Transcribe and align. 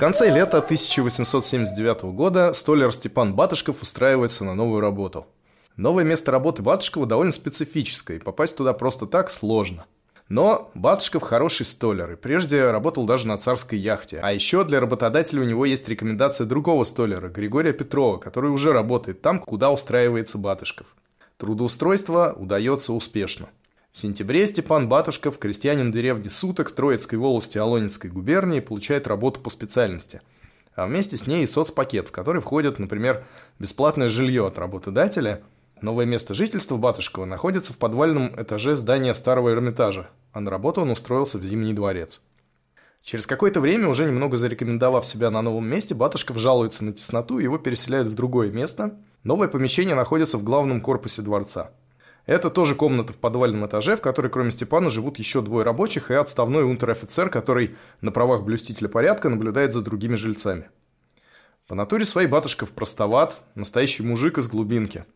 Конце 0.00 0.30
лета 0.30 0.58
1879 0.58 2.04
года 2.14 2.54
столяр 2.54 2.90
Степан 2.90 3.34
Батышков 3.34 3.82
устраивается 3.82 4.44
на 4.44 4.54
новую 4.54 4.80
работу. 4.80 5.26
Новое 5.76 6.04
место 6.04 6.30
работы 6.30 6.62
Батышкова 6.62 7.04
довольно 7.04 7.32
специфическое, 7.32 8.16
и 8.16 8.20
попасть 8.20 8.56
туда 8.56 8.72
просто 8.72 9.04
так 9.04 9.30
сложно. 9.30 9.84
Но 10.30 10.70
Батышков 10.74 11.22
хороший 11.22 11.66
столяр, 11.66 12.12
и 12.12 12.16
прежде 12.16 12.70
работал 12.70 13.04
даже 13.04 13.26
на 13.26 13.36
царской 13.36 13.78
яхте. 13.78 14.20
А 14.22 14.32
еще 14.32 14.64
для 14.64 14.80
работодателя 14.80 15.42
у 15.42 15.44
него 15.44 15.66
есть 15.66 15.86
рекомендация 15.86 16.46
другого 16.46 16.84
столяра, 16.84 17.28
Григория 17.28 17.74
Петрова, 17.74 18.16
который 18.16 18.50
уже 18.50 18.72
работает 18.72 19.20
там, 19.20 19.38
куда 19.38 19.70
устраивается 19.70 20.38
Батышков. 20.38 20.96
Трудоустройство 21.36 22.34
удается 22.38 22.94
успешно. 22.94 23.50
В 23.92 23.98
сентябре 23.98 24.46
Степан 24.46 24.88
Батушков, 24.88 25.38
крестьянин 25.38 25.90
деревни 25.90 26.28
Суток 26.28 26.70
Троицкой 26.70 27.18
волости 27.18 27.58
Алонинской 27.58 28.08
губернии, 28.08 28.60
получает 28.60 29.08
работу 29.08 29.40
по 29.40 29.50
специальности. 29.50 30.20
А 30.76 30.86
вместе 30.86 31.16
с 31.16 31.26
ней 31.26 31.42
и 31.42 31.46
соцпакет, 31.46 32.06
в 32.06 32.12
который 32.12 32.40
входит, 32.40 32.78
например, 32.78 33.24
бесплатное 33.58 34.08
жилье 34.08 34.46
от 34.46 34.58
работодателя. 34.58 35.42
Новое 35.82 36.06
место 36.06 36.34
жительства 36.34 36.76
Батушкова 36.76 37.24
находится 37.24 37.72
в 37.72 37.78
подвальном 37.78 38.32
этаже 38.40 38.76
здания 38.76 39.12
старого 39.12 39.50
Эрмитажа, 39.50 40.08
а 40.32 40.40
на 40.40 40.52
работу 40.52 40.82
он 40.82 40.92
устроился 40.92 41.38
в 41.38 41.44
Зимний 41.44 41.72
дворец. 41.72 42.22
Через 43.02 43.26
какое-то 43.26 43.60
время, 43.60 43.88
уже 43.88 44.04
немного 44.04 44.36
зарекомендовав 44.36 45.04
себя 45.04 45.32
на 45.32 45.42
новом 45.42 45.66
месте, 45.66 45.96
Батушков 45.96 46.38
жалуется 46.38 46.84
на 46.84 46.92
тесноту, 46.92 47.40
и 47.40 47.42
его 47.42 47.58
переселяют 47.58 48.06
в 48.06 48.14
другое 48.14 48.52
место. 48.52 49.00
Новое 49.24 49.48
помещение 49.48 49.96
находится 49.96 50.38
в 50.38 50.44
главном 50.44 50.80
корпусе 50.80 51.22
дворца– 51.22 51.72
это 52.30 52.48
тоже 52.48 52.76
комната 52.76 53.12
в 53.12 53.16
подвальном 53.16 53.66
этаже, 53.66 53.96
в 53.96 54.00
которой 54.00 54.28
кроме 54.28 54.52
Степана 54.52 54.88
живут 54.88 55.18
еще 55.18 55.42
двое 55.42 55.64
рабочих 55.64 56.12
и 56.12 56.14
отставной 56.14 56.62
унтер-офицер, 56.62 57.28
который 57.28 57.74
на 58.02 58.12
правах 58.12 58.44
блюстителя 58.44 58.88
порядка 58.88 59.28
наблюдает 59.28 59.72
за 59.72 59.82
другими 59.82 60.14
жильцами. 60.14 60.70
По 61.66 61.74
натуре 61.74 62.04
своей 62.04 62.28
Батышков 62.28 62.70
простоват, 62.70 63.40
настоящий 63.56 64.04
мужик 64.04 64.38
из 64.38 64.46
глубинки. 64.46 65.06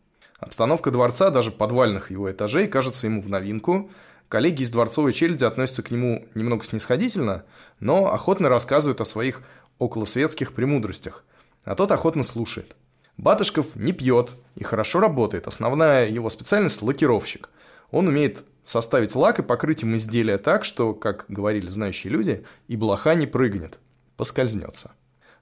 Обстановка 0.41 0.91
дворца, 0.91 1.31
даже 1.31 1.53
подвальных 1.53 2.11
его 2.11 2.33
этажей, 2.33 2.67
кажется 2.67 3.07
ему 3.07 3.23
в 3.23 3.29
новинку. 3.29 3.91
Коллеги 4.29 4.63
из 4.63 4.73
дворцовой 4.73 5.13
челяди 5.13 5.45
относятся 5.45 5.85
к 5.85 5.93
нему 5.93 6.27
немного 6.35 6.65
снисходительно, 6.65 7.45
но 7.79 8.13
охотно 8.13 8.49
рассказывают 8.49 9.01
о 9.01 9.05
своих 9.05 9.43
околосветских 9.79 10.53
премудростях, 10.53 11.23
а 11.63 11.77
тот 11.77 11.93
охотно 11.93 12.25
слушает– 12.25 12.75
Батышков 13.17 13.77
не 13.77 13.93
пьет 13.93 14.35
и 14.57 14.65
хорошо 14.65 15.01
работает. 15.01 15.47
Основная 15.47 16.09
его 16.09 16.31
специальность– 16.31 16.81
лакировщик. 16.83 17.51
Он 17.91 18.09
умеет 18.09 18.45
составить 18.65 19.15
лак 19.15 19.39
и 19.39 19.43
покрыть 19.43 19.83
им 19.83 19.95
изделие 19.95 20.39
так, 20.39 20.65
что, 20.65 20.95
как 20.95 21.27
говорили 21.29 21.69
знающие 21.69 22.13
люди, 22.13 22.45
и 22.67 22.77
блоха 22.77 23.15
не 23.15 23.27
прыгнет, 23.27 23.79
поскользнется. 24.17 24.93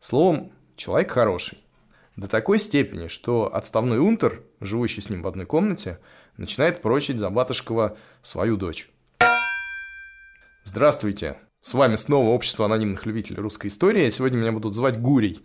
Словом, 0.01 0.53
человек 0.77 1.13
хороший. 1.13 1.59
До 2.17 2.29
такой 2.29 2.59
степени, 2.59 3.07
что 3.07 3.55
отставной 3.55 3.99
унтер, 3.99 4.43
живущий 4.61 5.01
с 5.01 5.09
ним 5.09 5.23
в 5.23 5.27
одной 5.27 5.47
комнате, 5.47 5.99
начинает 6.37 6.83
прочить 6.83 7.19
за 7.19 7.31
Батышкова 7.31 7.97
свою 8.23 8.57
дочь. 8.57 8.91
Здравствуйте! 10.65 11.37
С 11.61 11.75
вами 11.75 11.95
снова 11.95 12.31
Общество 12.31 12.67
анонимных 12.67 13.07
любителей 13.07 13.41
русской 13.41 13.69
истории. 13.69 14.11
Сегодня 14.11 14.39
меня 14.39 14.53
будут 14.53 14.75
звать 14.75 15.01
Гурий. 15.01 15.43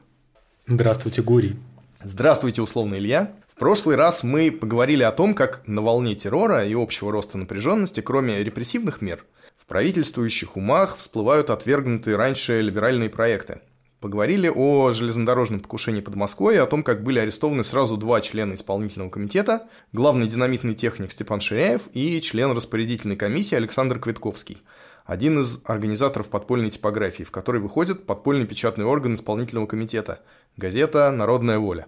Здравствуйте, 0.66 1.22
Гурий. 1.22 1.58
Здравствуйте, 2.04 2.62
условно 2.62 2.96
Илья. 2.96 3.34
В 3.48 3.60
прошлый 3.60 3.96
раз 3.96 4.24
мы 4.24 4.52
поговорили 4.52 5.02
о 5.02 5.12
том, 5.12 5.34
как 5.34 5.64
на 5.66 5.82
волне 5.82 6.14
террора 6.14 6.64
и 6.64 6.76
общего 6.76 7.12
роста 7.12 7.40
напряженности, 7.40 8.02
кроме 8.02 8.44
репрессивных 8.44 9.02
мер, 9.02 9.26
в 9.58 9.66
правительствующих 9.66 10.58
умах 10.58 10.98
всплывают 10.98 11.50
отвергнутые 11.50 12.16
раньше 12.16 12.62
либеральные 12.62 13.10
проекты. 13.10 13.62
Поговорили 14.00 14.48
о 14.48 14.92
железнодорожном 14.92 15.60
покушении 15.60 16.02
под 16.02 16.14
Москвой 16.14 16.56
и 16.56 16.60
о 16.60 16.68
том, 16.68 16.84
как 16.84 17.02
были 17.02 17.18
арестованы 17.18 17.64
сразу 17.64 17.98
два 17.98 18.22
члена 18.22 18.54
исполнительного 18.54 19.10
комитета, 19.10 19.68
главный 19.92 20.28
динамитный 20.28 20.76
техник 20.76 21.12
Степан 21.12 21.42
Ширяев 21.42 21.90
и 21.94 22.22
член 22.22 22.52
распорядительной 22.52 23.16
комиссии 23.16 23.56
Александр 23.56 24.00
Квитковский, 24.00 24.60
один 25.08 25.40
из 25.40 25.62
организаторов 25.64 26.30
подпольной 26.30 26.70
типографии, 26.70 27.24
в 27.24 27.32
которой 27.32 27.58
выходит 27.62 28.06
подпольный 28.06 28.46
печатный 28.46 28.86
орган 28.86 29.16
исполнительного 29.16 29.66
комитета– 29.66 30.22
Газета 30.58 31.12
«Народная 31.12 31.60
воля». 31.60 31.86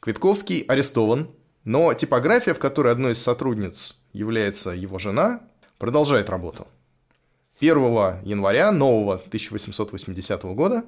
Квитковский 0.00 0.60
арестован, 0.60 1.30
но 1.64 1.94
типография, 1.94 2.52
в 2.52 2.58
которой 2.58 2.92
одной 2.92 3.12
из 3.12 3.22
сотрудниц 3.22 3.98
является 4.12 4.72
его 4.72 4.98
жена, 4.98 5.40
продолжает 5.78 6.28
работу. 6.28 6.68
1 7.60 7.76
января 8.24 8.70
нового 8.72 9.14
1880 9.14 10.42
года 10.54 10.84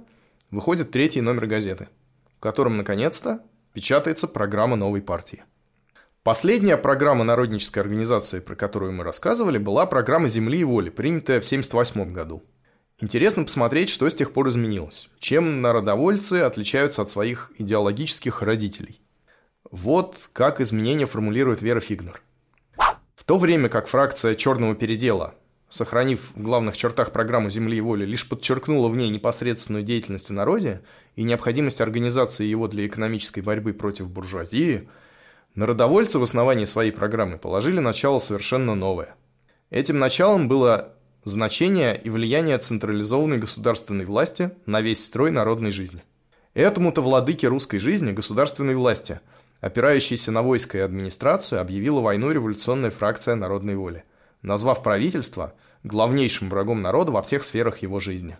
выходит 0.50 0.90
третий 0.90 1.22
номер 1.22 1.46
газеты, 1.46 1.88
в 2.36 2.40
котором, 2.40 2.76
наконец-то, 2.76 3.40
печатается 3.72 4.28
программа 4.28 4.76
новой 4.76 5.00
партии. 5.00 5.42
Последняя 6.26 6.76
программа 6.76 7.22
народнической 7.22 7.80
организации, 7.80 8.40
про 8.40 8.56
которую 8.56 8.90
мы 8.90 9.04
рассказывали, 9.04 9.58
была 9.58 9.86
программа 9.86 10.26
«Земли 10.26 10.58
и 10.58 10.64
воли», 10.64 10.90
принятая 10.90 11.40
в 11.40 11.46
1978 11.46 12.12
году– 12.12 12.42
Интересно 13.00 13.44
посмотреть, 13.44 13.90
что 13.90 14.08
с 14.08 14.14
тех 14.14 14.32
пор 14.32 14.48
изменилось. 14.48 15.08
Чем 15.20 15.62
народовольцы 15.62 16.40
отличаются 16.40 17.02
от 17.02 17.10
своих 17.10 17.52
идеологических 17.58 18.42
родителей. 18.42 19.00
Вот 19.70 20.28
как 20.32 20.60
изменения 20.60 21.06
формулирует 21.06 21.62
Вера 21.62 21.78
Фигнер. 21.78 22.20
В 23.14 23.22
то 23.24 23.38
время 23.38 23.68
как 23.68 23.86
фракция 23.86 24.34
«Черного 24.34 24.74
передела», 24.74 25.36
сохранив 25.68 26.32
в 26.34 26.42
главных 26.42 26.76
чертах 26.76 27.12
программу 27.12 27.50
«Земли 27.50 27.76
и 27.76 27.80
воли», 27.80 28.04
лишь 28.04 28.28
подчеркнула 28.28 28.88
в 28.88 28.96
ней 28.96 29.10
непосредственную 29.10 29.84
деятельность 29.84 30.30
в 30.30 30.32
народе 30.32 30.82
и 31.14 31.22
необходимость 31.22 31.80
организации 31.80 32.46
его 32.46 32.66
для 32.66 32.84
экономической 32.84 33.42
борьбы 33.42 33.74
против 33.74 34.10
буржуазии, 34.10 34.88
народовольцы 35.56 36.18
в 36.20 36.22
основании 36.22 36.66
своей 36.66 36.92
программы 36.92 37.38
положили 37.38 37.80
начало 37.80 38.20
совершенно 38.20 38.74
новое. 38.74 39.16
Этим 39.70 39.98
началом 39.98 40.46
было 40.46 40.94
значение 41.24 42.00
и 42.00 42.08
влияние 42.08 42.58
централизованной 42.58 43.38
государственной 43.38 44.04
власти 44.04 44.52
на 44.64 44.80
весь 44.80 45.04
строй 45.04 45.32
народной 45.32 45.72
жизни. 45.72 46.04
Этому-то 46.54 47.02
владыке 47.02 47.48
русской 47.48 47.78
жизни, 47.78 48.12
государственной 48.12 48.76
власти, 48.76 49.20
опирающаяся 49.60 50.30
на 50.30 50.42
войско 50.42 50.78
и 50.78 50.82
администрацию, 50.82 51.60
объявила 51.60 52.00
войну 52.00 52.30
революционная 52.30 52.90
фракция 52.90 53.34
народной 53.34 53.74
воли, 53.74 54.04
назвав 54.42 54.82
правительство 54.82 55.54
главнейшим 55.82 56.48
врагом 56.48 56.80
народа 56.82 57.12
во 57.12 57.22
всех 57.22 57.44
сферах 57.44 57.78
его 57.78 57.98
жизни. 57.98 58.36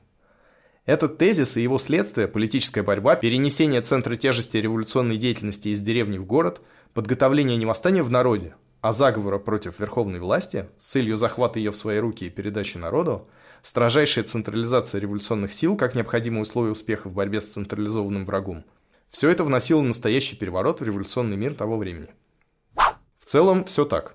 Этот 0.84 1.18
тезис 1.18 1.56
и 1.56 1.62
его 1.62 1.78
следствие, 1.78 2.28
политическая 2.28 2.82
борьба, 2.82 3.16
перенесение 3.16 3.80
центра 3.80 4.14
тяжести 4.14 4.58
революционной 4.58 5.16
деятельности 5.16 5.68
из 5.68 5.80
деревни 5.80 6.16
в 6.18 6.24
город, 6.24 6.60
подготовление 6.96 7.58
не 7.58 7.66
восстания 7.66 8.02
в 8.02 8.10
народе, 8.10 8.54
а 8.80 8.90
заговора 8.90 9.38
против 9.38 9.78
верховной 9.78 10.18
власти 10.18 10.70
с 10.78 10.86
целью 10.86 11.16
захвата 11.16 11.58
ее 11.58 11.70
в 11.70 11.76
свои 11.76 11.98
руки 11.98 12.24
и 12.24 12.30
передачи 12.30 12.78
народу, 12.78 13.28
строжайшая 13.60 14.24
централизация 14.24 14.98
революционных 14.98 15.52
сил 15.52 15.76
как 15.76 15.94
необходимое 15.94 16.40
условие 16.40 16.72
успеха 16.72 17.10
в 17.10 17.12
борьбе 17.12 17.42
с 17.42 17.52
централизованным 17.52 18.24
врагом. 18.24 18.64
Все 19.10 19.28
это 19.28 19.44
вносило 19.44 19.82
настоящий 19.82 20.36
переворот 20.36 20.80
в 20.80 20.84
революционный 20.84 21.36
мир 21.36 21.52
того 21.52 21.76
времени. 21.76 22.08
В 23.18 23.26
целом 23.26 23.66
все 23.66 23.84
так. 23.84 24.14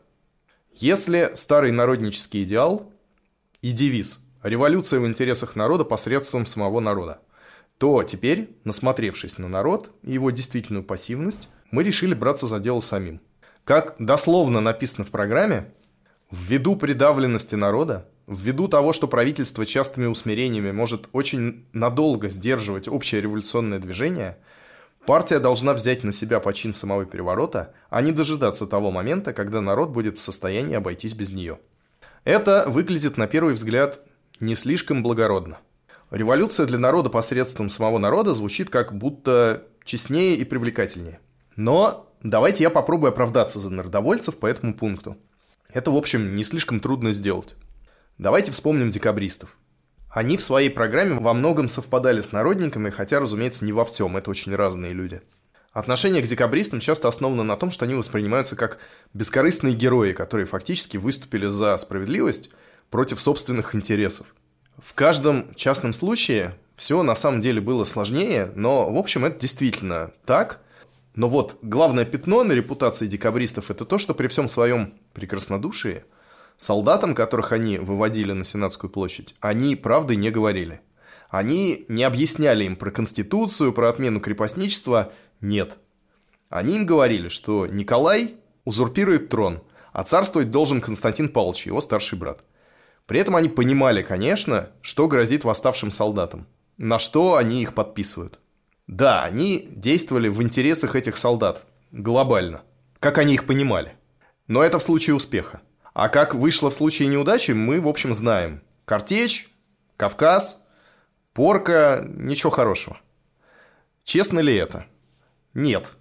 Если 0.74 1.34
старый 1.36 1.72
народнический 1.72 2.42
идеал 2.42 2.92
и 3.62 3.74
девиз 3.74 4.28
«революция 4.42 5.00
в 5.00 5.08
интересах 5.08 5.56
народа 5.56 5.86
посредством 5.86 6.48
самого 6.48 6.80
народа», 6.80 7.22
то 7.78 8.02
теперь, 8.02 8.58
насмотревшись 8.64 9.38
на 9.38 9.48
народ 9.48 9.92
и 10.02 10.14
его 10.14 10.32
действительную 10.32 10.84
пассивность, 10.84 11.48
мы 11.72 11.84
решили 11.84 12.14
браться 12.14 12.48
за 12.48 12.60
дело 12.60 12.80
самим. 12.80 13.22
Как 13.64 13.96
дословно 14.00 14.60
написано 14.60 15.06
в 15.06 15.10
программе, 15.10 15.72
ввиду 16.32 16.76
придавленности 16.76 17.56
народа, 17.56 18.08
ввиду 18.28 18.68
того, 18.68 18.94
что 18.94 19.08
правительство 19.08 19.66
частыми 19.66 20.06
усмирениями 20.06 20.72
может 20.72 21.10
очень 21.12 21.66
надолго 21.74 22.30
сдерживать 22.30 22.88
общее 22.88 23.22
революционное 23.22 23.80
движение, 23.80 24.38
партия 25.06 25.40
должна 25.40 25.74
взять 25.74 26.04
на 26.04 26.12
себя 26.12 26.40
почин 26.40 26.74
самого 26.74 27.06
переворота, 27.06 27.74
а 27.90 28.02
не 28.02 28.12
дожидаться 28.12 28.68
того 28.68 28.92
момента, 28.92 29.34
когда 29.34 29.62
народ 29.62 29.90
будет 29.90 30.18
в 30.18 30.22
состоянии 30.22 30.76
обойтись 30.76 31.14
без 31.14 31.32
нее. 31.32 31.60
Это 32.24 32.66
выглядит 32.68 33.18
на 33.18 33.28
первый 33.28 33.54
взгляд 33.56 34.02
не 34.40 34.56
слишком 34.56 35.04
благородно. 35.04 35.60
Революция 36.10 36.66
для 36.66 36.78
народа 36.78 37.10
посредством 37.10 37.70
самого 37.70 37.98
народа 37.98 38.34
звучит 38.34 38.70
как 38.70 38.94
будто 38.94 39.64
честнее 39.86 40.36
и 40.36 40.44
привлекательнее. 40.44 41.20
Но 41.56 42.14
давайте 42.24 42.64
я 42.64 42.70
попробую 42.70 43.10
оправдаться 43.10 43.60
за 43.60 43.70
народовольцев 43.70 44.38
по 44.38 44.46
этому 44.46 44.74
пункту. 44.74 45.18
Это, 45.74 45.92
в 45.92 45.98
общем, 45.98 46.36
не 46.36 46.44
слишком 46.44 46.80
трудно 46.80 47.12
сделать. 47.12 47.56
Давайте 48.18 48.52
вспомним 48.52 48.92
декабристов. 48.92 49.58
Они 50.10 50.36
в 50.36 50.44
своей 50.44 50.70
программе 50.70 51.20
во 51.20 51.34
многом 51.34 51.70
совпадали 51.70 52.20
с 52.20 52.34
народниками, 52.34 52.90
хотя, 52.90 53.20
разумеется, 53.20 53.64
не 53.64 53.72
во 53.72 53.86
всем, 53.86 54.18
это 54.18 54.30
очень 54.30 54.54
разные 54.54 54.92
люди. 54.92 55.22
Отношение 55.72 56.22
к 56.22 56.28
декабристам 56.28 56.82
часто 56.82 57.08
основано 57.08 57.44
на 57.44 57.56
том, 57.56 57.72
что 57.72 57.86
они 57.86 57.96
воспринимаются 57.96 58.58
как 58.58 58.80
бескорыстные 59.14 59.74
герои, 59.74 60.12
которые 60.12 60.46
фактически 60.46 60.98
выступили 60.98 61.48
за 61.48 61.78
справедливость 61.78 62.50
против 62.90 63.22
собственных 63.22 63.74
интересов. 63.74 64.36
В 64.78 64.94
каждом 64.94 65.56
частном 65.56 65.94
случае 65.94 66.58
все 66.76 67.02
на 67.04 67.16
самом 67.16 67.40
деле 67.40 67.62
было 67.62 67.86
сложнее, 67.86 68.52
но, 68.54 68.92
в 68.92 68.98
общем, 68.98 69.24
это 69.24 69.40
действительно 69.40 70.12
так. 70.26 70.60
Но 71.16 71.28
вот 71.30 71.58
главное 71.62 72.06
пятно 72.06 72.44
на 72.44 72.54
репутации 72.54 73.08
декабристов– 73.08 73.70
это 73.72 73.86
то, 73.86 73.98
что 73.98 74.14
при 74.14 74.28
всем 74.28 74.50
своем 74.50 74.96
прекраснодушии– 75.14 76.04
Солдатам, 76.62 77.16
которых 77.16 77.54
они 77.54 77.80
выводили 77.80 78.34
на 78.34 78.44
Сенатскую 78.44 78.92
площадь, 78.92 79.34
они 79.40 79.76
правды 79.76 80.16
не 80.16 80.30
говорили. 80.30 80.82
Они 81.28 81.86
не 81.88 82.04
объясняли 82.04 82.66
им 82.66 82.76
про 82.76 82.92
Конституцию, 82.92 83.74
про 83.74 83.90
отмену 83.90 84.20
крепостничества. 84.20 85.12
Нет. 85.40 85.80
Они 86.50 86.76
им 86.76 86.86
говорили, 86.86 87.30
что 87.30 87.66
Николай 87.66 88.36
узурпирует 88.64 89.30
трон, 89.30 89.64
а 89.92 90.04
царствовать 90.04 90.52
должен 90.52 90.82
Константин 90.82 91.30
Павлович, 91.30 91.66
его 91.66 91.82
старший 91.82 92.20
брат. 92.20 92.44
При 93.08 93.20
этом 93.20 93.36
они 93.36 93.50
понимали, 93.50 94.04
конечно, 94.04 94.70
что 94.84 95.08
грозит 95.08 95.44
восставшим 95.44 95.90
солдатам, 95.90 96.46
на 96.78 97.00
что 97.00 97.38
они 97.38 97.64
их 97.64 97.74
подписывают. 97.74 98.40
Да, 98.92 99.24
они 99.24 99.70
действовали 99.72 100.28
в 100.28 100.44
интересах 100.44 100.98
этих 100.98 101.16
солдат, 101.16 101.66
глобально, 101.94 102.64
как 103.00 103.20
они 103.20 103.34
их 103.34 103.48
понимали. 103.48 103.96
Но 104.48 104.62
это 104.62 104.80
в 104.80 104.84
случае 104.84 105.16
успеха. 105.16 105.62
А 105.94 106.10
как 106.10 106.36
вышло 106.36 106.70
в 106.70 106.74
случае 106.74 107.08
неудачи, 107.08 107.52
мы, 107.52 107.80
в 107.80 107.88
общем, 107.88 108.14
знаем. 108.14 108.62
Картечь, 108.84 109.50
Кавказ, 109.96 110.68
порка, 111.34 112.06
ничего 112.06 112.50
хорошего. 112.50 113.00
Честно 114.04 114.40
ли 114.40 114.54
это? 114.54 114.86
Нет. 115.54 115.96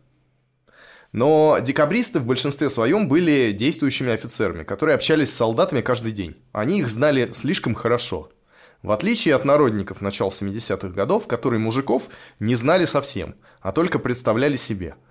Но 1.13 1.59
декабристы 1.61 2.19
в 2.19 2.27
большинстве 2.27 2.69
своем 2.69 3.09
были 3.09 3.53
действующими 3.53 4.11
офицерами, 4.11 4.65
которые 4.65 4.97
общались 4.97 5.31
с 5.31 5.37
солдатами 5.37 5.81
каждый 5.81 6.11
день. 6.11 6.35
Они 6.51 6.81
их 6.81 6.89
знали 6.89 7.31
слишком 7.35 7.77
хорошо. 7.77 8.33
В 8.83 8.93
отличие 8.93 9.35
от 9.35 9.45
народников 9.45 10.01
начала 10.01 10.29
70-х 10.29 10.89
годов, 10.89 11.27
которые 11.27 11.61
мужиков 11.61 12.09
не 12.39 12.55
знали 12.55 12.85
совсем, 12.87 13.35
а 13.61 13.73
только 13.73 13.99
представляли 13.99 14.57
себе– 14.57 14.95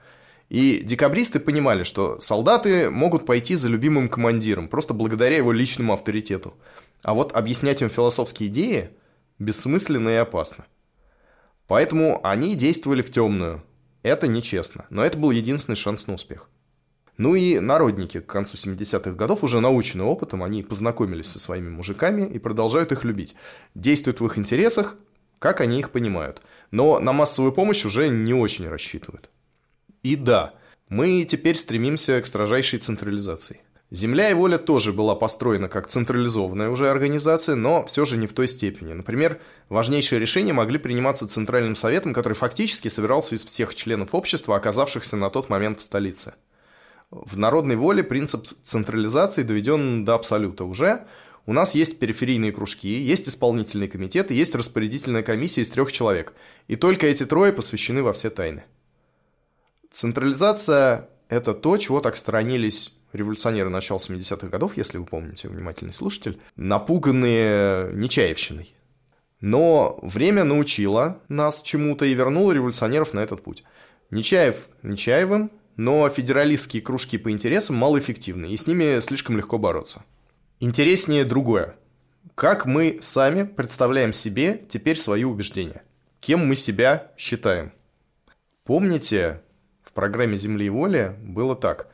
и 0.49 0.81
декабристы 0.83 1.39
понимали, 1.39 1.83
что 1.83 2.19
солдаты 2.19 2.89
могут 2.89 3.25
пойти 3.25 3.53
за 3.55 3.69
любимым 3.69 4.09
командиром, 4.09 4.67
просто 4.67 4.95
благодаря 4.95 5.37
его 5.37 5.51
личному 5.51 5.93
авторитету. 5.93 6.55
А 7.03 7.13
вот 7.13 7.33
объяснять 7.33 7.81
им 7.83 7.89
философские 7.89 8.49
идеи 8.49 8.89
бессмысленно 9.37 10.09
и 10.09 10.15
опасно. 10.15 10.65
Поэтому 11.67 12.19
они 12.23 12.55
действовали 12.55 13.03
в 13.03 13.11
темную. 13.11 13.63
Это 14.01 14.27
нечестно, 14.27 14.87
но 14.89 15.03
это 15.03 15.19
был 15.19 15.29
единственный 15.29 15.75
шанс 15.75 16.07
на 16.07 16.15
успех. 16.15 16.49
Ну 17.19 17.35
и 17.35 17.59
народники 17.59 18.21
к 18.21 18.27
концу 18.27 18.55
70-х 18.55 19.11
годов, 19.11 19.43
уже 19.43 19.59
научены 19.59 20.05
опытом, 20.05 20.41
они 20.41 20.63
познакомились 20.63 21.27
со 21.27 21.37
своими 21.37 21.67
мужиками 21.69 22.25
и 22.25 22.39
продолжают 22.39 22.93
их 22.93 23.03
любить. 23.03 23.35
Действуют 23.75 24.21
в 24.21 24.25
их 24.25 24.37
интересах, 24.37 24.95
как 25.37 25.59
они 25.59 25.79
их 25.79 25.89
понимают. 25.89 26.41
Но 26.71 26.97
на 27.01 27.11
массовую 27.11 27.51
помощь 27.51 27.83
уже 27.83 28.07
не 28.07 28.33
очень 28.33 28.69
рассчитывают. 28.69 29.29
И 30.01 30.15
да, 30.15 30.53
мы 30.87 31.25
теперь 31.25 31.57
стремимся 31.57 32.21
к 32.21 32.25
строжайшей 32.25 32.79
централизации. 32.79 33.59
Земля 33.91 34.29
и 34.29 34.33
воля 34.33 34.57
тоже 34.57 34.93
была 34.93 35.13
построена 35.13 35.67
как 35.67 35.89
централизованная 35.89 36.69
уже 36.69 36.89
организация, 36.89 37.55
но 37.55 37.85
все 37.85 38.05
же 38.05 38.15
не 38.15 38.27
в 38.27 38.33
той 38.33 38.47
степени. 38.47 38.93
Например, 38.93 39.41
важнейшие 39.67 40.19
решения 40.19 40.53
могли 40.53 40.77
приниматься 40.77 41.27
Центральным 41.27 41.75
Советом, 41.75 42.13
который 42.13 42.35
фактически 42.35 42.87
собирался 42.87 43.35
из 43.35 43.43
всех 43.43 43.75
членов 43.75 44.15
общества, 44.15 44.55
оказавшихся 44.55 45.17
на 45.17 45.29
тот 45.29 45.49
момент 45.49 45.79
в 45.79 45.81
столице. 45.81 46.35
В 47.11 47.37
народной 47.37 47.75
воле 47.75 48.03
принцип 48.03 48.47
централизации 48.61 49.43
доведен 49.43 50.05
до 50.05 50.13
абсолюта 50.13 50.63
уже. 50.63 51.07
У 51.47 51.53
нас 51.53 51.73
есть 51.73 51.97
периферийные 51.97 52.51
кружки, 52.51 52.89
есть 52.89 53.27
исполнительные 53.27 53.89
комитеты, 53.89 54.35
есть 54.35 54.53
распорядительная 54.53 55.23
комиссия 55.23 55.61
из 55.61 55.71
трех 55.71 55.91
человек. 55.91 56.33
И 56.67 56.75
только 56.75 57.07
эти 57.07 57.25
трое 57.25 57.51
посвящены 57.51 58.03
во 58.03 58.13
все 58.13 58.29
тайны. 58.29 58.63
Централизация– 59.89 61.09
это 61.29 61.55
то, 61.55 61.77
чего 61.77 61.99
так 61.99 62.15
сторонились 62.15 62.93
революционеры 63.11 63.69
начала 63.69 63.97
70-х 63.97 64.47
годов, 64.47 64.77
если 64.77 64.99
вы 64.99 65.05
помните, 65.05 65.47
внимательный 65.47 65.93
слушатель, 65.93 66.39
напуганные 66.55 67.91
Нечаевщиной. 67.93 68.75
Но 69.41 69.97
время 70.03 70.43
научило 70.43 71.23
нас 71.27 71.63
чему-то 71.63 72.05
и 72.05 72.13
вернуло 72.13 72.51
революционеров 72.51 73.13
на 73.13 73.21
этот 73.21 73.41
путь. 73.41 73.63
Нечаев 74.11 74.67
Нечаевым, 74.83 75.49
но 75.79 76.09
федералистские 76.09 76.81
кружки 76.81 77.17
по 77.17 77.31
интересам 77.31 77.77
малоэффективны, 77.77 78.47
и 78.47 78.57
с 78.57 78.67
ними 78.67 78.99
слишком 78.99 79.37
легко 79.37 79.57
бороться. 79.57 80.03
Интереснее 80.59 81.23
другое. 81.23 81.77
Как 82.35 82.65
мы 82.65 82.99
сами 83.01 83.43
представляем 83.43 84.11
себе 84.11 84.61
теперь 84.67 84.97
свои 84.99 85.23
убеждения? 85.23 85.83
Кем 86.19 86.45
мы 86.45 86.55
себя 86.55 87.13
считаем? 87.17 87.71
Помните, 88.65 89.39
в 89.81 89.93
программе 89.93 90.35
«Земли 90.35 90.65
и 90.65 90.69
воли» 90.69 91.15
было 91.23 91.55
так. 91.55 91.87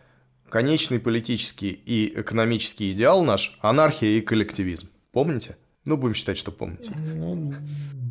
Конечный 0.49 0.99
политический 0.99 1.69
и 1.69 2.11
экономический 2.19 2.91
идеал 2.91 3.23
наш– 3.23 3.55
анархия 3.61 4.17
и 4.17 4.21
коллективизм. 4.21 4.89
Помните? 5.11 5.57
Ну, 5.85 5.95
будем 5.95 6.15
считать, 6.15 6.39
что 6.39 6.51
помните. 6.51 6.91
Ну, 7.13 7.53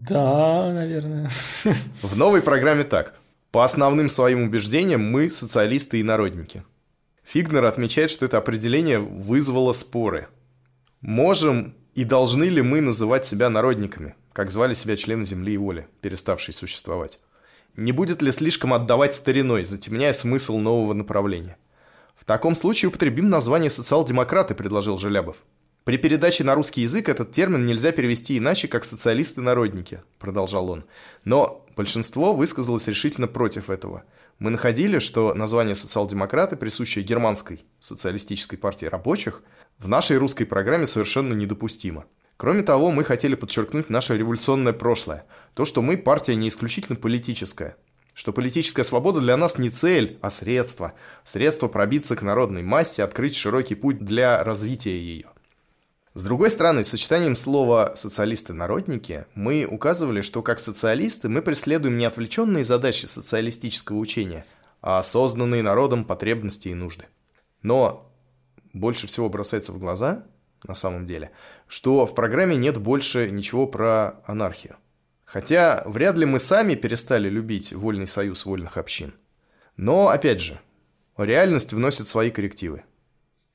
да, 0.08 0.72
наверное. 0.72 1.28
В 2.00 2.16
новой 2.16 2.42
программе 2.42 2.84
так. 2.84 3.18
По 3.54 3.62
основным 3.62 4.08
своим 4.08 4.42
убеждениям 4.42 5.00
мы 5.00 5.30
социалисты 5.30 6.00
и 6.00 6.02
народники. 6.02 6.64
Фигнер 7.22 7.64
отмечает, 7.66 8.10
что 8.10 8.26
это 8.26 8.36
определение 8.36 8.98
вызвало 8.98 9.72
споры. 9.72 10.26
Можем 11.00 11.76
и 11.94 12.02
должны 12.02 12.46
ли 12.46 12.62
мы 12.62 12.80
называть 12.80 13.26
себя 13.26 13.48
народниками, 13.50 14.16
как 14.32 14.50
звали 14.50 14.74
себя 14.74 14.96
члены 14.96 15.24
Земли 15.24 15.54
и 15.54 15.56
воли, 15.56 15.86
переставшие 16.00 16.52
существовать? 16.52 17.20
Не 17.76 17.92
будет 17.92 18.22
ли 18.22 18.32
слишком 18.32 18.74
отдавать 18.74 19.14
стариной, 19.14 19.64
затемняя 19.64 20.12
смысл 20.14 20.58
нового 20.58 20.92
направления? 20.92 21.56
В 22.16 22.24
таком 22.24 22.56
случае 22.56 22.88
употребим 22.88 23.30
название 23.30 23.70
«социал-демократы», 23.70 24.56
предложил 24.56 24.98
Желябов. 24.98 25.44
При 25.84 25.98
передаче 25.98 26.44
на 26.44 26.54
русский 26.54 26.80
язык 26.80 27.10
этот 27.10 27.32
термин 27.32 27.66
нельзя 27.66 27.92
перевести 27.92 28.38
иначе, 28.38 28.68
как 28.68 28.84
«социалисты-народники», 28.84 30.02
продолжал 30.18 30.70
он. 30.70 30.84
Но 31.24 31.66
большинство 31.76 32.32
высказалось 32.32 32.86
решительно 32.86 33.28
против 33.28 33.68
этого. 33.68 34.04
мы 34.38 34.48
находили, 34.50 34.98
что 34.98 35.34
название 35.34 35.74
«социал-демократы», 35.74 36.56
присущее 36.56 37.04
германской 37.04 37.66
социалистической 37.80 38.58
партии 38.58 38.86
рабочих, 38.86 39.42
в 39.78 39.86
нашей 39.86 40.16
русской 40.16 40.46
программе 40.46 40.86
совершенно 40.86 41.34
недопустимо. 41.34 42.06
Кроме 42.38 42.62
того, 42.62 42.90
мы 42.90 43.04
хотели 43.04 43.34
подчеркнуть 43.34 43.90
наше 43.90 44.16
революционное 44.16 44.72
прошлое, 44.72 45.26
то, 45.52 45.66
что 45.66 45.82
мы 45.82 45.98
партия 45.98 46.34
не 46.34 46.48
исключительно 46.48 46.96
политическая, 46.96 47.76
что 48.14 48.32
политическая 48.32 48.84
свобода 48.84 49.20
для 49.20 49.36
нас 49.36 49.58
не 49.58 49.68
цель, 49.68 50.18
а 50.22 50.30
средство, 50.30 50.94
средство 51.24 51.68
пробиться 51.68 52.16
к 52.16 52.22
народной 52.22 52.62
массе, 52.62 53.02
открыть 53.02 53.36
широкий 53.36 53.74
путь 53.74 53.98
для 53.98 54.42
развития 54.42 54.98
ее. 54.98 55.33
С 56.16 56.22
другой 56.22 56.48
стороны, 56.50 56.84
сочетанием 56.84 57.34
слова 57.34 57.94
«социалисты-народники» 57.96 59.26
мы 59.34 59.66
указывали, 59.68 60.20
что 60.20 60.42
как 60.42 60.60
социалисты 60.60 61.28
мы 61.28 61.42
преследуем 61.42 61.98
не 61.98 62.04
отвлеченные 62.04 62.62
задачи 62.62 63.06
социалистического 63.06 63.96
учения, 63.96 64.46
а 64.80 64.98
осознанные 64.98 65.64
народом 65.64 66.04
потребности 66.04 66.68
и 66.68 66.74
нужды. 66.74 67.06
Но 67.62 68.12
больше 68.72 69.08
всего 69.08 69.28
бросается 69.28 69.72
в 69.72 69.80
глаза, 69.80 70.24
на 70.62 70.76
самом 70.76 71.04
деле, 71.08 71.32
что 71.66 72.06
в 72.06 72.14
программе 72.14 72.54
нет 72.54 72.78
больше 72.78 73.28
ничего 73.28 73.66
про 73.66 74.22
анархию. 74.24 74.76
Хотя 75.24 75.82
вряд 75.84 76.16
ли 76.16 76.26
мы 76.26 76.38
сами 76.38 76.76
перестали 76.76 77.28
любить 77.28 77.72
вольный 77.72 78.06
союз 78.06 78.46
вольных 78.46 78.76
общин. 78.76 79.14
Но, 79.76 80.10
опять 80.10 80.40
же, 80.40 80.60
реальность 81.16 81.72
вносит 81.72 82.06
свои 82.06 82.30
коррективы. 82.30 82.84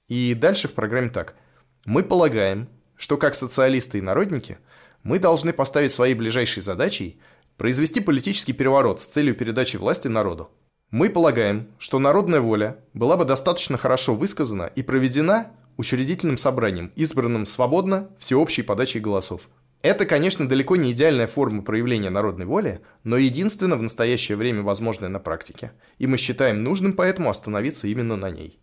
И 0.09 0.33
дальше 0.33 0.67
в 0.67 0.73
программе 0.73 1.09
так– 1.09 1.35
мы 1.85 2.03
полагаем, 2.03 2.67
что 2.95 3.17
как 3.17 3.35
социалисты 3.35 3.99
и 3.99 4.01
народники 4.01 4.57
мы 5.03 5.19
должны 5.19 5.53
поставить 5.53 5.91
своей 5.91 6.13
ближайшей 6.13 6.61
задачей 6.61 7.19
произвести 7.57 7.99
политический 7.99 8.53
переворот 8.53 9.01
с 9.01 9.05
целью 9.05 9.35
передачи 9.35 9.77
власти 9.77 10.07
народу. 10.07 10.49
Мы 10.91 11.09
полагаем, 11.09 11.67
что 11.77 11.99
народная 11.99 12.41
воля 12.41 12.77
была 12.93 13.15
бы 13.15 13.25
достаточно 13.25 13.77
хорошо 13.77 14.15
высказана 14.15 14.63
и 14.63 14.81
проведена 14.81 15.51
учредительным 15.77 16.37
собранием, 16.37 16.91
избранным 16.95 17.45
свободно 17.45 18.09
всеобщей 18.17 18.63
подачей 18.63 18.99
голосов. 18.99 19.49
Это, 19.81 20.05
конечно, 20.05 20.47
далеко 20.47 20.75
не 20.75 20.91
идеальная 20.91 21.27
форма 21.27 21.61
проявления 21.61 22.09
народной 22.09 22.45
воли, 22.45 22.81
но 23.03 23.17
единственно 23.17 23.77
в 23.77 23.81
настоящее 23.81 24.35
время 24.35 24.61
возможная 24.61 25.07
на 25.07 25.19
практике, 25.19 25.71
и 25.99 26.07
мы 26.07 26.17
считаем 26.17 26.63
нужным 26.63 26.93
поэтому 26.93 27.29
остановиться 27.29 27.87
именно 27.87 28.17
на 28.17 28.29
ней. 28.29 28.59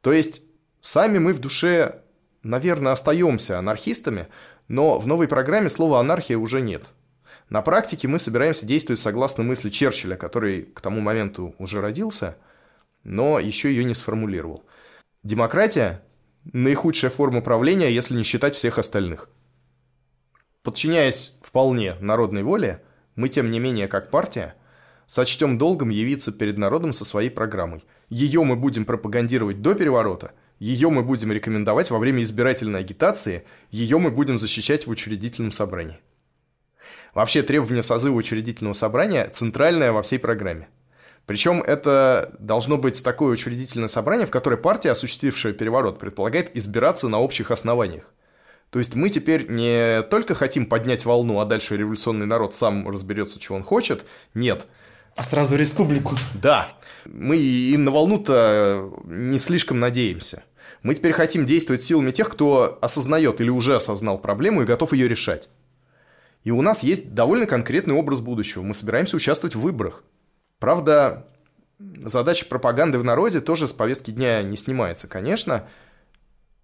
То 0.00 0.12
есть, 0.12 0.42
сами 0.80 1.18
мы 1.18 1.34
в 1.34 1.38
душе 1.38 2.03
наверное, 2.44 2.92
остаемся 2.92 3.58
анархистами, 3.58 4.28
но 4.68 4.98
в 4.98 5.06
новой 5.06 5.26
программе 5.26 5.68
слова 5.68 5.98
«анархия» 5.98 6.38
уже 6.38 6.60
нет. 6.60 6.84
На 7.50 7.62
практике 7.62 8.06
мы 8.06 8.18
собираемся 8.18 8.64
действовать 8.64 9.00
согласно 9.00 9.42
мысли 9.42 9.70
Черчилля, 9.70 10.16
который 10.16 10.62
к 10.62 10.80
тому 10.80 11.00
моменту 11.00 11.54
уже 11.58 11.80
родился, 11.80 12.36
но 13.02 13.38
еще 13.38 13.68
ее 13.68 13.84
не 13.84 13.94
сформулировал. 13.94 14.64
Демократия– 15.22 16.02
наихудшая 16.52 17.10
форма 17.10 17.40
правления, 17.40 17.90
если 17.90 18.14
не 18.14 18.22
считать 18.22 18.54
всех 18.54 18.78
остальных. 18.78 19.28
Подчиняясь 20.62 21.38
вполне 21.42 21.96
народной 22.00 22.42
воле, 22.42 22.82
мы, 23.16 23.28
тем 23.28 23.50
не 23.50 23.58
менее, 23.58 23.88
как 23.88 24.10
партия, 24.10 24.54
сочтем 25.06 25.58
долгом 25.58 25.90
явиться 25.90 26.32
перед 26.32 26.56
народом 26.56 26.92
со 26.92 27.04
своей 27.04 27.30
программой. 27.30 27.84
Ее 28.08 28.42
мы 28.42 28.56
будем 28.56 28.84
пропагандировать 28.84 29.60
до 29.60 29.74
переворота– 29.74 30.32
ее 30.64 30.88
мы 30.88 31.02
будем 31.02 31.30
рекомендовать 31.30 31.90
во 31.90 31.98
время 31.98 32.22
избирательной 32.22 32.80
агитации, 32.80 33.44
ее 33.70 33.98
мы 33.98 34.10
будем 34.10 34.38
защищать 34.38 34.86
в 34.86 34.90
учредительном 34.90 35.52
собрании. 35.52 35.98
Вообще 37.12 37.42
требование 37.42 37.82
созыва 37.82 38.14
учредительного 38.14 38.72
собрания 38.72 39.28
центральное 39.28 39.92
во 39.92 40.02
всей 40.02 40.18
программе. 40.18 40.68
Причем 41.26 41.60
это 41.60 42.34
должно 42.38 42.78
быть 42.78 43.04
такое 43.04 43.32
учредительное 43.34 43.88
собрание, 43.88 44.26
в 44.26 44.30
которое 44.30 44.56
партия, 44.56 44.90
осуществившая 44.92 45.52
переворот, 45.52 45.98
предполагает 45.98 46.56
избираться 46.56 47.08
на 47.08 47.20
общих 47.20 47.50
основаниях. 47.50 48.10
То 48.70 48.78
есть 48.78 48.94
мы 48.94 49.10
теперь 49.10 49.50
не 49.50 50.02
только 50.02 50.34
хотим 50.34 50.64
поднять 50.64 51.04
волну, 51.04 51.40
а 51.40 51.44
дальше 51.44 51.76
революционный 51.76 52.26
народ 52.26 52.54
сам 52.54 52.88
разберется, 52.88 53.38
чего 53.38 53.56
он 53.56 53.62
хочет. 53.62 54.06
Нет. 54.32 54.66
А 55.14 55.22
сразу 55.22 55.56
республику. 55.56 56.16
Да. 56.34 56.68
Мы 57.04 57.36
и 57.36 57.76
на 57.76 57.90
волну-то 57.90 58.90
не 59.04 59.38
слишком 59.38 59.78
надеемся. 59.78 60.42
Мы 60.84 60.94
теперь 60.94 61.12
хотим 61.12 61.46
действовать 61.46 61.82
силами 61.82 62.10
тех, 62.10 62.28
кто 62.28 62.78
осознает 62.82 63.40
или 63.40 63.48
уже 63.48 63.74
осознал 63.74 64.18
проблему 64.18 64.62
и 64.62 64.66
готов 64.66 64.92
ее 64.92 65.08
решать. 65.08 65.48
И 66.42 66.50
у 66.50 66.60
нас 66.60 66.82
есть 66.82 67.14
довольно 67.14 67.46
конкретный 67.46 67.94
образ 67.94 68.20
будущего. 68.20 68.62
Мы 68.62 68.74
собираемся 68.74 69.16
участвовать 69.16 69.56
в 69.56 69.60
выборах. 69.60 70.04
Правда, 70.58 71.26
задача 71.78 72.44
пропаганды 72.44 72.98
в 72.98 73.04
народе 73.04 73.40
тоже 73.40 73.66
с 73.66 73.72
повестки 73.72 74.10
дня 74.10 74.42
не 74.42 74.58
снимается, 74.58 75.08
конечно. 75.08 75.66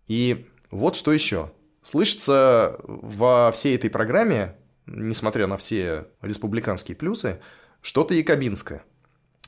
И 0.07 0.47
вот 0.71 0.97
что 0.97 1.13
еще. 1.13 1.51
Слышится 1.81 2.79
во 2.85 3.51
всей 3.53 3.75
этой 3.75 3.89
программе, 3.89 4.55
несмотря 4.85 5.47
на 5.47 5.57
все 5.57 6.09
республиканские 6.21 6.95
плюсы, 6.95 7.41
что-то 7.81 8.13
якобинское. 8.13 8.85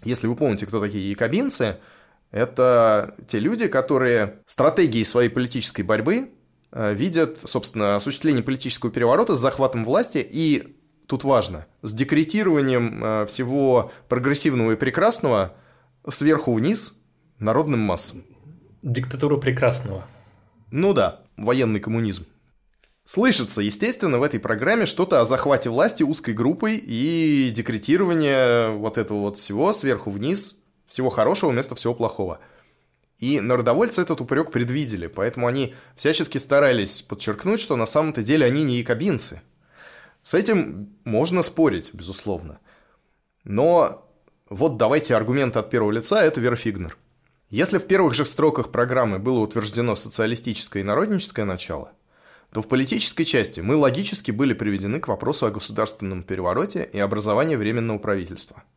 Если 0.03 0.27
вы 0.27 0.35
помните, 0.35 0.67
кто 0.67 0.81
такие 0.81 1.11
якобинцы– 1.11 1.77
это 2.33 3.15
те 3.29 3.39
люди, 3.39 3.69
которые 3.69 4.41
стратегией 4.47 5.05
своей 5.05 5.29
политической 5.29 5.83
борьбы 5.83 6.31
э, 6.73 6.95
видят, 6.95 7.39
собственно, 7.45 7.95
осуществление 7.95 8.43
политического 8.43 8.91
переворота 8.91 9.37
с 9.37 9.39
захватом 9.39 9.85
власти 9.85 10.27
и, 10.29 10.77
тут 11.07 11.25
важно, 11.25 11.67
с 11.83 11.93
декретированием 11.93 13.05
э, 13.05 13.27
всего 13.27 13.93
прогрессивного 14.09 14.73
и 14.73 14.77
прекрасного 14.77 15.55
сверху 16.09 16.55
вниз 16.55 17.03
народным 17.39 17.81
массам. 17.81 18.25
Диктатура 18.83 19.37
прекрасного. 19.37 20.07
Ну 20.71 20.95
да, 20.95 21.21
военный 21.37 21.81
коммунизм. 21.81 22.27
Слышится, 23.05 23.61
естественно, 23.61 24.19
в 24.19 24.23
этой 24.23 24.41
программе 24.41 24.87
что-то 24.87 25.21
о 25.21 25.25
захвате 25.25 25.69
власти 25.69 26.03
узкой 26.03 26.33
группой 26.33 26.77
и 26.77 27.51
декретировании 27.51 28.75
вот 28.79 28.97
этого 28.97 29.19
вот 29.19 29.37
всего 29.37 29.73
сверху 29.75 30.09
вниз 30.11 30.62
всего 30.93 31.09
хорошего 31.09 31.51
вместо 31.51 31.75
всего 31.75 31.95
плохого. 31.95 32.39
И 33.19 33.41
народовольцы 33.41 34.03
этот 34.03 34.21
упрек 34.21 34.51
предвидели, 34.53 35.07
поэтому 35.07 35.47
они 35.47 35.75
всячески 35.97 36.37
старались 36.37 37.01
подчеркнуть, 37.01 37.61
что 37.61 37.77
на 37.77 37.87
самом-то 37.87 38.23
деле 38.23 38.45
они 38.45 38.63
не 38.63 38.77
якобинцы. 38.77 39.41
С 40.21 40.35
этим 40.35 40.95
можно 41.05 41.43
спорить, 41.43 41.95
безусловно. 41.95 42.59
Но 43.45 44.07
вот 44.51 44.77
давайте 44.77 45.17
аргумент 45.17 45.57
от 45.57 45.71
первого 45.71 45.93
лица– 45.93 46.23
это 46.25 46.43
Вера 46.43 46.57
Фигнер. 46.57 46.99
Если 47.49 47.79
в 47.79 47.87
первых 47.87 48.13
же 48.13 48.27
строках 48.27 48.71
программы 48.71 49.19
было 49.19 49.41
утверждено 49.41 49.97
социалистическое 49.97 50.83
и 50.83 50.87
народническое 50.87 51.47
начало, 51.47 51.93
то 52.53 52.61
в 52.61 52.69
политической 52.69 53.25
части 53.25 53.61
мы 53.61 53.77
логически 53.77 54.31
были 54.31 54.53
приведены 54.53 55.01
к 55.01 55.09
вопросу 55.09 55.47
о 55.47 55.51
государственном 55.51 56.23
перевороте 56.23 56.87
и 56.93 56.99
образовании 56.99 57.57
Временного 57.57 57.97
правительства– 57.97 58.63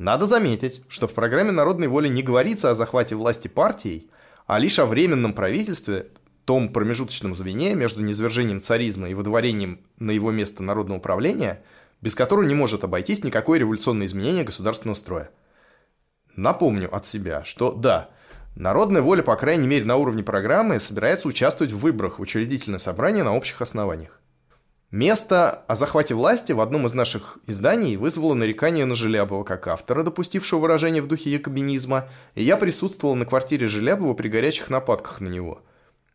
надо 0.00 0.24
заметить, 0.24 0.82
что 0.88 1.06
в 1.06 1.12
программе 1.12 1.50
народной 1.50 1.86
воли 1.86 2.08
не 2.08 2.22
говорится 2.22 2.70
о 2.70 2.74
захвате 2.74 3.16
власти 3.16 3.48
партией, 3.48 4.08
а 4.46 4.58
лишь 4.58 4.78
о 4.78 4.86
временном 4.86 5.34
правительстве, 5.34 6.08
том 6.46 6.72
промежуточном 6.72 7.34
звене 7.34 7.74
между 7.74 8.00
низвержением 8.02 8.60
царизма 8.60 9.10
и 9.10 9.14
выдворением 9.14 9.84
на 9.98 10.12
его 10.12 10.30
место 10.30 10.62
народного 10.62 11.00
управления, 11.00 11.62
без 12.00 12.14
которого 12.14 12.44
не 12.44 12.54
может 12.54 12.82
обойтись 12.82 13.24
никакое 13.24 13.58
революционное 13.58 14.06
изменение 14.06 14.42
государственного 14.42 14.94
строя. 14.94 15.30
Напомню 16.34 16.88
от 16.96 17.04
себя, 17.04 17.44
что 17.44 17.74
да, 17.74 18.08
народная 18.56 19.02
воля, 19.02 19.22
по 19.22 19.36
крайней 19.36 19.66
мере 19.66 19.84
на 19.84 19.96
уровне 19.96 20.22
программы, 20.22 20.80
собирается 20.80 21.28
участвовать 21.28 21.74
в 21.74 21.78
выборах 21.78 22.18
в 22.18 22.22
учредительное 22.22 22.78
собрание 22.78 23.22
на 23.22 23.36
общих 23.36 23.60
основаниях. 23.60 24.18
Место 24.90 25.50
о 25.68 25.76
захвате 25.76 26.16
власти 26.16 26.50
в 26.50 26.60
одном 26.60 26.84
из 26.86 26.94
наших 26.94 27.38
изданий 27.46 27.96
вызвало 27.96 28.34
нарекание 28.34 28.86
на 28.86 28.96
Желябова 28.96 29.44
как 29.44 29.68
автора, 29.68 30.02
допустившего 30.02 30.58
выражение 30.58 31.00
в 31.00 31.06
духе 31.06 31.30
якобинизма, 31.30 32.08
и 32.34 32.42
я 32.42 32.56
присутствовал 32.56 33.14
на 33.14 33.24
квартире 33.24 33.68
Желябова 33.68 34.14
при 34.14 34.28
горячих 34.28 34.68
нападках 34.68 35.20
на 35.20 35.28
него. 35.28 35.62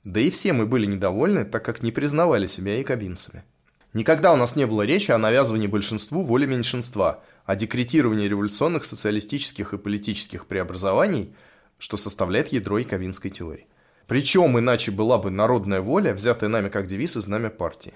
Да 0.03 0.19
и 0.19 0.29
все 0.29 0.51
мы 0.51 0.65
были 0.65 0.85
недовольны, 0.87 1.45
так 1.45 1.63
как 1.63 1.83
не 1.83 1.93
признавали 1.93 2.47
себя 2.47 2.77
якобинцами. 2.77 3.45
Никогда 3.93 4.33
у 4.33 4.35
нас 4.35 4.57
не 4.57 4.67
было 4.67 4.81
речи 4.81 5.09
о 5.09 5.17
навязывании 5.17 5.67
большинству 5.67 6.21
воли 6.21 6.45
меньшинства, 6.45 7.23
о 7.45 7.55
декретировании 7.55 8.27
революционных 8.27 8.83
социалистических 8.83 9.73
и 9.73 9.77
политических 9.77 10.47
преобразований, 10.47 11.33
что 11.77 11.95
составляет 11.95 12.49
ядро 12.49 12.77
якобинской 12.77 13.31
теории. 13.31 13.67
Причем 14.05 14.59
иначе 14.59 14.91
была 14.91 15.17
бы 15.17 15.31
народная 15.31 15.79
воля, 15.79 16.13
взятая 16.13 16.49
нами 16.49 16.67
как 16.67 16.87
девиз 16.87 17.15
и 17.15 17.21
знамя 17.21 17.49
партии. 17.49 17.93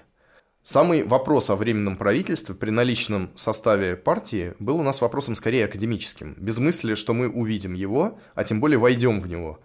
Самый 0.62 1.04
вопрос 1.04 1.48
о 1.48 1.56
временном 1.56 1.96
правительстве 1.96 2.54
при 2.54 2.70
наличном 2.70 3.30
составе 3.34 3.96
партии 3.96 4.54
был 4.58 4.78
у 4.78 4.82
нас 4.82 5.00
вопросом 5.00 5.34
скорее 5.34 5.64
академическим, 5.64 6.34
без 6.38 6.58
мысли, 6.58 6.94
что 6.94 7.14
мы 7.14 7.30
увидим 7.30 7.72
его, 7.72 8.18
а 8.34 8.44
тем 8.44 8.60
более 8.60 8.78
войдем 8.78 9.22
в 9.22 9.26
него, 9.26 9.58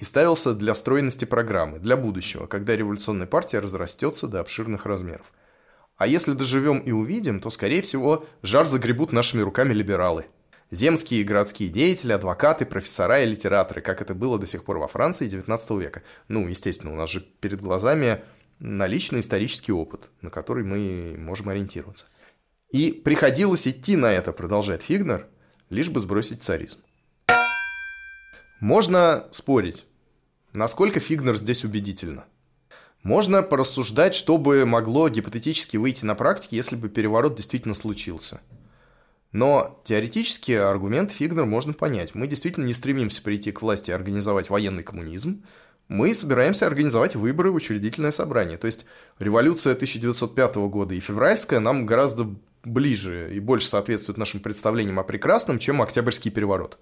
и 0.00 0.04
ставился 0.04 0.52
для 0.52 0.74
стройности 0.74 1.24
программы, 1.24 1.78
для 1.78 1.96
будущего, 1.96 2.46
когда 2.46 2.74
революционная 2.74 3.28
партия 3.28 3.60
разрастется 3.60 4.26
до 4.26 4.40
обширных 4.40 4.86
размеров. 4.86 5.32
А 5.96 6.08
если 6.08 6.32
доживем 6.32 6.78
и 6.78 6.90
увидим, 6.90 7.40
то, 7.40 7.48
скорее 7.50 7.80
всего, 7.80 8.26
жар 8.42 8.66
загребут 8.66 9.12
нашими 9.12 9.42
руками 9.42 9.72
либералы. 9.72 10.26
Земские 10.72 11.20
и 11.20 11.24
городские 11.24 11.68
деятели, 11.68 12.12
адвокаты, 12.12 12.64
профессора 12.66 13.22
и 13.22 13.26
литераторы, 13.26 13.82
как 13.82 14.02
это 14.02 14.14
было 14.14 14.38
до 14.38 14.46
сих 14.46 14.64
пор 14.64 14.78
во 14.78 14.88
Франции 14.88 15.28
XIX 15.28 15.80
века. 15.80 16.02
Ну, 16.28 16.48
естественно, 16.48 16.92
у 16.92 16.96
нас 16.96 17.10
же 17.10 17.20
перед 17.20 17.60
глазами 17.60 18.22
наличный 18.60 19.20
исторический 19.20 19.72
опыт, 19.72 20.10
на 20.20 20.30
который 20.30 20.64
мы 20.64 21.16
можем 21.18 21.48
ориентироваться. 21.48 22.06
И 22.70 22.92
приходилось 22.92 23.66
идти 23.66 23.96
на 23.96 24.12
это, 24.12 24.32
продолжает 24.32 24.82
Фигнер, 24.82 25.26
лишь 25.70 25.88
бы 25.88 25.98
сбросить 25.98 26.42
царизм. 26.42 26.78
Можно 28.60 29.26
спорить, 29.32 29.86
насколько 30.52 31.00
Фигнер 31.00 31.36
здесь 31.36 31.64
убедительно. 31.64 32.26
Можно 33.02 33.42
порассуждать, 33.42 34.14
что 34.14 34.36
бы 34.36 34.66
могло 34.66 35.08
гипотетически 35.08 35.78
выйти 35.78 36.04
на 36.04 36.14
практике, 36.14 36.56
если 36.56 36.76
бы 36.76 36.90
переворот 36.90 37.34
действительно 37.34 37.72
случился. 37.72 38.42
Но 39.32 39.80
теоретически 39.84 40.52
аргумент 40.52 41.10
Фигнер 41.10 41.46
можно 41.46 41.72
понять. 41.72 42.14
Мы 42.14 42.26
действительно 42.26 42.66
не 42.66 42.74
стремимся 42.74 43.22
прийти 43.22 43.52
к 43.52 43.62
власти 43.62 43.90
и 43.90 43.94
организовать 43.94 44.50
военный 44.50 44.82
коммунизм. 44.82 45.44
Мы 45.90 46.14
собираемся 46.14 46.68
организовать 46.68 47.16
выборы 47.16 47.50
в 47.50 47.56
учредительное 47.56 48.12
собрание. 48.12 48.56
То 48.56 48.66
есть 48.66 48.86
революция 49.18 49.72
1905 49.72 50.54
года 50.68 50.94
и 50.94 51.00
февральская 51.00 51.58
нам 51.58 51.84
гораздо 51.84 52.28
ближе 52.62 53.34
и 53.34 53.40
больше 53.40 53.66
соответствует 53.66 54.16
нашим 54.16 54.38
представлениям 54.38 55.00
о 55.00 55.02
прекрасном, 55.02 55.58
чем 55.58 55.82
Октябрьский 55.82 56.30
переворот. 56.30 56.78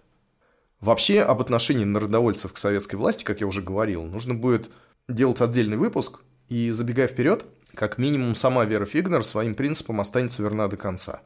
Вообще, 0.80 1.22
об 1.22 1.40
отношении 1.40 1.86
народовольцев 1.86 2.52
к 2.52 2.58
советской 2.58 2.96
власти, 2.96 3.24
как 3.24 3.40
я 3.40 3.46
уже 3.46 3.62
говорил, 3.62 4.04
нужно 4.04 4.34
будет 4.34 4.68
делать 5.08 5.40
отдельный 5.40 5.78
выпуск, 5.78 6.20
и, 6.50 6.70
забегая 6.70 7.06
вперед, 7.06 7.46
как 7.74 7.96
минимум 7.96 8.34
сама 8.34 8.66
Вера 8.66 8.84
Фигнер 8.84 9.24
своим 9.24 9.54
принципам 9.54 10.02
останется 10.02 10.42
верна 10.42 10.68
до 10.68 10.76
конца. 10.76 11.22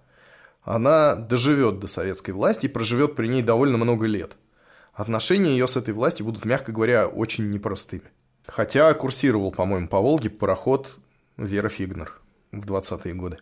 Она 0.62 1.17
доживет 1.17 1.81
до 1.81 1.89
советской 1.89 2.31
власти 2.31 2.67
и 2.67 2.69
проживет 2.69 3.17
при 3.17 3.27
ней 3.27 3.43
довольно 3.43 3.77
много 3.77 4.07
лет. 4.07 4.37
Отношения 4.92 5.52
ее 5.52 5.66
с 5.66 5.76
этой 5.76 5.94
властью 5.94 6.26
будут, 6.26 6.44
мягко 6.44 6.72
говоря, 6.72 7.08
очень 7.08 7.50
непростыми. 7.50 8.04
Хотя 8.46 8.92
курсировал, 8.94 9.50
по-моему, 9.50 9.88
по 9.88 10.00
Волге 10.00 10.30
пароход 10.30 10.99
Вера 11.37 11.68
Фигнер 11.68 12.20
в 12.50 12.66
20-е 12.66 13.14
годы. 13.14 13.38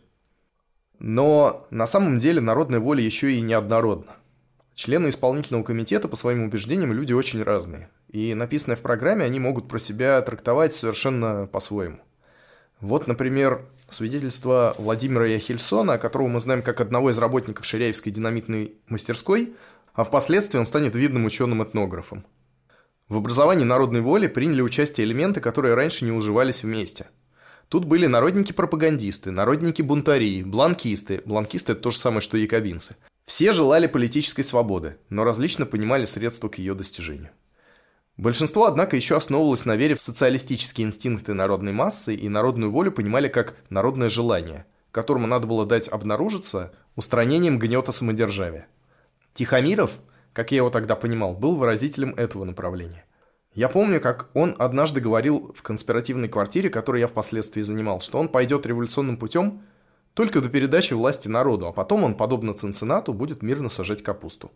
Но 0.98 1.66
на 1.70 1.86
самом 1.86 2.18
деле 2.18 2.40
народная 2.40 2.78
воля 2.78 3.02
еще 3.02 3.32
и 3.32 3.40
неоднородна. 3.40 4.16
Члены 4.74 5.08
исполнительного 5.08 5.64
комитета, 5.64 6.08
по 6.08 6.16
своим 6.16 6.44
убеждениям, 6.44 6.92
люди 6.92 7.12
очень 7.12 7.42
разные. 7.42 7.90
И 8.08 8.34
написанное 8.34 8.76
в 8.76 8.80
программе 8.80 9.24
они 9.24 9.40
могут 9.40 9.66
про 9.66 9.78
себя 9.78 10.20
трактовать 10.22 10.74
совершенно 10.74 11.46
по-своему. 11.46 11.98
Вот, 12.80 13.06
например, 13.06 13.66
свидетельство 13.90 14.74
Владимира 14.78 15.26
Яхельсона, 15.26 15.98
которого 15.98 16.28
мы 16.28 16.40
знаем 16.40 16.62
как 16.62 16.80
одного 16.80 17.10
из 17.10 17.18
работников 17.18 17.66
Ширяевской 17.66 18.12
динамитной 18.12 18.74
мастерской, 18.88 19.54
а 19.94 20.04
впоследствии 20.04 20.58
он 20.58 20.66
станет 20.66 20.94
видным 20.94 21.24
ученым-этнографом. 21.24 22.24
В 23.08 23.16
образовании 23.16 23.64
народной 23.64 24.00
воли 24.00 24.28
приняли 24.28 24.62
участие 24.62 25.06
элементы, 25.06 25.40
которые 25.40 25.74
раньше 25.74 26.04
не 26.04 26.12
уживались 26.12 26.62
вместе. 26.62 27.06
Тут 27.68 27.84
были 27.84 28.06
народники-пропагандисты, 28.06 29.30
народники-бунтари, 29.30 30.42
бланкисты, 30.42 31.22
бланкисты– 31.24 31.72
это 31.74 31.82
то 31.82 31.90
же 31.90 31.98
самое, 31.98 32.20
что 32.20 32.36
якобинцы– 32.36 32.96
все 33.30 33.52
желали 33.52 33.86
политической 33.86 34.42
свободы, 34.42 34.96
но 35.08 35.22
различно 35.22 35.64
понимали 35.64 36.04
средства 36.04 36.48
к 36.48 36.58
ее 36.58 36.74
достижению. 36.74 37.30
Большинство, 38.16 38.66
однако, 38.66 38.96
еще 38.96 39.16
основывалось 39.16 39.64
на 39.64 39.76
вере 39.76 39.94
в 39.94 40.00
социалистические 40.00 40.88
инстинкты 40.88 41.32
народной 41.32 41.70
массы 41.70 42.14
и 42.16 42.28
народную 42.28 42.72
волю 42.72 42.90
понимали 42.90 43.28
как 43.28 43.54
народное 43.70 44.08
желание, 44.08 44.66
которому 44.90 45.28
надо 45.28 45.46
было 45.46 45.64
дать 45.64 45.86
обнаружиться 45.86 46.72
устранением 46.96 47.60
гнета 47.60 47.92
самодержавия. 47.92 48.66
Тихомиров, 49.34 49.98
как 50.32 50.50
я 50.52 50.58
его 50.58 50.70
тогда 50.70 50.96
понимал, 50.96 51.34
был 51.34 51.56
выразителем 51.56 52.14
этого 52.14 52.44
направления. 52.44 53.04
Я 53.52 53.68
помню, 53.68 54.00
как 54.00 54.30
он 54.34 54.54
однажды 54.58 55.00
говорил 55.00 55.52
в 55.54 55.62
конспиративной 55.62 56.28
квартире, 56.28 56.70
которую 56.70 57.00
я 57.00 57.08
впоследствии 57.08 57.62
занимал, 57.62 58.00
что 58.00 58.18
он 58.18 58.28
пойдет 58.28 58.66
революционным 58.66 59.16
путем– 59.16 59.62
только 60.14 60.40
до 60.40 60.48
передачи 60.48 60.92
власти 60.92 61.28
народу, 61.28 61.66
а 61.66 61.72
потом 61.72 62.04
он, 62.04 62.14
подобно 62.14 62.54
Цинциннату, 62.54 63.14
будет 63.14 63.42
мирно 63.42 63.68
сажать 63.68 64.02
капусту. 64.02 64.50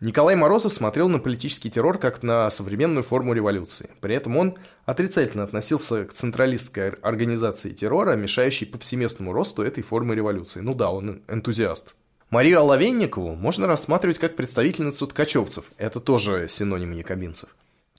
Николай 0.00 0.34
Морозов 0.34 0.72
смотрел 0.72 1.10
на 1.10 1.18
политический 1.18 1.70
террор 1.70 1.98
как 1.98 2.22
на 2.22 2.48
современную 2.48 3.02
форму 3.02 3.34
революции. 3.34 3.90
При 4.00 4.14
этом 4.14 4.36
он 4.38 4.56
отрицательно 4.86 5.44
относился 5.44 6.06
к 6.06 6.12
централистской 6.12 6.90
организации 6.90 7.70
террора, 7.70 8.16
мешающей 8.16 8.66
повсеместному 8.66 9.32
росту 9.32 9.62
этой 9.62 9.82
формы 9.82 10.14
революции. 10.14 10.60
Ну 10.60 10.74
да, 10.74 10.90
он 10.90 11.22
энтузиаст. 11.28 11.94
Марию 12.30 12.60
Оловенникову 12.60 13.34
можно 13.34 13.66
рассматривать 13.66 14.18
как 14.18 14.36
представительницу 14.36 15.08
ткачевцев. 15.08 15.64
Это 15.78 15.98
тоже 15.98 16.46
синоним 16.46 16.92
якобинцев, 16.92 17.48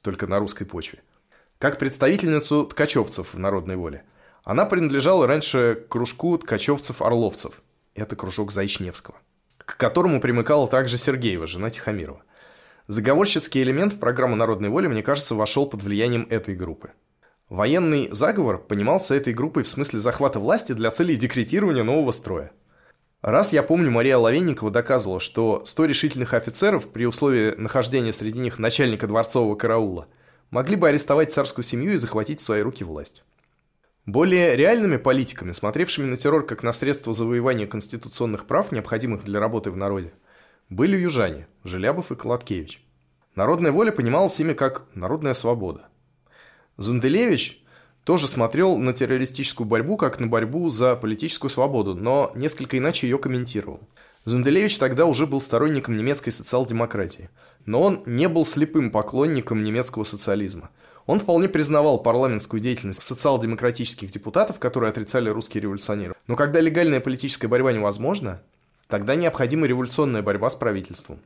только 0.01 0.25
на 0.25 0.39
русской 0.39 0.63
почве. 0.63 0.99
Как 1.59 1.77
представительницу 1.77 2.65
ткачевцев 2.65 3.33
в 3.33 3.39
народной 3.39 3.75
воле. 3.75 4.05
Она 4.45 4.65
принадлежала 4.65 5.27
раньше 5.27 5.85
кружку 5.89 6.37
ткачевцев-орловцев. 6.37 7.61
Это 7.93 8.15
кружок 8.15 8.53
Зайчневского. 8.53 9.17
К 9.57 9.75
которому 9.75 10.21
примыкала 10.21 10.69
также 10.69 10.97
Сергеева, 10.97 11.45
жена 11.45 11.69
Тихомирова. 11.69 12.23
Заговорщицкий 12.87 13.61
элемент 13.61 13.95
в 13.95 13.99
программу 13.99 14.37
«Народной 14.37 14.69
воли», 14.69 14.87
мне 14.87 15.03
кажется, 15.03 15.35
вошел 15.35 15.67
под 15.67 15.83
влиянием 15.83 16.25
этой 16.29 16.55
группы. 16.55 16.91
Военный 17.49 18.07
заговор 18.13 18.59
понимался 18.59 19.13
этой 19.13 19.33
группой 19.33 19.63
в 19.63 19.67
смысле 19.67 19.99
захвата 19.99 20.39
власти 20.39 20.71
для 20.71 20.89
целей 20.89 21.17
декретирования 21.17 21.83
нового 21.83 22.11
строя. 22.11 22.53
Раз 23.21 23.53
я 23.53 23.61
помню, 23.61 23.91
Мария 23.91 24.17
Лавенникова 24.17 24.71
доказывала, 24.71 25.19
что 25.19 25.61
100 25.63 25.85
решительных 25.85 26.33
офицеров 26.33 26.89
при 26.89 27.05
условии 27.05 27.53
нахождения 27.55 28.13
среди 28.13 28.39
них 28.39 28.57
начальника 28.57 29.05
дворцового 29.05 29.55
караула 29.55 30.07
могли 30.49 30.75
бы 30.75 30.89
арестовать 30.89 31.31
царскую 31.31 31.63
семью 31.63 31.93
и 31.93 31.97
захватить 31.97 32.39
в 32.39 32.43
свои 32.43 32.61
руки 32.61 32.83
власть. 32.83 33.23
Более 34.07 34.55
реальными 34.55 34.97
политиками, 34.97 35.51
смотревшими 35.51 36.09
на 36.09 36.17
террор 36.17 36.47
как 36.47 36.63
на 36.63 36.73
средство 36.73 37.13
завоевания 37.13 37.67
конституционных 37.67 38.47
прав, 38.47 38.71
необходимых 38.71 39.23
для 39.23 39.39
работы 39.39 39.69
в 39.69 39.77
народе, 39.77 40.11
были 40.69 40.97
южане– 40.97 41.47
Желябов 41.63 42.11
и 42.11 42.15
Колоткевич. 42.15 42.83
Народная 43.35 43.71
воля 43.71 43.91
понималась 43.91 44.39
ими 44.39 44.53
как 44.53 44.87
народная 44.95 45.35
свобода. 45.35 45.89
Зунделевич 46.77 47.60
тоже 48.03 48.27
смотрел 48.27 48.77
на 48.77 48.93
террористическую 48.93 49.67
борьбу 49.67 49.97
как 49.97 50.19
на 50.19 50.27
борьбу 50.27 50.69
за 50.69 50.95
политическую 50.95 51.49
свободу, 51.49 51.95
но 51.95 52.31
несколько 52.35 52.77
иначе 52.77 53.07
ее 53.07 53.17
комментировал. 53.17 53.79
Зунделевич 54.25 54.77
тогда 54.77 55.05
уже 55.05 55.25
был 55.25 55.41
сторонником 55.41 55.97
немецкой 55.97 56.31
социал-демократии, 56.31 57.29
но 57.65 57.81
он 57.81 58.03
не 58.05 58.27
был 58.29 58.45
слепым 58.45 58.91
поклонником 58.91 59.63
немецкого 59.63 60.03
социализма– 60.03 60.69
он 61.05 61.19
вполне 61.19 61.49
признавал 61.49 62.01
парламентскую 62.01 62.59
деятельность 62.59 63.01
социал-демократических 63.03 64.11
депутатов, 64.11 64.59
которые 64.59 64.91
отрицали 64.91 65.29
русские 65.29 65.61
революционеры. 65.61 66.15
Но 66.27 66.35
когда 66.35 66.59
легальная 66.59 66.99
политическая 66.99 67.47
борьба 67.47 67.73
невозможна, 67.73 68.41
тогда 68.87 69.15
необходима 69.15 69.67
революционная 69.67 70.21
борьба 70.21 70.49
с 70.49 70.55
правительством. 70.55 71.19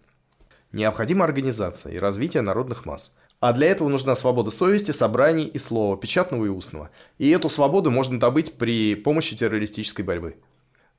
Необходима 0.71 1.25
организация 1.25 1.93
и 1.93 1.99
развитие 1.99 2.41
народных 2.41 2.85
масс. 2.85 3.13
А 3.39 3.53
для 3.53 3.67
этого 3.67 3.89
нужна 3.89 4.15
свобода 4.15 4.49
совести, 4.49 4.91
собраний 4.91 5.45
и 5.45 5.59
слова, 5.59 5.97
печатного 5.97 6.45
и 6.45 6.49
устного. 6.49 6.89
И 7.17 7.29
эту 7.29 7.49
свободу 7.49 7.91
можно 7.91 8.19
добыть 8.19 8.53
при 8.53 8.95
помощи 8.95 9.35
террористической 9.35 10.05
борьбы. 10.05 10.37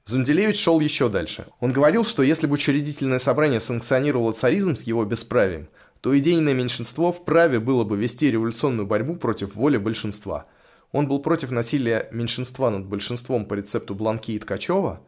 Зунделевич 0.05 0.61
шел 0.61 0.79
еще 0.79 1.09
дальше. 1.09 1.47
Он 1.59 1.73
говорил, 1.73 2.05
что 2.05 2.23
если 2.23 2.47
бы 2.47 2.55
учредительное 2.55 3.19
собрание 3.19 3.61
санкционировало 3.61 4.33
царизм 4.33 4.77
с 4.77 4.85
его 4.85 5.05
бесправием, 5.05 5.69
то 6.01 6.17
идейное 6.17 6.55
меньшинство 6.55 7.11
вправе 7.11 7.59
было 7.59 7.83
бы 7.83 7.97
вести 7.97 8.31
революционную 8.31 8.87
борьбу 8.87 9.17
против 9.17 9.57
воли 9.57 9.79
большинства. 9.79 10.47
Он 10.93 11.09
был 11.09 11.19
против 11.19 11.51
насилия 11.51 12.09
меньшинства 12.13 12.71
над 12.71 12.87
большинством 12.87 13.47
по 13.47 13.55
рецепту 13.55 13.97
Бланки 13.97 14.31
и 14.31 14.39
Ткачева, 14.39 15.01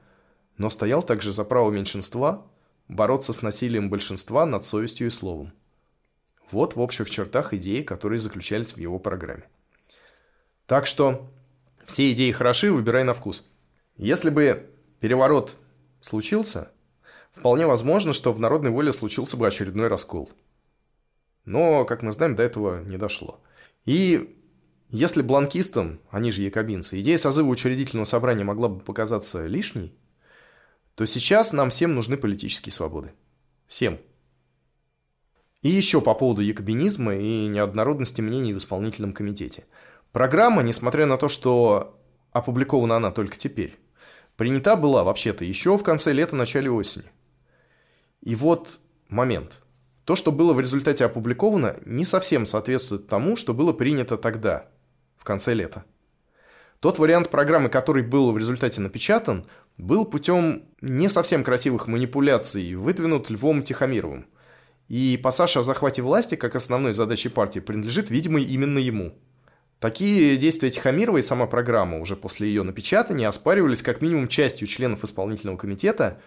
но 0.57 0.71
стоял 0.71 1.05
также 1.05 1.31
за 1.31 1.45
право 1.45 1.71
меньшинства 1.71 2.47
бороться 2.89 3.33
с 3.33 3.43
насилием 3.43 3.91
большинства 3.91 4.47
над 4.47 4.65
совестью 4.65 5.07
и 5.07 5.11
словом. 5.11 5.53
Вот 6.51 6.77
в 6.77 6.81
общих 6.81 7.11
чертах 7.11 7.53
идеи, 7.55 7.83
которые 7.83 8.19
заключались 8.19 8.73
в 8.73 8.79
его 8.79 8.99
программе. 8.99 9.45
Так 10.67 10.87
что 10.87 11.31
все 11.87 12.13
идеи 12.13 12.31
хороши, 12.31 12.73
выбирай 12.73 13.05
на 13.05 13.15
вкус. 13.15 13.51
Если 13.97 14.31
бы 14.31 14.69
переворот 15.01 15.57
случился, 16.01 16.71
вполне 17.33 17.67
возможно, 17.67 18.13
что 18.13 18.33
в 18.33 18.41
народной 18.41 18.71
воле 18.71 18.93
случился 18.93 19.37
бы 19.37 19.47
очередной 19.47 19.89
раскол– 19.89 20.31
но, 21.49 21.87
как 21.87 22.03
мы 22.03 22.13
знаем, 22.13 22.37
до 22.37 22.43
этого 22.43 22.85
не 22.85 22.99
дошло. 22.99 23.41
И 23.87 24.37
если 24.91 25.23
бланкистам, 25.23 25.99
они 26.11 26.31
же 26.31 26.43
якобинцы, 26.43 27.01
идея 27.01 27.17
созыва 27.17 27.49
учредительного 27.49 28.05
собрания 28.05 28.45
могла 28.45 28.69
бы 28.69 28.81
показаться 28.81 29.47
лишней, 29.47 29.95
то 30.95 31.07
сейчас 31.07 31.55
нам 31.55 31.71
всем 31.71 31.95
нужны 31.95 32.19
политические 32.19 32.75
свободы. 32.75 33.13
Всем. 33.67 33.99
И 35.63 35.69
еще 35.69 36.01
по 36.01 36.15
поводу 36.15 36.41
якобинизма 36.41 37.17
и 37.17 37.47
неоднородности 37.49 38.21
мнений 38.21 38.55
в 38.55 38.59
исполнительном 38.59 39.13
комитете. 39.13 39.65
Программа, 40.13 40.63
несмотря 40.63 41.07
на 41.07 41.17
то, 41.17 41.29
что 41.29 41.99
опубликована 42.33 42.97
она 42.97 43.11
только 43.11 43.37
теперь, 43.37 43.77
принята 44.37 44.77
была 44.77 45.03
вообще-то 45.03 45.45
еще 45.45 45.77
в 45.77 45.83
конце 45.83 46.13
лета, 46.13 46.37
начале 46.37 46.71
осени. 46.71 47.11
И 48.21 48.35
вот 48.35 48.79
момент. 49.09 49.63
То, 50.05 50.17
что 50.17 50.33
было 50.33 50.55
в 50.55 50.61
результате 50.61 51.05
опубликовано, 51.05 51.77
не 51.85 52.05
совсем 52.05 52.47
соответствует 52.47 53.09
тому, 53.09 53.37
что 53.37 53.53
было 53.53 53.73
принято 53.73 54.17
тогда, 54.17 54.69
в 55.17 55.25
конце 55.25 55.55
лета. 55.55 55.85
Тот 56.81 56.99
вариант 56.99 57.29
программы, 57.29 57.69
который 57.69 58.05
был 58.05 58.33
в 58.33 58.39
результате 58.39 58.81
напечатан, 58.81 59.45
был 59.77 60.07
путем 60.07 60.63
не 60.81 61.09
совсем 61.11 61.43
красивых 61.43 61.89
манипуляций 61.89 62.75
выдвинут 62.77 63.29
Львом 63.29 63.63
Тихомировым. 63.63 64.27
И 64.89 65.21
пассаж 65.23 65.57
о 65.59 65.63
захвате 65.63 66.01
власти 66.03 66.35
как 66.35 66.57
основной 66.57 66.95
задачей 66.95 67.29
партии 67.29 67.61
принадлежит, 67.61 68.11
видимо, 68.11 68.41
именно 68.41 68.79
ему. 68.79 69.13
Такие 69.81 70.37
действия 70.37 70.71
Тихомирова 70.71 71.19
и 71.19 71.23
сама 71.23 71.47
программа 71.47 72.01
уже 72.01 72.17
после 72.17 72.49
ее 72.49 72.63
напечатания 72.63 73.29
оспаривались 73.29 73.83
как 73.83 74.01
минимум 74.01 74.27
частью 74.27 74.67
членов 74.67 75.05
исполнительного 75.05 75.57
комитета, 75.57 76.21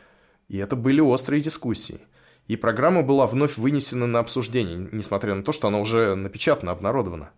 и 0.47 0.57
это 0.57 0.75
были 0.75 1.01
острые 1.01 1.41
дискуссии. 1.41 1.99
И 2.47 2.55
программа 2.55 3.01
была 3.03 3.27
вновь 3.27 3.57
вынесена 3.57 4.07
на 4.07 4.19
обсуждение, 4.19 4.89
несмотря 4.91 5.35
на 5.35 5.43
то, 5.43 5.51
что 5.51 5.67
она 5.67 5.79
уже 5.79 6.15
напечатана, 6.15 6.71
обнародована. 6.71 7.31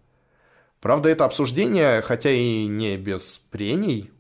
Правда, 0.82 1.10
это 1.10 1.26
обсуждение, 1.26 2.02
хотя 2.02 2.32
и 2.32 2.66
не 2.66 2.98
без 2.98 3.38
прений, 3.50 4.12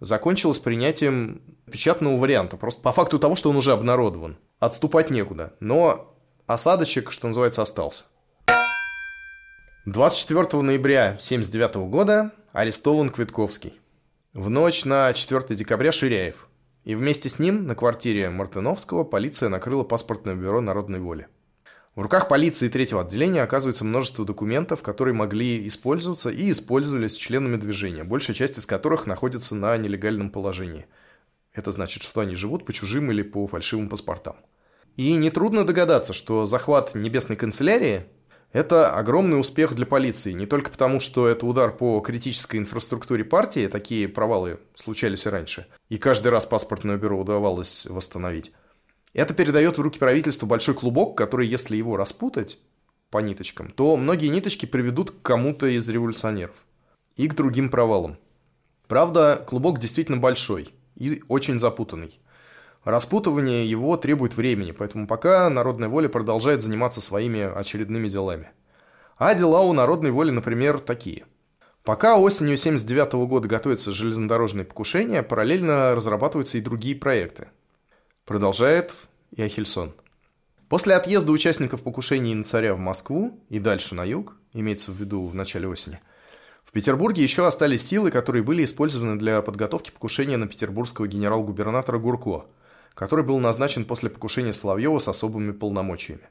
закончилось 0.00 0.58
принятием 0.58 1.40
печатного 1.70 2.16
варианта, 2.16 2.56
просто 2.56 2.82
по 2.82 2.92
факту 2.92 3.18
того, 3.18 3.36
что 3.36 3.50
он 3.50 3.56
уже 3.56 3.72
обнародован. 3.72 4.36
Отступать 4.58 5.10
некуда, 5.10 5.54
но 5.60 6.09
осадочек, 6.52 7.12
что 7.12 7.28
называется, 7.28 7.62
остался. 7.62 8.04
24 9.86 10.62
ноября 10.62 11.10
1979 11.10 11.88
года 11.88 12.32
арестован 12.52 13.10
Квитковский. 13.10 13.74
В 14.32 14.50
ночь 14.50 14.84
на 14.84 15.12
4 15.12 15.54
декабря 15.56 15.92
Ширяев. 15.92 16.48
И 16.84 16.94
вместе 16.96 17.28
с 17.28 17.38
ним 17.38 17.66
на 17.66 17.76
квартире 17.76 18.30
Мартыновского 18.30 19.04
полиция 19.04 19.48
накрыла 19.48 19.84
паспортное 19.84 20.34
бюро 20.34 20.60
народной 20.60 20.98
воли. 20.98 21.28
В 21.94 22.02
руках 22.02 22.28
полиции 22.28 22.68
третьего 22.68 23.02
отделения 23.02 23.42
оказывается 23.42 23.84
множество 23.84 24.24
документов, 24.24 24.82
которые 24.82 25.14
могли 25.14 25.66
использоваться 25.68 26.30
и 26.30 26.50
использовались 26.50 27.14
членами 27.14 27.56
движения, 27.56 28.02
большая 28.02 28.34
часть 28.34 28.58
из 28.58 28.66
которых 28.66 29.06
находится 29.06 29.54
на 29.54 29.76
нелегальном 29.76 30.30
положении. 30.30 30.86
Это 31.52 31.70
значит, 31.70 32.02
что 32.02 32.20
они 32.20 32.34
живут 32.34 32.64
по 32.64 32.72
чужим 32.72 33.10
или 33.10 33.22
по 33.22 33.46
фальшивым 33.46 33.88
паспортам. 33.88 34.36
И 34.96 35.14
нетрудно 35.14 35.64
догадаться, 35.64 36.12
что 36.12 36.46
захват 36.46 36.94
Небесной 36.94 37.36
канцелярии– 37.36 38.04
это 38.52 38.92
огромный 38.92 39.38
успех 39.38 39.74
для 39.74 39.86
полиции, 39.86 40.32
не 40.32 40.46
только 40.46 40.70
потому, 40.70 40.98
что 40.98 41.28
это 41.28 41.46
удар 41.46 41.70
по 41.74 42.00
критической 42.00 42.58
инфраструктуре 42.58 43.24
партии, 43.24 43.68
такие 43.68 44.08
провалы 44.08 44.58
случались 44.74 45.26
и 45.26 45.28
раньше, 45.28 45.66
и 45.88 45.98
каждый 45.98 46.28
раз 46.28 46.46
паспортное 46.46 46.96
бюро 46.96 47.20
удавалось 47.20 47.86
восстановить, 47.86 48.52
это 49.12 49.34
передает 49.34 49.78
в 49.78 49.80
руки 49.80 49.98
правительству 49.98 50.46
большой 50.46 50.74
клубок, 50.74 51.16
который, 51.16 51.46
если 51.46 51.76
его 51.76 51.96
распутать 51.96 52.58
по 53.10 53.18
ниточкам, 53.18 53.70
то 53.70 53.96
многие 53.96 54.28
ниточки 54.28 54.66
приведут 54.66 55.10
к 55.10 55.22
кому-то 55.22 55.66
из 55.66 55.88
революционеров 55.88 56.64
и 57.16 57.28
к 57.28 57.34
другим 57.34 57.70
провалам. 57.70 58.18
Правда, 58.86 59.44
клубок 59.46 59.78
действительно 59.78 60.18
большой 60.18 60.72
и 60.96 61.22
очень 61.28 61.58
запутанный. 61.58 62.18
Распутывание 62.84 63.68
его 63.68 63.96
требует 63.96 64.36
времени, 64.36 64.72
поэтому 64.72 65.06
пока 65.06 65.48
народная 65.50 65.88
воля 65.88 66.08
продолжает 66.08 66.62
заниматься 66.62 67.00
своими 67.00 67.40
очередными 67.40 68.08
делами. 68.08 68.50
А 69.16 69.34
дела 69.34 69.60
у 69.60 69.72
народной 69.72 70.10
воли, 70.10 70.30
например, 70.30 70.78
такие. 70.78 71.24
Пока 71.84 72.16
осенью 72.16 72.56
79 72.56 73.12
года 73.28 73.48
готовятся 73.48 73.92
железнодорожные 73.92 74.64
покушения, 74.64 75.22
параллельно 75.22 75.94
разрабатываются 75.94 76.58
и 76.58 76.62
другие 76.62 76.96
проекты– 76.96 77.48
Продолжает 78.30 78.92
Яхельсон. 79.32 79.92
После 80.68 80.94
отъезда 80.94 81.32
участников 81.32 81.82
покушений 81.82 82.32
на 82.32 82.44
царя 82.44 82.76
в 82.76 82.78
Москву 82.78 83.42
и 83.48 83.58
дальше 83.58 83.96
на 83.96 84.04
юг, 84.04 84.36
имеется 84.52 84.92
в 84.92 84.94
виду 84.94 85.26
в 85.26 85.34
начале 85.34 85.66
осени, 85.66 85.98
в 86.64 86.70
Петербурге 86.70 87.24
еще 87.24 87.44
остались 87.44 87.84
силы, 87.84 88.12
которые 88.12 88.44
были 88.44 88.64
использованы 88.64 89.18
для 89.18 89.42
подготовки 89.42 89.90
покушения 89.90 90.36
на 90.36 90.46
петербургского 90.46 91.08
генерал-губернатора 91.08 91.98
Гурко, 91.98 92.46
который 93.00 93.24
был 93.24 93.38
назначен 93.40 93.86
после 93.86 94.10
покушения 94.10 94.52
Соловьева 94.52 94.98
с 94.98 95.08
особыми 95.08 95.52
полномочиями. 95.52 96.28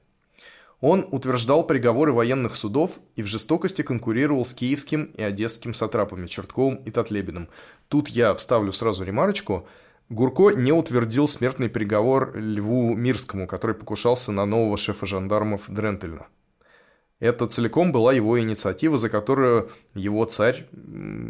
Он 0.82 1.04
утверждал 1.10 1.66
приговоры 1.66 2.14
военных 2.14 2.56
судов 2.56 3.00
и 3.16 3.24
в 3.24 3.26
жестокости 3.26 3.82
конкурировал 3.82 4.46
с 4.46 4.54
киевским 4.54 5.06
и 5.18 5.24
одесским 5.24 5.74
сатрапами 5.74 6.28
Чертковым 6.28 6.76
и 6.76 6.92
Татлебиным. 6.92 7.50
Тут 7.88 8.10
я 8.10 8.36
вставлю 8.36 8.72
сразу 8.72 9.04
ремарочку– 9.04 9.68
Гурко 10.10 10.50
не 10.56 10.72
утвердил 10.72 11.28
смертный 11.28 11.70
приговор 11.70 12.36
Льву 12.36 12.96
Мирскому, 12.96 13.46
который 13.46 13.76
покушался 13.76 14.32
на 14.32 14.48
нового 14.48 14.76
шефа 14.76 15.06
жандармов 15.06 15.70
Дрентельна. 15.70 16.26
Это 17.20 17.46
целиком 17.46 17.92
была 17.92 18.12
его 18.12 18.40
инициатива, 18.40 18.98
за 18.98 19.10
которую 19.10 19.70
его 19.94 20.26
царь 20.26 20.68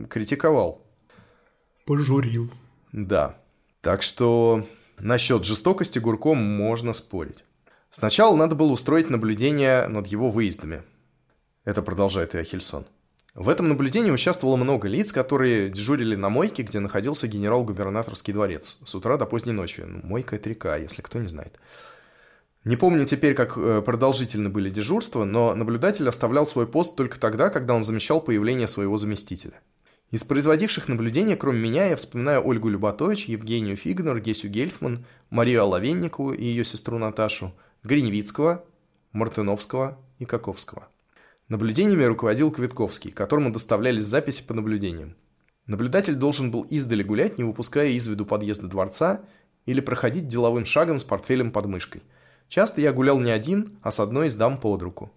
критиковал. 0.09 0.81
Пожурил. 1.85 2.49
Да. 2.93 3.35
Так 3.81 4.01
что 4.01 4.65
насчет 4.99 5.43
жестокости 5.45 5.99
Гурко 5.99 6.33
можно 6.33 6.93
спорить. 6.93 7.43
Сначала 7.91 8.35
надо 8.35 8.55
было 8.55 8.71
устроить 8.71 9.09
наблюдение 9.09 9.87
над 9.87 10.07
его 10.07 10.29
выездами. 10.29 10.83
Это 11.65 11.81
продолжает 11.81 12.35
Иохельсон. 12.35 12.85
В 13.35 13.47
этом 13.47 13.69
наблюдении 13.69 14.11
участвовало 14.11 14.55
много 14.55 14.87
лиц, 14.87 15.11
которые 15.11 15.69
дежурили 15.69 16.15
на 16.15 16.29
мойке, 16.29 16.63
где 16.63 16.79
находился 16.79 17.27
генерал-губернаторский 17.27 18.33
дворец, 18.33 18.79
с 18.83 18.95
утра 18.95 19.17
до 19.17 19.25
поздней 19.25 19.53
ночи. 19.53 19.81
Ну, 19.81 20.01
мойка– 20.03 20.35
это 20.37 20.49
река, 20.49 20.75
если 20.77 21.01
кто 21.01 21.19
не 21.19 21.27
знает. 21.27 21.59
Не 22.65 22.75
помню 22.75 23.05
теперь, 23.05 23.35
как 23.35 23.57
э, 23.57 23.81
продолжительны 23.81 24.49
были 24.49 24.69
дежурства, 24.69 25.23
но 25.23 25.55
наблюдатель 25.55 26.09
оставлял 26.09 26.45
свой 26.45 26.67
пост 26.67 26.95
только 26.95 27.19
тогда, 27.19 27.49
когда 27.49 27.73
он 27.73 27.83
замечал 27.83 28.19
появление 28.19 28.67
своего 28.67 28.97
заместителя. 28.97 29.61
Из 30.11 30.23
производивших 30.23 30.87
наблюдения, 30.87 31.35
кроме 31.35 31.59
меня, 31.59 31.85
я 31.85 31.95
вспоминаю 31.95 32.43
Ольгу 32.43 32.69
Любатович, 32.69 33.25
Евгению 33.25 33.77
Фигнер, 33.77 34.19
Гесю 34.19 34.47
Гельфман, 34.47 35.05
Марию 35.29 35.61
Оловенникову 35.61 36.33
и 36.33 36.43
ее 36.43 36.63
сестру 36.63 36.97
Наташу, 36.97 37.53
Гриневицкого, 37.83 38.65
Мартыновского 39.11 39.99
и 40.17 40.25
Каковского. 40.25 40.87
Наблюдениями 41.47 42.03
руководил 42.03 42.51
Квитковский, 42.51 43.11
которому 43.11 43.51
доставлялись 43.51 44.03
записи 44.03 44.43
по 44.43 44.55
наблюдениям. 44.55 45.15
Наблюдатель 45.67 46.15
должен 46.15 46.49
был 46.49 46.63
издали 46.63 47.03
гулять, 47.03 47.37
не 47.37 47.43
выпуская 47.43 47.89
из 47.89 48.07
виду 48.07 48.25
подъезда 48.25 48.67
дворца 48.67 49.21
или 49.67 49.79
проходить 49.79 50.27
деловым 50.27 50.65
шагом 50.65 50.99
с 50.99 51.03
портфелем 51.03 51.51
под 51.51 51.67
мышкой. 51.67 52.01
Часто 52.47 52.81
я 52.81 52.93
гулял 52.93 53.19
не 53.19 53.29
один, 53.29 53.77
а 53.83 53.91
с 53.91 53.99
одной 53.99 54.27
из 54.27 54.35
дам 54.35 54.59
под 54.59 54.81
руку. 54.81 55.11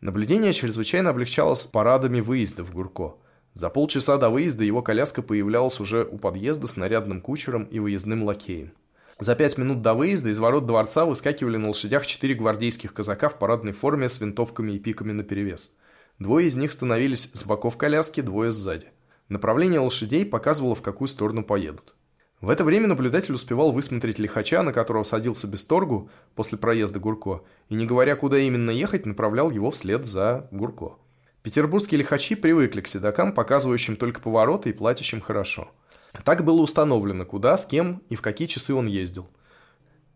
Наблюдение 0.00 0.54
чрезвычайно 0.54 1.10
облегчалось 1.10 1.66
парадами 1.66 2.20
выезда 2.20 2.64
в 2.64 2.72
Гурко. 2.72 3.16
За 3.52 3.68
полчаса 3.68 4.16
до 4.16 4.30
выезда 4.30 4.64
его 4.64 4.80
коляска 4.80 5.22
появлялась 5.22 5.80
уже 5.80 6.04
у 6.04 6.18
подъезда 6.18 6.66
с 6.66 6.76
нарядным 6.76 7.20
кучером 7.20 7.64
и 7.64 7.78
выездным 7.78 8.22
лакеем. 8.22 8.72
За 9.18 9.34
пять 9.34 9.58
минут 9.58 9.82
до 9.82 9.94
выезда 9.94 10.30
из 10.30 10.38
ворот 10.38 10.66
дворца 10.66 11.04
выскакивали 11.04 11.56
на 11.56 11.68
лошадях 11.68 12.06
четыре 12.06 12.34
гвардейских 12.34 12.94
казака 12.94 13.28
в 13.28 13.38
парадной 13.38 13.72
форме 13.72 14.08
с 14.08 14.20
винтовками 14.20 14.72
и 14.72 14.78
пиками 14.78 15.12
наперевес. 15.12 15.76
Двое 16.18 16.46
из 16.46 16.56
них 16.56 16.72
становились 16.72 17.30
с 17.34 17.44
боков 17.44 17.76
коляски, 17.76 18.20
двое 18.20 18.50
сзади. 18.50 18.86
Направление 19.28 19.80
лошадей 19.80 20.24
показывало, 20.24 20.74
в 20.74 20.82
какую 20.82 21.08
сторону 21.08 21.44
поедут. 21.44 21.94
В 22.40 22.48
это 22.48 22.64
время 22.64 22.88
наблюдатель 22.88 23.34
успевал 23.34 23.72
высмотреть 23.72 24.18
лихача, 24.18 24.62
на 24.62 24.72
которого 24.72 25.02
садился 25.02 25.46
без 25.46 25.64
торгу 25.64 26.10
после 26.34 26.56
проезда 26.56 26.98
Гурко, 26.98 27.42
и, 27.68 27.74
не 27.74 27.84
говоря, 27.84 28.16
куда 28.16 28.38
именно 28.38 28.70
ехать, 28.70 29.04
направлял 29.04 29.50
его 29.50 29.70
вслед 29.70 30.06
за 30.06 30.48
Гурко. 30.50 30.96
Петербургские 31.42 31.98
лихачи 31.98 32.34
привыкли 32.34 32.80
к 32.80 32.88
седокам, 32.88 33.32
показывающим 33.32 33.96
только 33.96 34.20
повороты 34.20 34.70
и 34.70 34.72
платящим 34.72 35.20
хорошо– 35.20 35.70
так 36.24 36.44
было 36.44 36.60
установлено, 36.60 37.24
куда, 37.24 37.56
с 37.56 37.66
кем 37.66 38.02
и 38.08 38.16
в 38.16 38.22
какие 38.22 38.48
часы 38.48 38.74
он 38.74 38.86
ездил. 38.86 39.28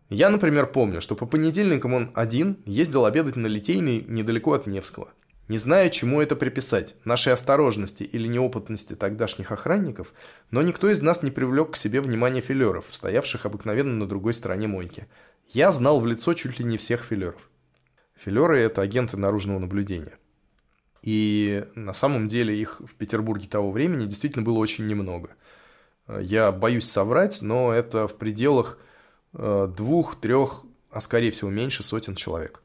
Я, 0.09 0.29
например, 0.29 0.67
помню, 0.67 1.01
что 1.01 1.15
по 1.15 1.25
понедельникам 1.25 1.93
он 1.93 2.11
один 2.13 2.59
ездил 2.65 3.05
обедать 3.05 3.35
на 3.35 3.47
Литейный 3.47 4.05
недалеко 4.07 4.53
от 4.53 4.67
Невского. 4.67 5.09
Не 5.47 5.57
зная, 5.57 5.89
чему 5.89 6.21
это 6.21 6.35
приписать, 6.35 6.95
нашей 7.05 7.33
осторожности 7.33 8.03
или 8.03 8.27
неопытности 8.27 8.95
тогдашних 8.95 9.51
охранников, 9.51 10.13
но 10.51 10.61
никто 10.61 10.89
из 10.89 11.01
нас 11.01 11.21
не 11.21 11.31
привлек 11.31 11.71
к 11.71 11.75
себе 11.75 12.01
внимание 12.01 12.41
филеров, 12.41 12.85
стоявших 12.89 13.45
обыкновенно 13.45 13.93
на 13.93 14.07
другой 14.07 14.33
стороне 14.33 14.67
мойки. 14.67 15.07
Я 15.49 15.71
знал 15.71 15.99
в 15.99 16.07
лицо 16.07 16.33
чуть 16.33 16.59
ли 16.59 16.65
не 16.65 16.77
всех 16.77 17.03
филеров. 17.03 17.49
Филеры– 18.15 18.59
это 18.59 18.81
агенты 18.81 19.17
наружного 19.17 19.59
наблюдения. 19.59 20.17
И 21.05 21.63
на 21.75 21.93
самом 21.93 22.27
деле 22.27 22.59
их 22.59 22.81
в 22.83 22.95
Петербурге 22.95 23.47
того 23.47 23.71
времени 23.71 24.05
действительно 24.05 24.43
было 24.43 24.57
очень 24.57 24.85
немного– 24.85 25.29
я 26.07 26.51
боюсь 26.51 26.85
соврать, 26.85 27.41
но 27.41 27.71
это 27.71 28.07
в 28.07 28.15
пределах 28.15 28.77
э, 29.33 29.67
двух, 29.75 30.19
трех, 30.19 30.65
а 30.91 31.01
скорее 31.01 31.31
всего 31.31 31.49
меньше 31.49 31.83
сотен 31.83 32.15
человек. 32.15 32.61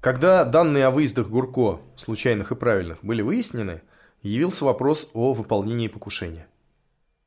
Когда 0.00 0.44
данные 0.44 0.86
о 0.86 0.90
выездах 0.90 1.28
Гурко, 1.28 1.80
случайных 1.96 2.52
и 2.52 2.54
правильных, 2.54 2.98
были 3.02 3.22
выяснены, 3.22 3.82
явился 4.22 4.64
вопрос 4.64 5.10
о 5.14 5.32
выполнении 5.32 5.88
покушения. 5.88 6.46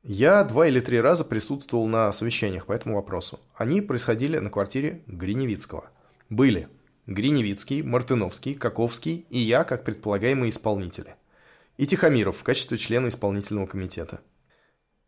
Я 0.02 0.42
два 0.44 0.68
или 0.68 0.80
три 0.80 1.00
раза 1.00 1.24
присутствовал 1.24 1.86
на 1.86 2.12
совещаниях 2.12 2.66
по 2.66 2.72
этому 2.72 2.94
вопросу. 2.94 3.40
Они 3.54 3.82
происходили 3.82 4.38
на 4.38 4.48
квартире 4.48 5.02
Гриневицкого. 5.06 5.90
Были 6.30 6.68
Гриневицкий, 7.08 7.82
Мартыновский, 7.82 8.54
Каковский 8.54 9.26
и 9.30 9.38
я, 9.38 9.64
как 9.64 9.82
предполагаемые 9.82 10.50
исполнители. 10.50 11.16
И 11.76 11.86
Тихомиров 11.86 12.36
в 12.36 12.44
качестве 12.44 12.78
члена 12.78 13.08
исполнительного 13.08 13.66
комитета. 13.66 14.20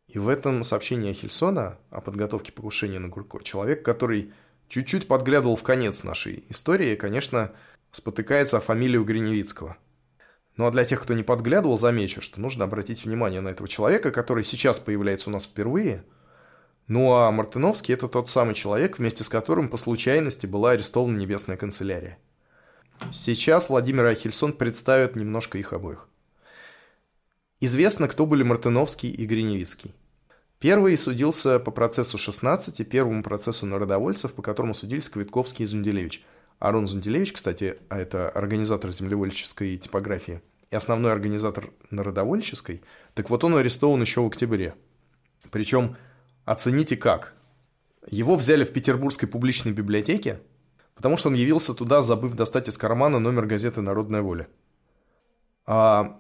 И 0.08 0.18
в 0.18 0.26
этом 0.28 0.64
сообщении 0.64 1.12
Хельсона 1.12 1.78
о 1.90 2.00
подготовке 2.00 2.50
покушения 2.50 2.98
на 2.98 3.06
Гурко 3.06 3.40
человек, 3.44 3.84
который 3.84 4.32
чуть-чуть 4.68 5.06
подглядывал 5.06 5.54
в 5.54 5.62
конец 5.62 6.02
нашей 6.02 6.44
истории, 6.48 6.96
конечно, 6.96 7.52
спотыкается 7.92 8.56
о 8.56 8.60
фамилию 8.60 9.04
Гриневицкого– 9.04 9.76
ну 10.60 10.66
а 10.66 10.70
для 10.70 10.84
тех, 10.84 11.00
кто 11.00 11.14
не 11.14 11.22
подглядывал, 11.22 11.78
замечу, 11.78 12.20
что 12.20 12.38
нужно 12.38 12.64
обратить 12.64 13.06
внимание 13.06 13.40
на 13.40 13.48
этого 13.48 13.66
человека, 13.66 14.10
который 14.10 14.44
сейчас 14.44 14.78
появляется 14.78 15.30
у 15.30 15.32
нас 15.32 15.46
впервые. 15.46 16.04
Ну 16.90 17.12
а 17.12 17.31
Мартыновский– 17.31 17.94
это 17.94 18.09
тот 18.09 18.29
самый 18.29 18.55
человек, 18.55 18.98
вместе 18.98 19.22
с 19.22 19.29
которым 19.29 19.68
по 19.68 19.76
случайности 19.76 20.46
была 20.46 20.72
арестована 20.72 21.16
Небесная 21.16 21.57
канцелярия. 21.57 22.18
Сейчас 23.12 23.68
Владимир 23.68 24.07
Ахельсон 24.07 24.53
представит 24.53 25.14
немножко 25.14 25.57
их 25.57 25.72
обоих. 25.72 26.09
Известно, 27.61 28.09
кто 28.09 28.26
были 28.26 28.42
Мартыновский 28.42 29.09
и 29.09 29.24
Гриневицкий. 29.24 29.94
Первый 30.59 30.98
судился 30.98 31.61
по 31.61 31.70
процессу 31.70 32.18
16, 32.18 32.88
первому 32.88 33.22
процессу 33.22 33.66
народовольцев, 33.66 34.33
по 34.33 34.42
которому 34.42 34.74
судились 34.74 35.09
Квитковский 35.09 35.66
и 35.66 35.66
Зунделевич. 35.66 36.24
Арон 36.59 36.88
Зунделевич, 36.88 37.35
кстати, 37.35 37.79
а 37.88 37.98
это 38.00 38.29
организатор 38.31 38.90
землевольческой 38.90 39.76
типографии– 39.76 40.42
и 40.70 40.76
основной 40.76 41.12
организатор 41.12 41.70
народовольческой, 41.90 42.83
так 43.14 43.29
вот 43.29 43.42
он 43.44 43.57
арестован 43.57 44.00
еще 44.00 44.20
в 44.20 44.26
октябре. 44.26 44.74
Причем, 45.50 45.96
оцените 46.50 46.96
как. 46.96 47.34
Его 48.08 48.34
взяли 48.34 48.64
в 48.64 48.72
Петербургской 48.72 49.28
публичной 49.28 49.72
библиотеке, 49.72 50.40
потому 50.94 51.16
что 51.16 51.28
он 51.28 51.34
явился 51.34 51.74
туда, 51.74 52.02
забыв 52.02 52.34
достать 52.34 52.68
из 52.68 52.76
кармана 52.76 53.18
номер 53.20 53.46
газеты 53.46 53.80
«Народная 53.80 54.22
воля». 54.22 54.48
А 55.66 56.16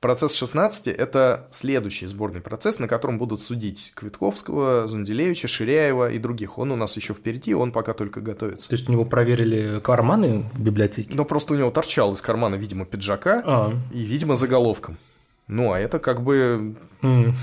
Процесс 0.00 0.34
16– 0.34 0.88
это 0.88 1.46
следующий 1.52 2.08
сборный 2.08 2.40
процесс, 2.40 2.80
на 2.80 2.88
котором 2.88 3.18
будут 3.18 3.40
судить 3.40 3.92
Квитковского, 3.94 4.88
Зунделевича, 4.88 5.46
Ширяева 5.46 6.10
и 6.10 6.18
других. 6.18 6.58
Он 6.58 6.72
у 6.72 6.76
нас 6.76 6.96
еще 6.96 7.14
впереди, 7.14 7.54
он 7.54 7.70
пока 7.70 7.92
только 7.92 8.20
готовится. 8.20 8.68
То 8.68 8.74
есть 8.74 8.88
у 8.88 8.92
него 8.92 9.04
проверили 9.04 9.78
карманы 9.78 10.50
в 10.54 10.60
библиотеке? 10.60 11.12
Ну, 11.14 11.24
просто 11.24 11.54
у 11.54 11.56
него 11.56 11.70
торчал 11.70 12.12
из 12.14 12.20
кармана, 12.20 12.56
видимо, 12.56 12.84
пиджака 12.84 13.42
а. 13.44 13.72
и, 13.92 14.02
видимо, 14.02 14.34
заголовком. 14.34 14.98
Ну, 15.46 15.70
а 15.70 15.78
это 15.78 16.00
как 16.00 16.24
бы... 16.24 16.74
Mm. 17.02 17.34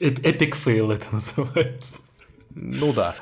Epic 0.00 0.54
fail 0.64 0.92
это 0.92 1.06
называется. 1.12 1.98
Ну 2.50 2.92
да. 2.92 3.14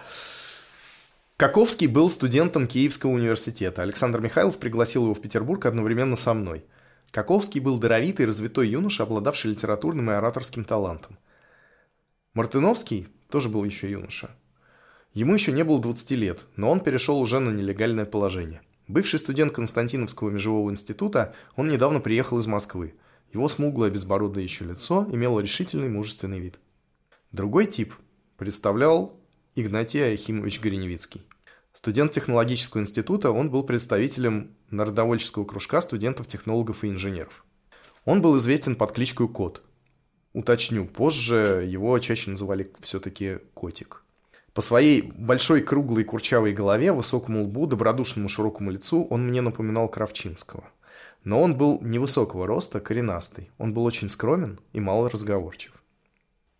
Каковский 1.36 1.86
был 1.86 2.10
студентом 2.10 2.66
Киевского 2.66 3.10
университета. 3.10 3.82
Александр 3.82 4.20
Михайлов 4.20 4.58
пригласил 4.58 5.04
его 5.04 5.14
в 5.14 5.20
Петербург 5.20 5.66
одновременно 5.66 6.16
со 6.16 6.34
мной– 6.34 6.64
Каковский 7.10 7.60
был 7.60 7.78
даровитый 7.78 8.26
развитой 8.26 8.68
юноша, 8.68 9.04
обладавший 9.04 9.52
литературным 9.52 10.10
и 10.10 10.14
ораторским 10.14 10.64
талантом. 10.64 11.18
Мартыновский 12.34 13.08
тоже 13.30 13.48
был 13.48 13.64
еще 13.64 13.90
юноша. 13.90 14.30
Ему 15.14 15.32
еще 15.32 15.52
не 15.52 15.64
было 15.64 15.80
20 15.80 16.10
лет, 16.12 16.40
но 16.56 16.70
он 16.70 16.80
перешел 16.80 17.18
уже 17.18 17.38
на 17.38 17.48
нелегальное 17.48 18.04
положение. 18.04 18.60
Бывший 18.88 19.18
студент 19.18 19.52
Константиновского 19.52 20.30
межевого 20.30 20.70
института, 20.70 21.34
он 21.56 21.68
недавно 21.68 22.00
приехал 22.00 22.38
из 22.38 22.46
Москвы. 22.46 22.94
Его 23.32 23.48
смуглое 23.48 23.90
безбородое 23.90 24.44
еще 24.44 24.64
лицо 24.64 25.06
имело 25.10 25.40
решительный 25.40 25.88
мужественный 25.88 26.38
вид. 26.38 26.58
Другой 27.32 27.66
тип 27.66 27.94
представлял 28.38 29.20
Игнатий 29.54 30.14
Ахимович 30.14 30.60
Гореневицкий. 30.60 31.26
Студент 31.74 32.12
технологического 32.12 32.80
института, 32.80 33.32
он 33.32 33.50
был 33.50 33.64
представителем 33.64 34.56
народовольческого 34.70 35.44
кружка 35.44 35.82
студентов-технологов 35.82 36.84
и 36.84 36.88
инженеров. 36.88 37.44
Он 38.06 38.22
был 38.22 38.38
известен 38.38 38.76
под 38.76 38.92
кличкой 38.92 39.28
Кот. 39.28 39.62
Уточню, 40.32 40.86
позже 40.86 41.68
его 41.68 41.98
чаще 41.98 42.30
называли 42.30 42.72
все-таки 42.80 43.40
Котик. 43.52 44.04
По 44.54 44.62
своей 44.62 45.02
большой 45.02 45.60
круглой 45.60 46.04
курчавой 46.04 46.54
голове, 46.54 46.92
высокому 46.92 47.44
лбу, 47.44 47.66
добродушному 47.66 48.30
широкому 48.30 48.70
лицу 48.70 49.04
он 49.04 49.28
мне 49.28 49.42
напоминал 49.42 49.88
Кравчинского. 49.88 50.64
Но 51.24 51.42
он 51.42 51.58
был 51.58 51.78
невысокого 51.82 52.46
роста, 52.46 52.80
коренастый. 52.80 53.50
Он 53.58 53.74
был 53.74 53.84
очень 53.84 54.08
скромен 54.08 54.58
и 54.72 54.80
мало 54.80 55.10
разговорчив. 55.10 55.77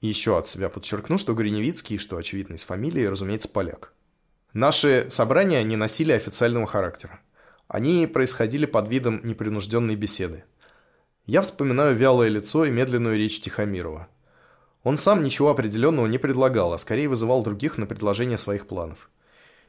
Еще 0.00 0.38
от 0.38 0.46
себя 0.46 0.68
подчеркну, 0.68 1.18
что 1.18 1.34
Гриневицкий, 1.34 1.98
что 1.98 2.16
очевидно 2.16 2.54
из 2.54 2.62
фамилии, 2.62 3.04
разумеется, 3.04 3.48
поляк. 3.48 3.92
Наши 4.52 5.06
собрания 5.10 5.62
не 5.64 5.76
носили 5.76 6.12
официального 6.12 6.66
характера. 6.66 7.20
Они 7.66 8.06
происходили 8.06 8.64
под 8.64 8.88
видом 8.88 9.20
непринужденной 9.24 9.96
беседы. 9.96 10.44
Я 11.26 11.42
вспоминаю 11.42 11.96
вялое 11.96 12.28
лицо 12.28 12.64
и 12.64 12.70
медленную 12.70 13.18
речь 13.18 13.40
Тихомирова. 13.40 14.08
Он 14.84 14.96
сам 14.96 15.20
ничего 15.20 15.50
определенного 15.50 16.06
не 16.06 16.16
предлагал, 16.16 16.72
а 16.72 16.78
скорее 16.78 17.08
вызывал 17.08 17.42
других 17.42 17.76
на 17.76 17.86
предложение 17.86 18.38
своих 18.38 18.66
планов. 18.66 19.10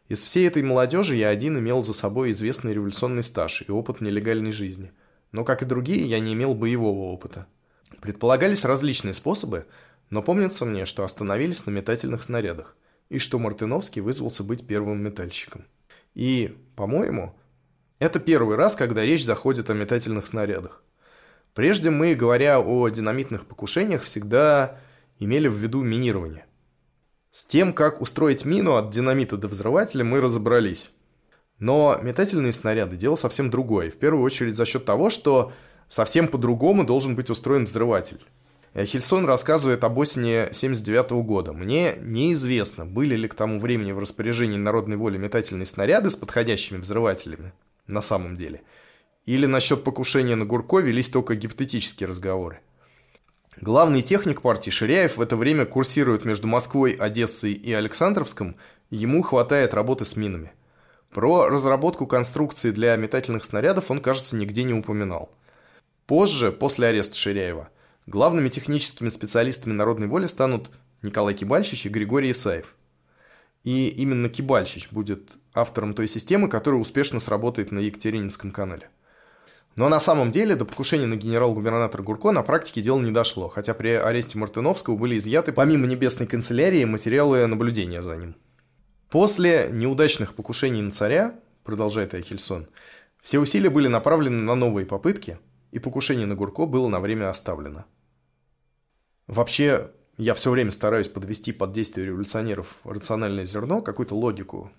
Из 0.07 0.23
всей 0.23 0.47
этой 0.47 0.63
молодежи 0.63 1.15
я 1.15 1.29
один 1.29 1.59
имел 1.59 1.83
за 1.83 1.93
собой 1.93 2.31
известный 2.31 2.73
революционный 2.73 3.23
стаж 3.23 3.63
и 3.67 3.71
опыт 3.71 3.99
нелегальной 3.99 4.51
жизни. 4.51 4.91
Но, 5.31 5.43
как 5.43 5.61
и 5.61 5.65
другие, 5.65 6.05
я 6.05 6.19
не 6.19 6.33
имел 6.33 6.53
боевого 6.53 7.11
опыта. 7.11 7.47
Предполагались 7.99 8.63
различные 8.63 9.13
способы, 9.13 9.65
но 10.09 10.21
помнится 10.21 10.65
мне, 10.65 10.85
что 10.85 11.03
остановились 11.03 11.65
на 11.65 11.71
метательных 11.71 12.23
снарядах– 12.23 12.75
и 13.09 13.17
что 13.17 13.39
Мартыновский 13.39 14.01
вызвался 14.01 14.43
быть 14.43 14.65
первым 14.65 15.03
метальщиком. 15.03 15.65
И, 16.13 16.55
по-моему, 16.75 17.35
это 17.97 18.19
первый 18.19 18.55
раз, 18.55 18.75
когда 18.75 19.03
речь 19.03 19.25
заходит 19.25 19.69
о 19.69 19.73
метательных 19.73 20.27
снарядах. 20.27 20.83
Прежде 21.53 21.89
мы, 21.89 22.15
говоря 22.15 22.59
о 22.59 22.87
динамитных 22.89 23.45
покушениях, 23.45 24.03
всегда 24.03 24.79
имели 25.17 25.47
в 25.47 25.55
виду 25.55 25.81
минирование. 25.81 26.45
С 27.31 27.45
тем, 27.45 27.73
как 27.73 28.01
устроить 28.01 28.45
мину 28.45 28.75
от 28.75 28.91
динамита 28.91 29.37
до 29.37 29.47
взрывателя, 29.47 30.03
мы 30.03 30.21
разобрались. 30.21 30.91
Но 31.57 31.99
метательные 32.01 32.53
снаряды– 32.53 32.95
дело 32.97 33.15
совсем 33.15 33.49
другое. 33.49 33.91
В 33.91 33.97
первую 33.97 34.23
очередь 34.23 34.55
за 34.55 34.65
счет 34.65 34.85
того, 34.85 35.09
что 35.09 35.51
совсем 35.87 36.27
по-другому 36.27 36.85
должен 36.85 37.15
быть 37.15 37.29
устроен 37.29 37.65
взрыватель. 37.65 38.21
Хельсон 38.75 39.25
рассказывает 39.25 39.83
об 39.83 39.97
осени 39.97 40.49
79 40.51 41.11
года. 41.23 41.53
Мне 41.53 41.97
неизвестно, 42.01 42.85
были 42.85 43.15
ли 43.15 43.27
к 43.27 43.33
тому 43.33 43.59
времени 43.59 43.91
в 43.91 43.99
распоряжении 43.99 44.57
народной 44.57 44.97
воли 44.97 45.17
метательные 45.17 45.65
снаряды 45.65 46.09
с 46.09 46.15
подходящими 46.15 46.77
взрывателями 46.77 47.53
на 47.87 48.01
самом 48.01 48.35
деле. 48.35 48.61
Или 49.25 49.45
насчет 49.45 49.83
покушения 49.83 50.35
на 50.35 50.45
Гурко 50.45 50.79
велись 50.79 51.09
только 51.09 51.35
гипотетические 51.35 52.07
разговоры. 52.07 52.59
Главный 53.59 54.01
техник 54.01 54.41
партии 54.41 54.69
Ширяев 54.69 55.17
в 55.17 55.21
это 55.21 55.35
время 55.35 55.65
курсирует 55.65 56.23
между 56.23 56.47
Москвой, 56.47 56.93
Одессой 56.93 57.53
и 57.53 57.73
Александровском, 57.73 58.55
ему 58.89 59.21
хватает 59.21 59.73
работы 59.73 60.05
с 60.05 60.15
минами. 60.15 60.53
Про 61.11 61.49
разработку 61.49 62.07
конструкции 62.07 62.71
для 62.71 62.95
метательных 62.95 63.43
снарядов 63.43 63.91
он, 63.91 63.99
кажется, 63.99 64.35
нигде 64.35 64.63
не 64.63 64.73
упоминал. 64.73 65.31
Позже, 66.05 66.51
после 66.51 66.87
ареста 66.87 67.15
Ширяева, 67.15 67.69
Главными 68.09 68.49
техническими 68.49 69.07
специалистами 69.07 69.73
народной 69.73 70.07
воли 70.07 70.25
станут 70.25 70.71
Николай 71.03 71.35
Кибальчич 71.35 71.85
и 71.85 71.89
Григорий 71.89 72.31
Исаев. 72.31 72.73
И 73.63 73.87
именно 73.87 74.29
Кибальчич 74.29 74.89
будет 74.89 75.37
автором 75.53 75.93
той 75.93 76.07
системы, 76.07 76.49
которая 76.49 76.81
успешно 76.81 77.19
сработает 77.19 77.71
на 77.71 77.77
Екатерининском 77.77 78.49
канале. 78.49 78.89
Но 79.75 79.89
на 79.89 79.99
самом 79.99 80.31
деле 80.31 80.55
до 80.55 80.65
покушения 80.65 81.05
на 81.05 81.17
генерал-губернатора 81.17 82.01
Гурко 82.01 82.31
на 82.31 82.41
практике 82.41 82.81
дело 82.81 82.99
не 82.99 83.11
дошло, 83.11 83.47
хотя 83.47 83.75
при 83.75 83.89
аресте 83.89 84.39
Мартыновского 84.39 84.95
были 84.95 85.15
изъяты 85.19 85.53
помимо 85.53 85.85
небесной 85.85 86.25
канцелярии 86.25 86.85
материалы 86.85 87.45
наблюдения 87.45 88.01
за 88.01 88.15
ним. 88.15 88.35
После 89.11 89.69
неудачных 89.71 90.33
покушений 90.33 90.81
на 90.81 90.89
царя, 90.89 91.39
продолжает 91.63 92.15
Айхельсон, 92.15 92.69
все 93.21 93.37
усилия 93.37 93.69
были 93.69 93.87
направлены 93.87 94.41
на 94.41 94.55
новые 94.55 94.87
попытки, 94.87 95.37
и 95.69 95.77
покушение 95.77 96.25
на 96.25 96.33
Гурко 96.33 96.65
было 96.65 96.87
на 96.87 96.99
время 96.99 97.29
оставлено. 97.29 97.85
Вообще, 99.29 99.91
я 100.17 100.33
все 100.33 100.49
время 100.49 100.71
стараюсь 100.71 101.07
подвести 101.07 101.51
под 101.51 101.71
действие 101.71 102.07
революционеров 102.07 102.81
рациональное 102.83 103.45
зерно, 103.45 103.83
какую-то 103.83 104.15
логику, 104.15 104.71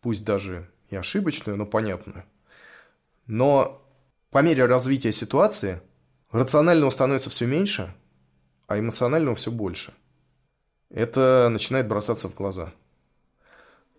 пусть 0.00 0.24
даже 0.24 0.66
и 0.88 0.96
ошибочную, 0.96 1.58
но 1.58 1.66
понятную. 1.66 2.24
Но 3.26 3.86
по 4.30 4.38
мере 4.38 4.64
развития 4.64 5.12
ситуации 5.12 5.82
рационального 6.30 6.88
становится 6.88 7.28
все 7.28 7.44
меньше, 7.44 7.94
а 8.68 8.78
эмоционального 8.78 9.36
все 9.36 9.50
больше. 9.50 9.92
Это 10.88 11.48
начинает 11.50 11.88
бросаться 11.88 12.30
в 12.30 12.34
глаза. 12.34 12.72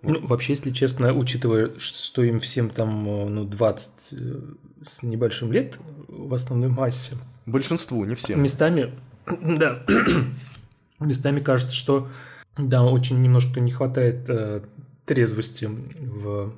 Ну, 0.01 0.25
вообще, 0.25 0.53
если 0.53 0.71
честно, 0.71 1.13
учитывая, 1.13 1.77
что 1.77 2.23
им 2.23 2.39
всем 2.39 2.71
там 2.71 3.35
ну, 3.35 3.43
20 3.43 4.13
э, 4.13 4.41
с 4.81 5.03
небольшим 5.03 5.51
лет 5.51 5.77
в 6.07 6.33
основной 6.33 6.69
массе. 6.69 7.17
Большинству, 7.45 8.03
не 8.05 8.15
всем. 8.15 8.41
Местами 8.41 8.97
Да. 9.41 9.85
Местами 10.99 11.39
кажется, 11.39 11.75
что 11.75 12.09
да, 12.57 12.83
очень 12.83 13.21
немножко 13.21 13.59
не 13.59 13.71
хватает 13.71 14.29
э, 14.29 14.61
трезвости 15.05 15.65
в 15.65 16.53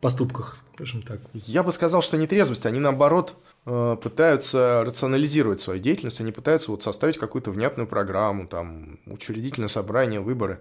поступках, 0.00 0.56
скажем 0.56 1.02
так. 1.02 1.20
Я 1.32 1.62
бы 1.62 1.72
сказал, 1.72 2.02
что 2.02 2.16
не 2.16 2.26
трезвость, 2.26 2.66
они 2.66 2.80
наоборот 2.80 3.36
э, 3.66 3.96
пытаются 4.02 4.82
рационализировать 4.84 5.60
свою 5.60 5.80
деятельность, 5.80 6.20
они 6.20 6.32
пытаются 6.32 6.70
вот 6.70 6.82
составить 6.82 7.18
какую-то 7.18 7.50
внятную 7.50 7.86
программу, 7.86 8.46
там, 8.46 8.98
учредительное 9.06 9.68
собрание, 9.68 10.20
выборы, 10.20 10.60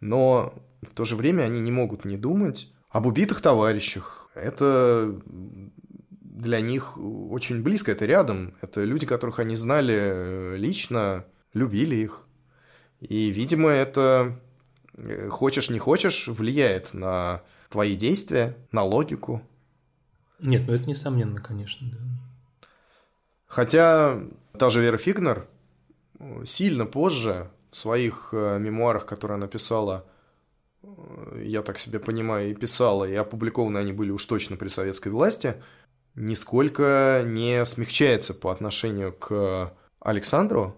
но 0.00 0.54
в 0.82 0.94
то 0.94 1.04
же 1.04 1.16
время 1.16 1.42
они 1.42 1.60
не 1.60 1.72
могут 1.72 2.04
не 2.04 2.16
думать 2.16 2.72
об 2.90 3.06
убитых 3.06 3.40
товарищах. 3.40 4.28
Это 4.34 5.20
для 6.40 6.60
них 6.60 6.96
очень 6.96 7.62
близко, 7.62 7.92
это 7.92 8.06
рядом. 8.06 8.54
Это 8.60 8.84
люди, 8.84 9.06
которых 9.06 9.38
они 9.38 9.56
знали 9.56 9.94
э, 9.94 10.56
лично, 10.56 11.24
любили 11.52 11.96
их. 11.96 12.26
И, 13.00 13.30
видимо, 13.30 13.68
это, 13.70 14.40
э, 14.94 15.28
хочешь 15.28 15.70
не 15.70 15.78
хочешь, 15.78 16.28
влияет 16.28 16.94
на 16.94 17.42
твои 17.68 17.94
действия, 17.94 18.56
на 18.72 18.82
логику. 18.82 19.42
Нет, 20.38 20.62
ну 20.66 20.74
это 20.74 20.88
несомненно, 20.88 21.40
конечно, 21.40 21.88
да. 21.90 22.66
Хотя 23.46 24.22
та 24.58 24.70
же 24.70 24.80
Вера 24.80 24.96
Фигнер 24.96 25.46
э, 26.18 26.44
сильно 26.44 26.86
позже 26.86 27.50
в 27.70 27.76
своих 27.76 28.30
мемуарах, 28.32 29.06
которые 29.06 29.36
она 29.36 29.46
писала, 29.46 30.04
я 31.40 31.62
так 31.62 31.78
себе 31.78 32.00
понимаю, 32.00 32.50
и 32.50 32.54
писала, 32.54 33.04
и 33.04 33.14
опубликованы 33.14 33.78
они 33.78 33.92
были 33.92 34.10
уж 34.10 34.24
точно 34.24 34.56
при 34.56 34.68
советской 34.68 35.10
власти– 35.10 35.56
нисколько 36.14 37.22
не 37.24 37.64
смягчается 37.64 38.34
по 38.34 38.50
отношению 38.50 39.12
к 39.12 39.72
Александру. 40.00 40.76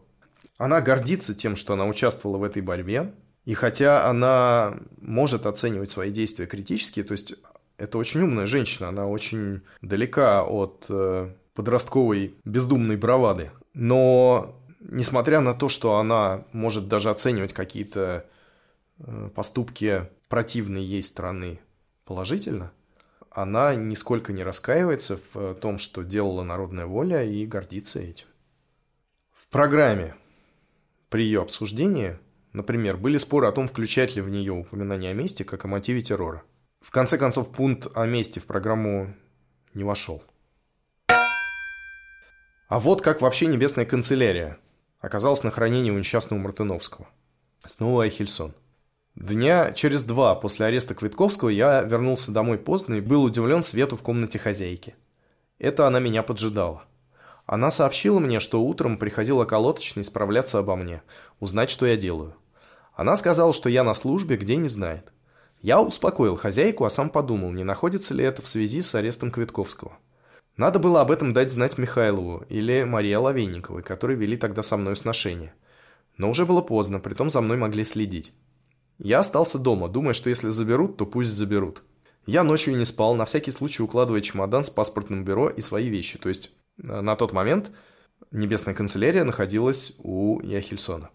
Она 0.58 0.80
гордится 0.80 1.34
тем, 1.34 1.56
что 1.56 1.72
она 1.72 1.86
участвовала 1.86 2.38
в 2.38 2.42
этой 2.44 2.62
борьбе. 2.62 3.12
И 3.44 3.54
хотя 3.54 4.08
она 4.08 4.78
может 5.00 5.46
оценивать 5.46 5.90
свои 5.90 6.10
действия 6.12 6.46
критически, 6.46 7.02
то 7.02 7.12
есть 7.12 7.34
это 7.76 7.98
очень 7.98 8.20
умная 8.20 8.46
женщина, 8.46 8.88
она 8.88 9.08
очень 9.08 9.62
далека 9.80 10.44
от 10.44 10.86
э, 10.88 11.34
подростковой 11.54 12.36
бездумной 12.44 12.96
бравады. 12.96 13.50
Но 13.74 14.56
несмотря 14.78 15.40
на 15.40 15.54
то, 15.54 15.68
что 15.68 15.96
она 15.96 16.44
может 16.52 16.86
даже 16.86 17.10
оценивать 17.10 17.52
какие-то 17.52 18.26
э, 19.00 19.30
поступки 19.34 20.08
противной 20.28 20.82
ей 20.82 21.02
страны 21.02 21.58
положительно– 22.04 22.70
она 23.34 23.74
нисколько 23.74 24.32
не 24.32 24.44
раскаивается 24.44 25.18
в 25.32 25.54
том, 25.54 25.78
что 25.78 26.02
делала 26.02 26.42
народная 26.42 26.86
воля 26.86 27.24
и 27.24 27.46
гордится 27.46 28.00
этим. 28.00 28.26
В 29.32 29.48
программе 29.48 30.14
при 31.08 31.24
ее 31.24 31.42
обсуждении, 31.42 32.18
например, 32.52 32.96
были 32.96 33.18
споры 33.18 33.46
о 33.46 33.52
том, 33.52 33.68
включать 33.68 34.16
ли 34.16 34.22
в 34.22 34.28
нее 34.28 34.52
упоминание 34.52 35.10
о 35.10 35.14
месте 35.14 35.44
как 35.44 35.64
о 35.64 35.68
мотиве 35.68 36.02
террора. 36.02 36.42
В 36.80 36.90
конце 36.90 37.16
концов, 37.18 37.52
пункт 37.52 37.88
о 37.94 38.06
месте 38.06 38.40
в 38.40 38.44
программу 38.44 39.14
не 39.74 39.84
вошел. 39.84 40.22
А 42.68 42.80
вот 42.80 43.02
как 43.02 43.20
вообще 43.20 43.46
Небесная 43.46 43.84
канцелярия 43.84 44.58
оказалась 45.00 45.42
на 45.42 45.50
хранении 45.50 45.90
у 45.90 45.98
несчастного 45.98 46.40
Мартыновского. 46.40 47.08
Снова 47.66 48.04
Ахельсон. 48.04 48.54
Дня 49.14 49.72
через 49.72 50.04
два 50.04 50.34
после 50.34 50.66
ареста 50.66 50.94
Квитковского 50.94 51.50
я 51.50 51.82
вернулся 51.82 52.32
домой 52.32 52.56
поздно 52.56 52.94
и 52.94 53.00
был 53.00 53.24
удивлен 53.24 53.62
свету 53.62 53.96
в 53.96 54.02
комнате 54.02 54.38
хозяйки. 54.38 54.94
Это 55.58 55.86
она 55.86 56.00
меня 56.00 56.22
поджидала. 56.22 56.84
Она 57.44 57.70
сообщила 57.70 58.20
мне, 58.20 58.40
что 58.40 58.62
утром 58.62 58.96
приходила 58.96 59.44
колоточный 59.44 60.02
справляться 60.02 60.58
обо 60.58 60.76
мне, 60.76 61.02
узнать, 61.40 61.70
что 61.70 61.86
я 61.86 61.96
делаю. 61.96 62.34
Она 62.94 63.14
сказала, 63.16 63.52
что 63.52 63.68
я 63.68 63.84
на 63.84 63.92
службе, 63.92 64.36
где 64.36 64.56
не 64.56 64.68
знает. 64.68 65.12
Я 65.60 65.82
успокоил 65.82 66.36
хозяйку, 66.36 66.84
а 66.84 66.90
сам 66.90 67.10
подумал, 67.10 67.52
не 67.52 67.64
находится 67.64 68.14
ли 68.14 68.24
это 68.24 68.40
в 68.40 68.48
связи 68.48 68.80
с 68.80 68.94
арестом 68.94 69.30
Квитковского. 69.30 69.92
Надо 70.56 70.78
было 70.78 71.02
об 71.02 71.10
этом 71.10 71.34
дать 71.34 71.52
знать 71.52 71.76
Михайлову 71.76 72.44
или 72.48 72.84
Марии 72.84 73.12
Оловейниковой, 73.12 73.82
которые 73.82 74.16
вели 74.16 74.38
тогда 74.38 74.62
со 74.62 74.78
мной 74.78 74.96
сношение. 74.96 75.52
Но 76.16 76.30
уже 76.30 76.46
было 76.46 76.62
поздно, 76.62 76.98
притом 76.98 77.28
за 77.28 77.42
мной 77.42 77.58
могли 77.58 77.84
следить. 77.84 78.32
Я 79.02 79.18
остался 79.18 79.58
дома, 79.58 79.88
думая, 79.88 80.14
что 80.14 80.30
если 80.30 80.50
заберут, 80.50 80.96
то 80.96 81.06
пусть 81.06 81.32
заберут. 81.32 81.82
Я 82.24 82.44
ночью 82.44 82.76
не 82.76 82.84
спал, 82.84 83.16
на 83.16 83.24
всякий 83.24 83.50
случай 83.50 83.82
укладывая 83.82 84.20
чемодан 84.20 84.62
с 84.62 84.70
паспортным 84.70 85.24
бюро 85.24 85.48
и 85.48 85.60
свои 85.60 85.88
вещи. 85.88 86.18
То 86.18 86.28
есть 86.28 86.50
э, 86.80 87.00
на 87.00 87.16
тот 87.16 87.32
момент 87.32 87.72
Небесная 88.30 88.74
канцелярия 88.74 89.24
находилась 89.24 89.94
у 89.98 90.40
Яхельсона. 90.40 91.10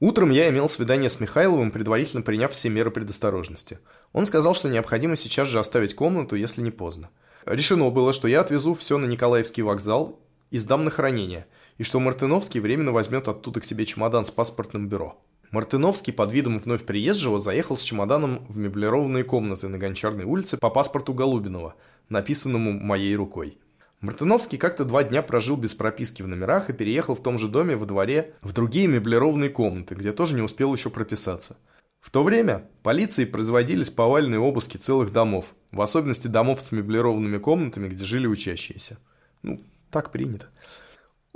Утром 0.00 0.30
я 0.30 0.48
имел 0.48 0.68
свидание 0.68 1.10
с 1.10 1.20
Михайловым, 1.20 1.70
предварительно 1.70 2.22
приняв 2.22 2.52
все 2.52 2.70
меры 2.70 2.90
предосторожности. 2.90 3.78
Он 4.12 4.24
сказал, 4.24 4.54
что 4.54 4.68
необходимо 4.68 5.14
сейчас 5.14 5.48
же 5.48 5.58
оставить 5.58 5.94
комнату, 5.94 6.36
если 6.36 6.62
не 6.62 6.70
поздно. 6.70 7.10
Решено 7.44 7.90
было, 7.90 8.12
что 8.12 8.28
я 8.28 8.40
отвезу 8.40 8.74
все 8.74 8.98
на 8.98 9.06
Николаевский 9.06 9.62
вокзал 9.62 10.18
и 10.50 10.58
сдам 10.58 10.84
на 10.84 10.90
хранение, 10.90 11.46
и 11.78 11.82
что 11.82 12.00
Мартыновский 12.00 12.60
временно 12.60 12.92
возьмет 12.92 13.28
оттуда 13.28 13.60
к 13.60 13.64
себе 13.64 13.84
чемодан 13.86 14.24
с 14.24 14.30
паспортным 14.30 14.88
бюро. 14.88 15.22
Мартыновский 15.56 16.12
под 16.12 16.32
видом 16.32 16.58
вновь 16.58 16.84
приезжего 16.84 17.38
заехал 17.38 17.78
с 17.78 17.82
чемоданом 17.82 18.44
в 18.46 18.58
меблированные 18.58 19.24
комнаты 19.24 19.68
на 19.68 19.78
Гончарной 19.78 20.24
улице 20.24 20.58
по 20.58 20.68
паспорту 20.68 21.14
Голубинова, 21.14 21.76
написанному 22.10 22.72
моей 22.72 23.16
рукой. 23.16 23.56
Мартыновский 24.02 24.58
как-то 24.58 24.84
два 24.84 25.02
дня 25.02 25.22
прожил 25.22 25.56
без 25.56 25.72
прописки 25.74 26.20
в 26.20 26.28
номерах 26.28 26.68
и 26.68 26.74
переехал 26.74 27.14
в 27.14 27.22
том 27.22 27.38
же 27.38 27.48
доме 27.48 27.74
во 27.74 27.86
дворе 27.86 28.34
в 28.42 28.52
другие 28.52 28.86
меблированные 28.86 29.48
комнаты, 29.48 29.94
где 29.94 30.12
тоже 30.12 30.34
не 30.34 30.42
успел 30.42 30.74
еще 30.74 30.90
прописаться. 30.90 31.56
В 32.02 32.10
то 32.10 32.22
время 32.22 32.68
полиции 32.82 33.24
производились 33.24 33.88
повальные 33.88 34.40
обыски 34.40 34.76
целых 34.76 35.10
домов, 35.10 35.54
в 35.72 35.80
особенности 35.80 36.26
домов 36.26 36.60
с 36.60 36.70
меблированными 36.70 37.38
комнатами, 37.38 37.88
где 37.88 38.04
жили 38.04 38.26
учащиеся. 38.26 38.98
Ну, 39.42 39.62
так 39.90 40.12
принято. 40.12 40.48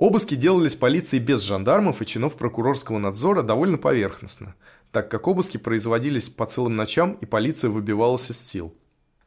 Обыски 0.01 0.35
делались 0.35 0.77
полицией 0.77 1.23
без 1.23 1.43
жандармов 1.43 2.01
и 2.01 2.07
чинов 2.07 2.37
прокурорского 2.37 2.99
надзора 2.99 3.43
довольно 3.43 3.77
поверхностно, 3.77 4.55
так 4.93 5.11
как 5.11 5.29
обыски 5.29 5.59
производились 5.59 6.31
по 6.31 6.47
целым 6.47 6.75
ночам 6.75 7.19
и 7.21 7.27
полиция 7.27 7.69
выбивалась 7.69 8.31
из 8.31 8.41
сил. 8.41 8.75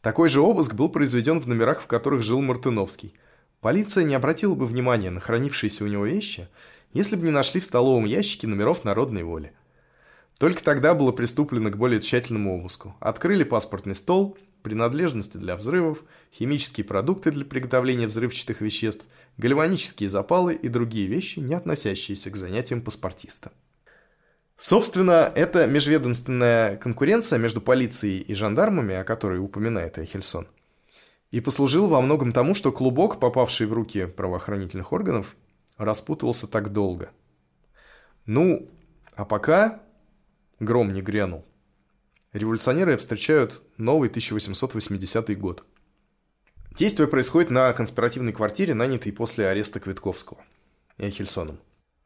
Такой 0.01 0.29
же 0.29 0.41
обыск 0.41 0.73
был 0.73 0.89
произведен 0.89 1.39
в 1.39 1.47
номерах, 1.47 1.79
в 1.79 1.85
которых 1.85 2.23
жил 2.23 2.41
Мартыновский. 2.41 3.13
Полиция 3.61 4.03
не 4.03 4.15
обратила 4.15 4.55
бы 4.55 4.65
внимания 4.65 5.11
на 5.11 5.19
хранившиеся 5.19 5.83
у 5.83 5.87
него 5.87 6.07
вещи, 6.07 6.49
если 6.91 7.17
бы 7.17 7.23
не 7.23 7.31
нашли 7.31 7.61
в 7.61 7.65
столовом 7.65 8.05
ящике 8.05 8.47
номеров 8.47 8.83
народной 8.83 9.21
воли. 9.21 9.53
Только 10.39 10.63
тогда 10.63 10.95
было 10.95 11.11
приступлено 11.11 11.69
к 11.69 11.77
более 11.77 12.01
тщательному 12.01 12.57
обыску. 12.57 12.95
Открыли 12.99 13.43
паспортный 13.43 13.93
стол, 13.93 14.35
принадлежности 14.63 15.37
для 15.37 15.55
взрывов, 15.55 16.03
химические 16.31 16.85
продукты 16.85 17.31
для 17.31 17.45
приготовления 17.45 18.07
взрывчатых 18.07 18.61
веществ, 18.61 19.05
гальванические 19.37 20.09
запалы 20.09 20.55
и 20.55 20.69
другие 20.69 21.07
вещи, 21.07 21.39
не 21.39 21.53
относящиеся 21.53 22.31
к 22.31 22.35
занятиям 22.35 22.81
паспортиста. 22.81 23.51
Собственно, 24.57 25.31
эта 25.35 25.67
межведомственная 25.67 26.77
конкуренция 26.77 27.37
между 27.37 27.59
полицией 27.59 28.21
и 28.21 28.33
жандармами, 28.33 28.95
о 28.95 29.03
которой 29.03 29.39
упоминает 29.39 29.97
Эхельсон, 29.97 30.47
и 31.31 31.41
послужила 31.41 31.87
во 31.87 32.01
многом 32.01 32.31
тому, 32.31 32.55
что 32.55 32.71
клубок, 32.71 33.19
попавший 33.19 33.67
в 33.67 33.73
руки 33.73 34.05
правоохранительных 34.05 34.93
органов, 34.93 35.35
распутывался 35.77 36.47
так 36.47 36.71
долго. 36.71 37.09
Ну, 38.25 38.69
а 39.15 39.25
пока 39.25 39.81
гром 40.59 40.91
не 40.91 41.01
грянул. 41.01 41.43
Революционеры 42.33 42.97
встречают 42.97 43.61
новый 43.77 44.09
1880 44.09 45.37
год. 45.37 45.63
Действие 46.75 47.07
происходит 47.07 47.51
на 47.51 47.71
конспиративной 47.73 48.33
квартире, 48.33 48.73
нанятой 48.73 49.11
после 49.13 49.47
ареста 49.47 49.79
Квитковского 49.79 50.43
и 50.97 51.05
Ахельсоном. 51.05 51.59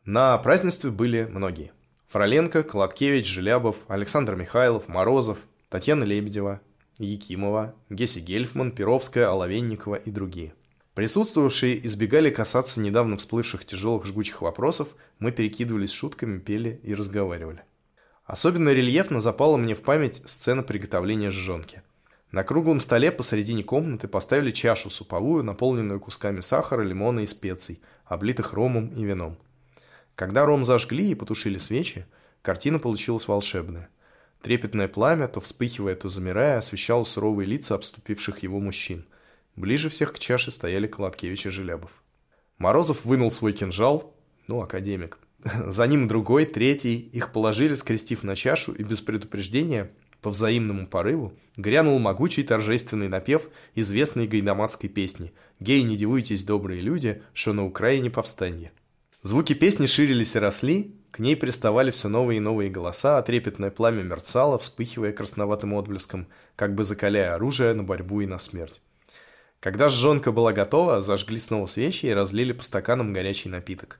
На 0.04 0.38
празднестве 0.40 0.92
были 0.92 1.24
многие. 1.32 1.72
Фроленко, 2.10 2.64
Колоткевич, 2.64 3.26
Желябов, 3.26 3.78
Александр 3.88 4.36
Михайлов, 4.36 4.90
Морозов, 4.90 5.46
Татьяна 5.70 6.04
Лебедева, 6.04 6.60
Якимова, 6.98 7.74
Гесси 7.90 8.20
Гельфман, 8.20 8.74
Перовская, 8.74 9.30
Оловенникова 9.30 9.96
и 9.96 10.12
другие. 10.12 10.54
Присутствовавшие 10.94 11.86
избегали 11.86 12.30
касаться 12.32 12.82
недавно 12.82 13.16
всплывших 13.16 13.64
тяжелых 13.64 14.06
жгучих 14.06 14.42
вопросов, 14.42 14.90
мы 15.20 15.32
перекидывались 15.32 15.92
шутками, 15.94 16.40
пели 16.40 16.82
и 16.84 16.94
разговаривали. 16.94 17.64
Особенно 18.28 18.74
рельефно 18.74 19.22
запала 19.22 19.56
мне 19.56 19.74
в 19.74 19.82
память 19.82 20.22
сцена 20.26 20.62
приготовления 20.62 21.32
жжонки. 21.32 21.82
На 22.32 22.44
круглом 22.44 22.82
столе 22.82 23.10
посередине 23.10 23.64
комнаты 23.64 24.10
поставили 24.10 24.52
чашу 24.52 24.90
суповую, 24.90 25.46
наполненную 25.46 26.02
кусками 26.02 26.42
сахара, 26.42 26.82
лимона 26.82 27.22
и 27.22 27.26
специй, 27.26 27.82
облитых 28.04 28.52
ромом 28.52 28.90
и 28.90 29.06
вином. 29.06 29.38
Когда 30.16 30.46
ром 30.46 30.66
зажгли 30.66 31.10
и 31.10 31.16
потушили 31.16 31.58
свечи, 31.58 32.06
картина 32.42 32.80
получилась 32.80 33.30
волшебная. 33.30 33.88
Трепетное 34.42 34.90
пламя, 34.90 35.30
то 35.30 35.40
вспыхивая, 35.40 35.96
то 35.96 36.10
замирая, 36.10 36.58
освещало 36.58 37.06
суровые 37.06 37.48
лица 37.48 37.76
обступивших 37.76 38.40
его 38.40 38.60
мужчин. 38.60 39.06
Ближе 39.56 39.88
всех 39.88 40.12
к 40.12 40.20
чаше 40.20 40.52
стояли 40.52 40.88
Колоткевич 40.88 41.46
и 41.46 41.50
Желябов. 41.50 41.92
Морозов 42.58 43.06
вынул 43.06 43.32
свой 43.32 43.54
кинжал, 43.54 44.14
ну, 44.48 44.62
академик. 44.62 45.18
За 45.44 45.86
ним 45.88 46.08
другой, 46.08 46.46
третий, 46.46 46.98
их 46.98 47.32
положили, 47.32 47.76
скрестив 47.76 48.24
на 48.24 48.36
чашу, 48.36 48.74
и 48.74 48.84
без 48.84 49.02
предупреждения, 49.02 49.92
по 50.22 50.32
взаимному 50.32 50.88
порыву, 50.88 51.34
грянул 51.58 52.00
могучий 52.00 52.44
торжественный 52.44 53.08
напев 53.08 53.50
известной 53.76 54.28
гайдамацкой 54.28 54.90
песни 54.90 55.32
«Гей, 55.60 55.84
не 55.84 55.96
дивуйтесь, 55.96 56.44
добрые 56.44 56.82
люди, 56.82 57.22
что 57.34 57.54
на 57.54 57.66
Украине 57.66 58.10
повстанье». 58.10 58.72
Звуки 59.22 59.54
песни 59.54 59.86
ширились 59.86 60.36
и 60.36 60.40
росли, 60.40 60.96
к 61.12 61.20
ней 61.20 61.36
приставали 61.36 61.92
все 61.92 62.10
новые 62.10 62.38
и 62.38 62.42
новые 62.42 62.70
голоса, 62.70 63.18
а 63.18 63.22
трепетное 63.22 63.72
пламя 63.72 64.04
мерцало, 64.04 64.58
вспыхивая 64.58 65.12
красноватым 65.12 65.74
отблеском, 65.74 66.28
как 66.56 66.76
бы 66.76 66.84
закаляя 66.84 67.36
оружие 67.36 67.74
на 67.74 67.84
борьбу 67.84 68.22
и 68.22 68.26
на 68.26 68.40
смерть. 68.40 68.82
Когда 69.60 69.90
жжонка 69.90 70.32
была 70.32 70.54
готова, 70.54 71.02
зажгли 71.02 71.38
снова 71.38 71.66
свечи 71.66 72.06
и 72.06 72.14
разлили 72.14 72.54
по 72.54 72.64
стаканам 72.64 73.14
горячий 73.14 73.50
напиток. 73.50 74.00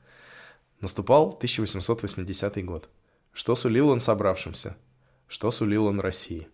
Наступал 0.82 1.30
1880 1.30 2.66
год. 2.66 2.90
Что 3.34 3.56
сулил 3.56 3.90
он 3.90 4.00
собравшимся? 4.00 4.78
Что 5.28 5.52
сулил 5.52 5.86
он 5.86 6.00
России? 6.00 6.48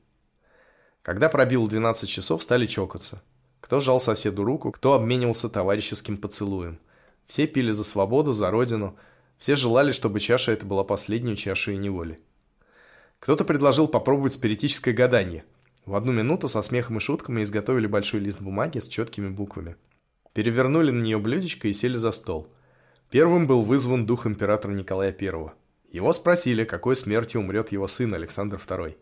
Когда 1.01 1.30
пробил 1.30 1.67
12 1.67 2.09
часов, 2.09 2.43
стали 2.43 2.65
чокаться. 2.65 3.21
Кто 3.61 3.80
жал 3.80 3.99
соседу 3.99 4.43
руку, 4.43 4.71
кто 4.71 4.93
обменивался 4.93 5.49
товарищеским 5.49 6.17
поцелуем. 6.17 6.80
Все 7.28 7.47
пили 7.47 7.71
за 7.71 7.84
свободу, 7.84 8.34
за 8.34 8.51
родину– 8.51 8.97
все 9.43 9.57
желали, 9.57 9.91
чтобы 9.91 10.21
чаша 10.21 10.53
эта 10.53 10.65
была 10.65 10.86
последней 10.86 11.36
чашей 11.36 11.76
неволи. 11.76 12.17
Кто-то 13.19 13.43
предложил 13.43 13.89
попробовать 13.89 14.32
спиритическое 14.32 14.93
гадание. 14.93 15.43
В 15.86 15.95
одну 15.95 16.13
минуту 16.13 16.47
со 16.47 16.61
смехом 16.61 16.95
и 16.95 17.01
шутками 17.01 17.43
изготовили 17.43 17.88
большой 17.88 18.21
лист 18.21 18.39
бумаги 18.39 18.80
с 18.80 18.88
четкими 18.88 19.28
буквами. 19.28 19.76
Перевернули 20.32 20.91
на 20.91 21.03
нее 21.03 21.19
блюдечко 21.19 21.67
и 21.67 21.74
сели 21.74 21.97
за 21.97 22.13
стол. 22.13 22.47
Первым 23.14 23.45
был 23.45 23.61
вызван 23.61 24.07
дух 24.07 24.26
императора 24.26 24.72
Николая 24.72 25.16
I. 25.16 25.51
Его 25.91 26.14
спросили, 26.14 26.64
какой 26.64 26.95
смертью 26.95 27.41
умрет 27.41 27.72
его 27.72 27.86
сын 27.86 28.11
Александр 28.16 28.55
II. 28.55 28.97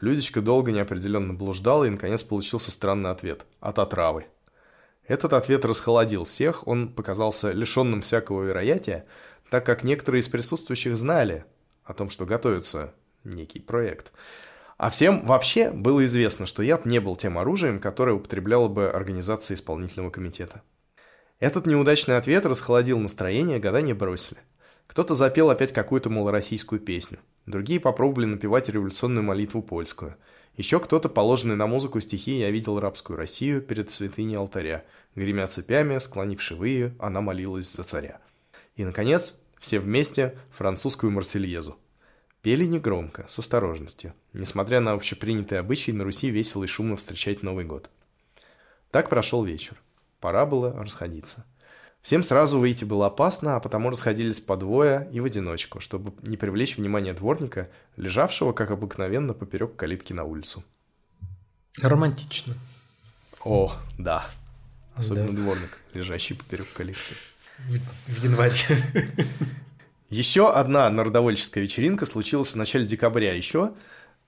Блюдечко 0.00 0.40
долго 0.40 0.72
неопределенно 0.72 1.34
блуждало 1.34 1.84
и, 1.84 1.88
наконец, 1.88 2.24
получился 2.24 2.72
странный 2.72 3.10
ответ– 3.10 3.46
от 3.60 3.78
отравы. 3.78 4.26
Этот 5.06 5.34
ответ 5.34 5.64
расхолодил 5.64 6.24
всех, 6.24 6.66
он 6.66 6.92
показался 6.92 7.52
лишенным 7.52 8.02
всякого 8.02 8.42
вероятия, 8.42 9.06
так 9.48 9.64
как 9.64 9.84
некоторые 9.84 10.18
из 10.22 10.28
присутствующих 10.28 10.96
знали 10.96 11.44
о 11.84 11.94
том, 11.94 12.10
что 12.10 12.26
готовится 12.26 12.92
некий 13.22 13.60
проект. 13.60 14.10
А 14.78 14.90
всем 14.90 15.24
вообще 15.24 15.70
было 15.70 16.04
известно, 16.06 16.46
что 16.46 16.64
яд 16.64 16.86
не 16.86 16.98
был 16.98 17.14
тем 17.14 17.38
оружием, 17.38 17.78
которое 17.78 18.16
употребляла 18.16 18.66
бы 18.66 18.90
организация 18.90 19.54
исполнительного 19.54 20.10
комитета. 20.10 20.60
Этот 21.40 21.66
неудачный 21.66 22.16
ответ 22.16 22.46
расхолодил 22.46 22.98
настроение, 22.98 23.60
гадания 23.60 23.94
бросили. 23.94 24.40
Кто-то 24.88 25.14
запел 25.14 25.50
опять 25.50 25.72
какую-то 25.72 26.10
малороссийскую 26.10 26.80
песню. 26.80 27.18
Другие 27.46 27.78
попробовали 27.78 28.26
напевать 28.26 28.68
революционную 28.68 29.22
молитву 29.22 29.62
польскую. 29.62 30.16
Еще 30.56 30.80
кто-то, 30.80 31.08
положенный 31.08 31.54
на 31.54 31.68
музыку 31.68 32.00
стихи, 32.00 32.38
я 32.38 32.50
видел 32.50 32.80
рабскую 32.80 33.16
Россию 33.16 33.62
перед 33.62 33.90
святыней 33.90 34.36
алтаря. 34.36 34.84
Гремя 35.14 35.46
цепями, 35.46 35.98
склонивши 35.98 36.56
вые, 36.56 36.96
она 36.98 37.20
молилась 37.20 37.70
за 37.70 37.84
царя. 37.84 38.20
И, 38.74 38.84
наконец, 38.84 39.40
все 39.60 39.78
вместе 39.78 40.36
французскую 40.50 41.12
марсельезу. 41.12 41.76
Пели 42.42 42.64
негромко, 42.64 43.26
с 43.28 43.38
осторожностью, 43.38 44.14
несмотря 44.32 44.80
на 44.80 44.92
общепринятые 44.92 45.60
обычаи 45.60 45.92
на 45.92 46.02
Руси 46.02 46.30
весело 46.30 46.64
и 46.64 46.66
шумно 46.66 46.96
встречать 46.96 47.42
Новый 47.42 47.64
год. 47.64 47.90
Так 48.90 49.08
прошел 49.08 49.44
вечер. 49.44 49.80
Пора 50.20 50.46
было 50.46 50.72
расходиться. 50.72 51.44
Всем 52.02 52.22
сразу 52.22 52.58
выйти 52.58 52.84
было 52.84 53.06
опасно, 53.06 53.56
а 53.56 53.60
потому 53.60 53.90
расходились 53.90 54.40
по 54.40 54.56
двое 54.56 55.08
и 55.12 55.20
в 55.20 55.24
одиночку, 55.24 55.80
чтобы 55.80 56.12
не 56.22 56.36
привлечь 56.36 56.76
внимание 56.76 57.12
дворника, 57.12 57.68
лежавшего, 57.96 58.52
как 58.52 58.70
обыкновенно, 58.70 59.34
поперек 59.34 59.76
калитки 59.76 60.12
на 60.12 60.24
улицу. 60.24 60.64
Романтично. 61.76 62.54
О, 63.44 63.76
да. 63.98 64.26
Особенно 64.94 65.28
да. 65.28 65.34
дворник, 65.34 65.78
лежащий 65.92 66.34
поперек 66.34 66.72
калитки 66.72 67.14
в, 67.58 67.78
в 68.12 68.24
январе. 68.24 68.54
Еще 70.10 70.50
одна 70.50 70.88
народовольческая 70.88 71.62
вечеринка 71.62 72.06
случилась 72.06 72.52
в 72.52 72.56
начале 72.56 72.86
декабря. 72.86 73.34
Еще 73.34 73.72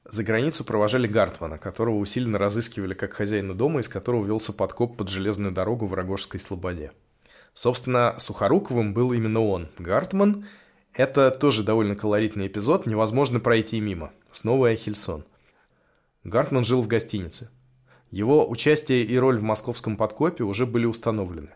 за 0.09 0.25
границу 0.25 0.65
провожали 0.65 1.07
Гартмана, 1.07 1.59
которого 1.59 1.97
усиленно 1.97 2.39
разыскивали 2.39 2.95
как 2.95 3.13
хозяина 3.13 3.55
дома, 3.55 3.81
из 3.81 3.89
которого 3.89 4.25
велся 4.25 4.53
подкоп 4.53 4.97
под 4.97 5.09
железную 5.09 5.53
дорогу 5.53 5.87
в 5.87 5.95
Рогожской 5.95 6.41
Слободе. 6.41 6.93
Собственно, 7.55 8.15
Сухоруковым 8.19 8.95
был 8.95 9.13
именно 9.13 9.41
он. 9.41 9.69
Гартман– 9.79 10.47
это 10.95 11.31
тоже 11.31 11.63
довольно 11.63 11.95
колоритный 11.95 12.47
эпизод, 12.47 12.87
невозможно 12.87 13.41
пройти 13.41 13.81
мимо. 13.81 14.13
Снова 14.33 14.69
Ахельсон. 14.69 15.25
Гартман 16.25 16.65
жил 16.65 16.83
в 16.83 16.87
гостинице. 16.87 17.51
Его 18.11 18.49
участие 18.49 19.05
и 19.05 19.17
роль 19.19 19.39
в 19.39 19.43
московском 19.43 19.97
подкопе 19.97 20.45
уже 20.45 20.67
были 20.67 20.87
установлены. 20.87 21.51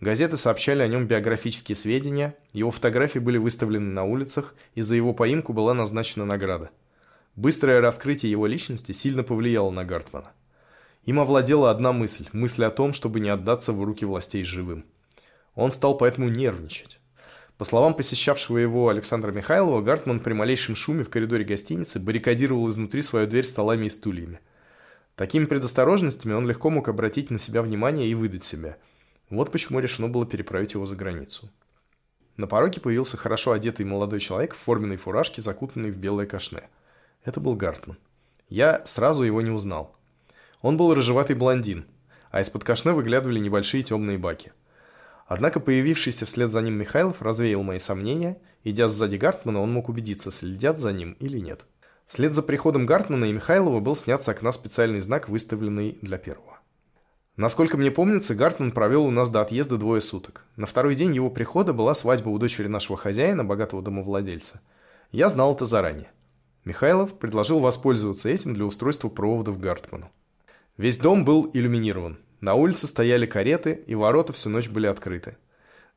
Газеты 0.00 0.36
сообщали 0.36 0.82
о 0.82 0.88
нем 0.88 1.06
биографические 1.06 1.74
сведения, 1.74 2.36
его 2.52 2.70
фотографии 2.70 3.18
были 3.18 3.38
выставлены 3.38 3.92
на 3.92 4.04
улицах, 4.04 4.54
и 4.74 4.82
за 4.82 4.94
его 4.94 5.14
поимку 5.14 5.52
была 5.52 5.72
назначена 5.72 6.26
награда. 6.26 6.70
Быстрое 7.36 7.80
раскрытие 7.80 8.32
его 8.32 8.46
личности 8.46 8.92
сильно 8.92 9.22
повлияло 9.22 9.70
на 9.70 9.84
Гартмана. 9.84 10.32
Им 11.04 11.20
овладела 11.20 11.70
одна 11.70 11.92
мысль– 11.92 12.26
мысль 12.32 12.64
о 12.64 12.70
том, 12.70 12.92
чтобы 12.92 13.20
не 13.20 13.28
отдаться 13.28 13.72
в 13.72 13.82
руки 13.84 14.04
властей 14.04 14.42
живым. 14.42 14.84
Он 15.54 15.70
стал 15.70 15.96
поэтому 15.96 16.28
нервничать. 16.28 16.98
По 17.58 17.64
словам 17.64 17.94
посещавшего 17.94 18.58
его 18.58 18.88
Александра 18.88 19.30
Михайлова, 19.30 19.80
Гартман 19.80 20.20
при 20.20 20.32
малейшем 20.32 20.74
шуме 20.74 21.04
в 21.04 21.10
коридоре 21.10 21.44
гостиницы 21.44 22.00
баррикадировал 22.00 22.68
изнутри 22.68 23.02
свою 23.02 23.26
дверь 23.26 23.46
столами 23.46 23.86
и 23.86 23.90
стульями. 23.90 24.40
Такими 25.14 25.44
предосторожностями 25.46 26.34
он 26.34 26.48
легко 26.48 26.70
мог 26.70 26.88
обратить 26.88 27.30
на 27.30 27.38
себя 27.38 27.62
внимание 27.62 28.08
и 28.08 28.14
выдать 28.14 28.42
себя– 28.42 28.76
вот 29.30 29.50
почему 29.50 29.80
решено 29.80 30.08
было 30.08 30.24
переправить 30.24 30.74
его 30.74 30.86
за 30.86 30.94
границу. 30.94 31.50
На 32.36 32.46
пороге 32.46 32.80
появился 32.80 33.16
хорошо 33.16 33.52
одетый 33.52 33.84
молодой 33.84 34.20
человек 34.20 34.54
в 34.54 34.58
форменной 34.58 34.96
фуражке, 34.96 35.42
закутанный 35.42 35.90
в 35.90 35.96
белое 35.96 36.26
кашне. 36.26 36.68
Это 37.26 37.40
был 37.40 37.56
Гартман. 37.56 37.98
Я 38.48 38.82
сразу 38.86 39.24
его 39.24 39.42
не 39.42 39.50
узнал. 39.50 39.96
Он 40.62 40.76
был 40.76 40.94
рыжеватый 40.94 41.34
блондин, 41.34 41.84
а 42.30 42.40
из-под 42.40 42.62
кашне 42.62 42.92
выглядывали 42.92 43.40
небольшие 43.40 43.82
темные 43.82 44.16
баки. 44.16 44.52
Однако 45.26 45.58
появившийся 45.58 46.24
вслед 46.24 46.48
за 46.48 46.62
ним 46.62 46.74
Михайлов 46.74 47.20
развеял 47.20 47.64
мои 47.64 47.80
сомнения. 47.80 48.38
Идя 48.62 48.86
сзади 48.86 49.16
Гартмана, 49.16 49.60
он 49.60 49.72
мог 49.72 49.88
убедиться, 49.88 50.30
следят 50.30 50.78
за 50.78 50.92
ним 50.92 51.16
или 51.18 51.38
нет. 51.38 51.66
Вслед 52.06 52.32
за 52.32 52.44
приходом 52.44 52.86
Гартмана 52.86 53.24
и 53.24 53.32
Михайлова 53.32 53.80
был 53.80 53.96
снят 53.96 54.22
с 54.22 54.28
окна 54.28 54.52
специальный 54.52 55.00
знак, 55.00 55.28
выставленный 55.28 55.98
для 56.02 56.18
первого. 56.18 56.60
Насколько 57.34 57.76
мне 57.76 57.90
помнится, 57.90 58.36
Гартман 58.36 58.70
провел 58.70 59.04
у 59.04 59.10
нас 59.10 59.30
до 59.30 59.40
отъезда 59.40 59.78
двое 59.78 60.00
суток. 60.00 60.44
На 60.54 60.66
второй 60.66 60.94
день 60.94 61.12
его 61.12 61.28
прихода 61.28 61.72
была 61.72 61.96
свадьба 61.96 62.28
у 62.28 62.38
дочери 62.38 62.68
нашего 62.68 62.96
хозяина, 62.96 63.44
богатого 63.44 63.82
домовладельца. 63.82 64.60
Я 65.10 65.28
знал 65.28 65.54
это 65.54 65.64
заранее. 65.64 66.08
Михайлов 66.66 67.16
предложил 67.16 67.60
воспользоваться 67.60 68.28
этим 68.28 68.52
для 68.52 68.64
устройства 68.64 69.08
проводов 69.08 69.60
Гартману. 69.60 70.10
Весь 70.76 70.98
дом 70.98 71.24
был 71.24 71.48
иллюминирован. 71.54 72.18
На 72.40 72.54
улице 72.54 72.88
стояли 72.88 73.24
кареты, 73.24 73.84
и 73.86 73.94
ворота 73.94 74.32
всю 74.32 74.50
ночь 74.50 74.68
были 74.68 74.88
открыты. 74.88 75.36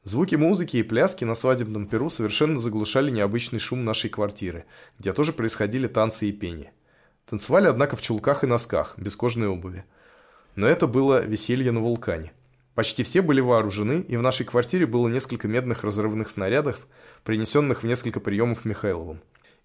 Звуки 0.03 0.35
музыки 0.35 0.77
и 0.77 0.83
пляски 0.83 1.25
на 1.25 1.33
свадебном 1.33 1.87
перу 1.87 2.11
совершенно 2.11 2.59
заглушали 2.59 3.09
необычный 3.09 3.57
шум 3.57 3.83
нашей 3.83 4.11
квартиры, 4.11 4.65
где 4.99 5.11
тоже 5.11 5.33
происходили 5.33 5.87
танцы 5.87 6.29
и 6.29 6.31
пение. 6.31 6.71
Танцевали, 7.27 7.65
однако, 7.65 7.95
в 7.95 8.01
чулках 8.03 8.43
и 8.43 8.47
носках, 8.47 8.93
без 8.95 9.15
кожаной 9.15 9.47
обуви. 9.47 9.85
Но 10.55 10.67
это 10.67 10.85
было 10.85 11.25
веселье 11.25 11.71
на 11.71 11.79
вулкане. 11.79 12.31
Почти 12.75 13.01
все 13.01 13.23
были 13.23 13.41
вооружены, 13.41 14.05
и 14.07 14.17
в 14.17 14.21
нашей 14.21 14.45
квартире 14.45 14.85
было 14.85 15.07
несколько 15.07 15.47
медных 15.47 15.83
разрывных 15.83 16.29
снарядов, 16.29 16.85
принесенных 17.23 17.81
в 17.81 17.87
несколько 17.87 18.19
приемов 18.19 18.65
Михайловым. 18.65 19.19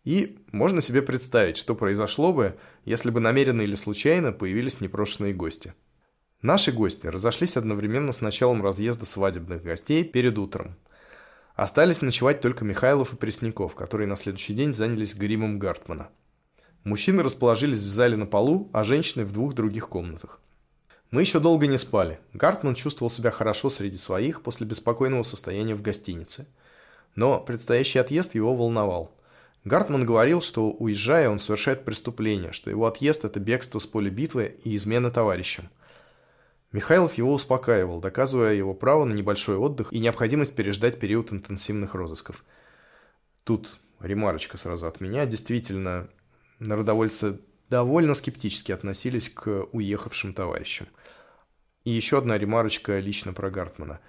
И 0.05 0.39
можно 0.53 0.81
себе 0.81 1.01
представить, 1.01 1.57
что 1.57 1.75
произошло 1.75 2.33
бы, 2.33 2.57
если 2.85 3.11
бы 3.11 3.21
намеренно 3.21 3.63
или 3.63 3.75
случайно 3.75 4.33
появились 4.33 4.81
непрошенные 4.81 5.33
гости. 5.33 5.75
Наши 6.43 6.73
гости 6.73 7.07
разошлись 7.07 7.57
одновременно 7.57 8.13
с 8.13 8.21
началом 8.21 8.63
разъезда 8.63 9.07
свадебных 9.07 9.63
гостей 9.63 10.05
перед 10.05 10.37
утром. 10.37 10.77
Остались 11.55 12.03
ночевать 12.03 12.43
только 12.43 12.67
Михайлов 12.67 13.15
и 13.15 13.17
Пресняков, 13.17 13.75
которые 13.75 14.07
на 14.07 14.17
следующий 14.17 14.53
день 14.53 14.75
занялись 14.75 15.15
гримом 15.15 15.59
Гартмана. 15.59 16.11
Мужчины 16.83 17.23
расположились 17.23 17.79
в 17.79 17.89
зале 17.89 18.17
на 18.19 18.27
полу, 18.27 18.69
а 18.75 18.85
женщины 18.85 19.25
в 19.25 19.33
двух 19.33 19.55
других 19.55 19.89
комнатах. 19.89 20.41
Мы 21.11 21.23
еще 21.23 21.41
долго 21.41 21.67
не 21.67 21.79
спали. 21.79 22.19
Гартман 22.35 22.75
чувствовал 22.75 23.09
себя 23.09 23.31
хорошо 23.31 23.71
среди 23.71 23.97
своих 23.97 24.43
после 24.43 24.67
беспокойного 24.67 25.23
состояния 25.23 25.75
в 25.75 25.81
гостинице. 25.81 26.47
Но 27.15 27.41
предстоящий 27.41 28.01
отъезд 28.01 28.35
его 28.35 28.55
волновал. 28.55 29.17
Гартман 29.65 30.05
говорил, 30.05 30.43
что 30.43 30.71
уезжая, 30.71 31.31
он 31.31 31.39
совершает 31.39 31.85
преступление, 31.85 32.53
что 32.53 32.71
его 32.71 32.87
отъезд– 32.87 33.25
это 33.27 33.41
бегство 33.41 33.79
с 33.79 33.87
поля 33.87 34.11
битвы 34.11 34.57
и 34.63 34.77
измена 34.77 35.11
товарищам. 35.11 35.71
Михайлов 36.71 37.15
его 37.15 37.33
успокаивал, 37.33 38.01
доказывая 38.01 38.55
его 38.55 38.75
право 38.75 39.05
на 39.05 39.15
небольшой 39.15 39.57
отдых 39.57 39.93
и 39.93 40.01
необходимость 40.01 40.55
переждать 40.55 40.99
период 40.99 41.33
интенсивных 41.33 41.95
розысков. 41.95 42.45
Тут 43.45 43.77
ремарочка 44.01 44.59
сразу 44.59 44.87
от 44.87 45.01
меня. 45.01 45.25
Действительно, 45.25 46.09
народовольцы 46.59 47.41
довольно 47.71 48.15
скептически 48.15 48.73
относились 48.73 49.31
к 49.31 49.67
уехавшим 49.73 50.35
товарищам. 50.35 50.89
И 51.85 51.91
еще 51.91 52.19
одна 52.19 52.37
ремарочка 52.37 52.99
лично 52.99 53.33
про 53.33 53.51
Гартмана. 53.51 54.01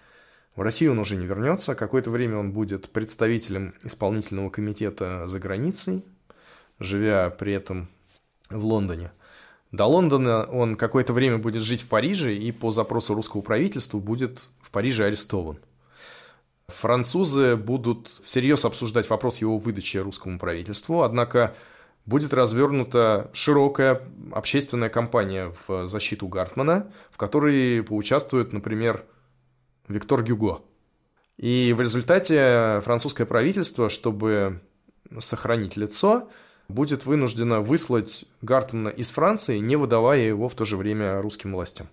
В 0.55 0.61
Россию 0.61 0.91
он 0.91 0.99
уже 0.99 1.15
не 1.15 1.25
вернется, 1.25 1.75
какое-то 1.75 2.11
время 2.11 2.37
он 2.37 2.51
будет 2.51 2.89
представителем 2.89 3.73
исполнительного 3.83 4.49
комитета 4.49 5.27
за 5.27 5.39
границей, 5.39 6.05
живя 6.79 7.29
при 7.29 7.53
этом 7.53 7.89
в 8.49 8.63
Лондоне– 8.63 9.11
до 9.75 9.85
Лондона 9.87 10.45
он 10.45 10.75
какое-то 10.75 11.11
время 11.11 11.37
будет 11.37 11.61
жить 11.61 11.81
в 11.81 11.87
Париже 11.87 12.33
и 12.33 12.51
по 12.53 12.71
запросу 12.71 13.13
русского 13.13 13.41
правительства 13.41 13.97
будет 13.97 14.47
в 14.61 14.71
Париже 14.71 15.03
арестован. 15.03 15.59
Французы 16.67 17.57
будут 17.57 18.09
всерьез 18.23 18.63
обсуждать 18.63 19.09
вопрос 19.09 19.39
его 19.39 19.57
выдачи 19.57 19.97
русскому 19.97 20.39
правительству, 20.39 21.01
однако 21.01 21.55
будет 22.05 22.33
развернута 22.33 23.29
широкая 23.33 24.01
общественная 24.31 24.89
кампания 24.89 25.53
в 25.67 25.87
защиту 25.87 26.27
Гартмана, 26.27 26.89
в 27.11 27.17
которой 27.17 27.83
поучаствует, 27.83 28.53
например, 28.53 29.03
Виктор 29.87 30.23
Гюго. 30.23 30.61
И 31.37 31.73
в 31.75 31.81
результате 31.81 32.81
французское 32.83 33.27
правительство, 33.27 33.89
чтобы 33.89 34.61
сохранить 35.19 35.75
лицо, 35.75 36.29
будет 36.67 37.05
вынуждена 37.05 37.61
выслать 37.61 38.25
Гартмана 38.41 38.89
из 38.89 39.09
Франции, 39.11 39.59
не 39.59 39.75
выдавая 39.75 40.21
его 40.21 40.49
в 40.49 40.55
то 40.55 40.65
же 40.65 40.77
время 40.77 41.21
русским 41.21 41.53
властям. 41.53 41.87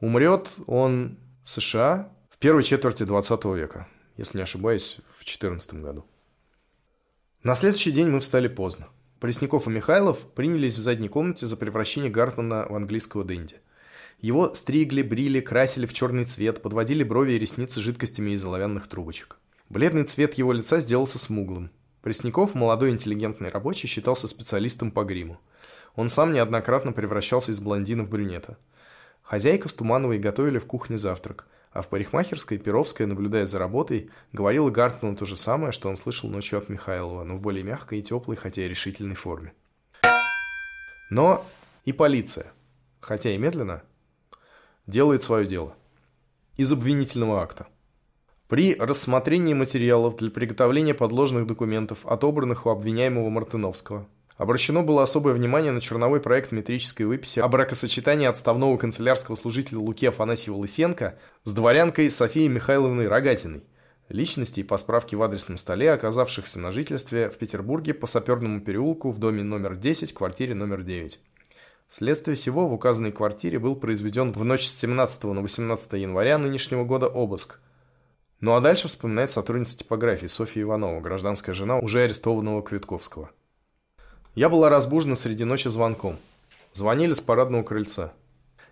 Умрет 0.00 0.54
он 0.66 1.18
в 1.44 1.50
США 1.50 2.12
в 2.30 2.38
первой 2.38 2.62
четверти 2.62 3.04
20 3.04 3.44
века, 3.46 3.88
если 4.16 4.38
не 4.38 4.42
ошибаюсь, 4.42 4.98
в 5.16 5.24
14 5.24 5.74
году. 5.74 6.04
На 7.42 7.54
следующий 7.54 7.92
день 7.92 8.08
мы 8.08 8.20
встали 8.20 8.48
поздно. 8.48 8.88
Пресняков 9.20 9.66
и 9.66 9.70
Михайлов 9.70 10.18
принялись 10.32 10.76
в 10.76 10.80
задней 10.80 11.08
комнате 11.08 11.46
за 11.46 11.56
превращение 11.56 12.10
Гартмана 12.10 12.66
в 12.68 12.74
английского 12.74 13.24
дэнди. 13.24 13.56
Его 14.20 14.52
стригли, 14.54 15.02
брили, 15.02 15.40
красили 15.40 15.86
в 15.86 15.92
черный 15.92 16.24
цвет, 16.24 16.60
подводили 16.60 17.04
брови 17.04 17.32
и 17.32 17.38
ресницы 17.38 17.80
жидкостями 17.80 18.32
из 18.32 18.44
оловянных 18.44 18.88
трубочек. 18.88 19.36
Бледный 19.68 20.04
цвет 20.04 20.34
его 20.34 20.52
лица 20.52 20.80
сделался 20.80 21.18
смуглым. 21.18 21.70
Пресняков, 22.02 22.54
молодой 22.54 22.90
интеллигентный 22.90 23.50
рабочий, 23.50 23.86
считался 23.86 24.26
специалистом 24.26 24.90
по 24.90 25.04
гриму. 25.04 25.40
Он 25.94 26.08
сам 26.08 26.32
неоднократно 26.32 26.92
превращался 26.92 27.52
из 27.52 27.60
блондина 27.60 28.04
в 28.04 28.10
брюнета. 28.10 28.58
Хозяйка 29.22 29.68
с 29.68 29.74
Тумановой 29.74 30.18
готовили 30.18 30.58
в 30.58 30.66
кухне 30.66 30.98
завтрак, 30.98 31.46
а 31.70 31.82
в 31.82 31.88
парикмахерской 31.88 32.58
Перовская, 32.58 33.06
наблюдая 33.06 33.46
за 33.46 33.58
работой, 33.58 34.10
говорила 34.32 34.70
Гартману 34.70 35.16
то 35.16 35.26
же 35.26 35.36
самое, 35.36 35.70
что 35.70 35.88
он 35.88 35.96
слышал 35.96 36.28
ночью 36.30 36.58
от 36.58 36.68
Михайлова, 36.68 37.22
но 37.24 37.36
в 37.36 37.40
более 37.40 37.62
мягкой 37.62 38.00
и 38.00 38.02
теплой, 38.02 38.36
хотя 38.36 38.64
и 38.64 38.68
решительной 38.68 39.16
форме. 39.16 39.52
Но 41.10 41.44
и 41.84 41.92
полиция, 41.92 42.52
хотя 43.00 43.30
и 43.30 43.38
медленно, 43.38 43.82
делает 44.88 45.22
свое 45.22 45.46
дело. 45.46 45.76
Из 46.56 46.72
обвинительного 46.72 47.40
акта– 47.40 47.68
при 48.48 48.76
рассмотрении 48.76 49.52
материалов 49.52 50.16
для 50.16 50.30
приготовления 50.30 50.94
подложных 50.94 51.46
документов, 51.46 52.06
отобранных 52.06 52.64
у 52.64 52.70
обвиняемого 52.70 53.28
Мартыновского, 53.28 54.08
обращено 54.38 54.82
было 54.82 55.02
особое 55.02 55.34
внимание 55.34 55.70
на 55.70 55.82
черновой 55.82 56.22
проект 56.22 56.50
метрической 56.50 57.04
выписи 57.04 57.40
о 57.40 57.48
бракосочетании 57.48 58.26
отставного 58.26 58.78
канцелярского 58.78 59.34
служителя 59.34 59.80
Луки 59.80 60.06
Афанасьева 60.06 60.56
Лысенко 60.56 61.18
с 61.44 61.52
дворянкой 61.52 62.10
Софией 62.10 62.48
Михайловной 62.48 63.06
Рогатиной, 63.06 63.64
личностей 64.08 64.62
по 64.62 64.78
справке 64.78 65.18
в 65.18 65.22
адресном 65.22 65.58
столе, 65.58 65.92
оказавшихся 65.92 66.58
на 66.58 66.72
жительстве 66.72 67.28
в 67.28 67.36
Петербурге 67.36 67.92
по 67.92 68.06
Саперному 68.06 68.62
переулку 68.62 69.10
в 69.10 69.18
доме 69.18 69.42
номер 69.42 69.76
10, 69.76 70.14
квартире 70.14 70.54
номер 70.54 70.84
9. 70.84 71.20
Вследствие 71.88 72.36
всего 72.36 72.68
в 72.68 72.72
указанной 72.72 73.12
квартире 73.12 73.58
был 73.58 73.76
произведен 73.76 74.32
в 74.32 74.44
ночь 74.44 74.66
с 74.66 74.78
17 74.78 75.24
на 75.24 75.40
18 75.42 75.92
января 75.94 76.38
нынешнего 76.38 76.84
года 76.84 77.06
обыск– 77.06 77.60
ну 78.40 78.54
а 78.54 78.60
дальше 78.60 78.86
вспоминает 78.86 79.32
сотрудница 79.32 79.78
типографии 79.78 80.28
Софья 80.28 80.62
Иванова, 80.62 81.00
гражданская 81.00 81.56
жена 81.56 81.78
уже 81.78 82.02
арестованного 82.02 82.62
Квитковского. 82.62 83.30
Я 84.36 84.48
была 84.48 84.70
разбужена 84.70 85.16
среди 85.16 85.42
ночи 85.42 85.66
звонком. 85.66 86.18
Звонили 86.72 87.12
с 87.12 87.20
парадного 87.20 87.64
крыльца. 87.64 88.12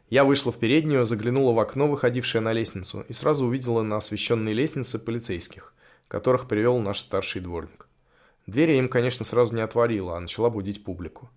Я 0.08 0.24
вышла 0.24 0.52
в 0.52 0.58
переднюю, 0.58 1.04
заглянула 1.04 1.52
в 1.52 1.58
окно, 1.58 1.88
выходившее 1.88 2.40
на 2.40 2.52
лестницу, 2.52 3.04
и 3.08 3.12
сразу 3.12 3.46
увидела 3.46 3.82
на 3.82 3.96
освещенной 3.96 4.52
лестнице 4.52 5.00
полицейских, 5.00 5.74
которых 6.06 6.46
привел 6.46 6.78
наш 6.78 7.00
старший 7.00 7.40
дворник. 7.40 7.88
Дверь 8.46 8.70
я 8.70 8.78
им, 8.78 8.88
конечно, 8.88 9.24
сразу 9.24 9.52
не 9.52 9.62
отворила, 9.62 10.16
а 10.16 10.20
начала 10.20 10.48
будить 10.48 10.84
публику. 10.84 11.28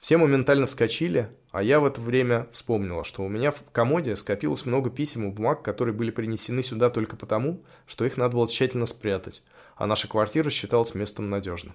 Все 0.00 0.16
моментально 0.16 0.66
вскочили, 0.66 1.28
а 1.50 1.62
я 1.62 1.78
в 1.78 1.84
это 1.84 2.00
время 2.00 2.48
вспомнила, 2.52 3.04
что 3.04 3.22
у 3.22 3.28
меня 3.28 3.50
в 3.50 3.62
комоде 3.70 4.16
скопилось 4.16 4.64
много 4.64 4.88
писем 4.88 5.28
и 5.28 5.30
бумаг, 5.30 5.62
которые 5.62 5.94
были 5.94 6.10
принесены 6.10 6.62
сюда 6.62 6.88
только 6.88 7.16
потому, 7.16 7.62
что 7.86 8.06
их 8.06 8.16
надо 8.16 8.34
было 8.34 8.48
тщательно 8.48 8.86
спрятать, 8.86 9.42
а 9.76 9.86
наша 9.86 10.08
квартира 10.08 10.48
считалась 10.48 10.94
местом 10.94 11.28
надежным. 11.28 11.74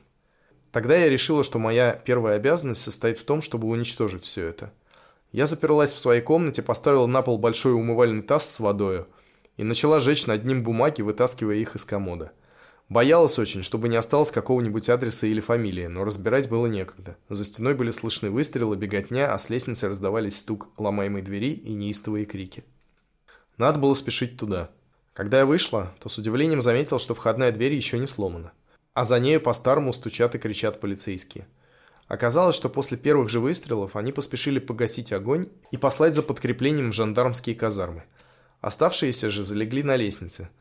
Тогда 0.72 0.98
я 0.98 1.08
решила, 1.08 1.44
что 1.44 1.60
моя 1.60 1.94
первая 1.94 2.38
обязанность 2.38 2.82
состоит 2.82 3.20
в 3.20 3.26
том, 3.26 3.44
чтобы 3.44 3.68
уничтожить 3.68 4.24
все 4.24 4.48
это. 4.48 4.74
Я 5.32 5.46
заперлась 5.46 5.92
в 5.92 6.00
своей 6.00 6.22
комнате, 6.22 6.64
поставила 6.64 7.06
на 7.06 7.22
пол 7.22 7.38
большой 7.38 7.74
умывальный 7.74 8.24
таз 8.24 8.50
с 8.50 8.60
водой 8.60 9.06
и 9.56 9.64
начала 9.64 10.00
жечь 10.00 10.26
над 10.26 10.46
ним 10.46 10.64
бумаги, 10.64 11.04
вытаскивая 11.04 11.58
их 11.58 11.76
из 11.76 11.86
комода– 11.86 12.32
Боялась 12.88 13.40
очень, 13.40 13.64
чтобы 13.64 13.90
не 13.90 13.96
осталось 13.96 14.32
какого-нибудь 14.32 14.90
адреса 14.90 15.26
или 15.26 15.40
фамилии, 15.40 15.88
но 15.88 16.04
разбирать 16.04 16.50
было 16.50 16.68
некогда. 16.68 17.18
За 17.30 17.44
стеной 17.44 17.74
были 17.74 17.90
слышны 17.90 18.30
выстрелы, 18.30 18.76
беготня, 18.76 19.34
а 19.34 19.40
с 19.40 19.50
лестницы 19.50 19.90
раздавались 19.90 20.38
стук 20.38 20.70
ломаемой 20.78 21.24
двери 21.24 21.54
и 21.54 21.74
неистовые 21.74 22.26
крики. 22.26 22.64
Надо 23.58 23.80
было 23.80 23.96
спешить 23.96 24.38
туда. 24.38 24.70
Когда 25.14 25.40
я 25.40 25.46
вышла, 25.48 25.96
то 26.00 26.10
с 26.10 26.18
удивлением 26.20 26.62
заметил, 26.62 27.00
что 27.00 27.16
входная 27.16 27.52
дверь 27.52 27.74
еще 27.74 27.98
не 27.98 28.06
сломана. 28.06 28.52
А 28.94 29.04
за 29.04 29.20
нею 29.20 29.42
по-старому 29.42 29.92
стучат 29.92 30.36
и 30.36 30.38
кричат 30.38 30.80
полицейские. 30.80 31.48
Оказалось, 32.08 32.56
что 32.56 32.70
после 32.70 32.98
первых 32.98 33.30
же 33.30 33.40
выстрелов 33.40 33.96
они 33.96 34.12
поспешили 34.12 34.60
погасить 34.60 35.12
огонь 35.12 35.48
и 35.72 35.78
послать 35.78 36.14
за 36.14 36.22
подкреплением 36.22 36.92
в 36.92 36.96
жандармские 36.96 37.56
казармы. 37.56 38.04
Оставшиеся 38.62 39.32
же 39.32 39.44
залегли 39.44 39.82
на 39.82 39.96
лестнице– 39.96 40.50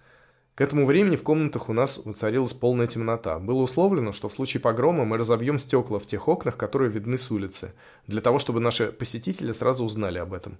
к 0.54 0.60
этому 0.60 0.86
времени 0.86 1.16
в 1.16 1.24
комнатах 1.24 1.68
у 1.68 1.72
нас 1.72 2.00
воцарилась 2.04 2.52
полная 2.52 2.86
темнота. 2.86 3.40
Было 3.40 3.62
условлено, 3.62 4.12
что 4.12 4.28
в 4.28 4.32
случае 4.32 4.60
погрома 4.60 5.04
мы 5.04 5.18
разобьем 5.18 5.58
стекла 5.58 5.98
в 5.98 6.06
тех 6.06 6.28
окнах, 6.28 6.56
которые 6.56 6.92
видны 6.92 7.18
с 7.18 7.28
улицы, 7.32 7.72
для 8.06 8.20
того, 8.20 8.38
чтобы 8.38 8.60
наши 8.60 8.92
посетители 8.92 9.50
сразу 9.50 9.84
узнали 9.84 10.18
об 10.18 10.32
этом. 10.32 10.58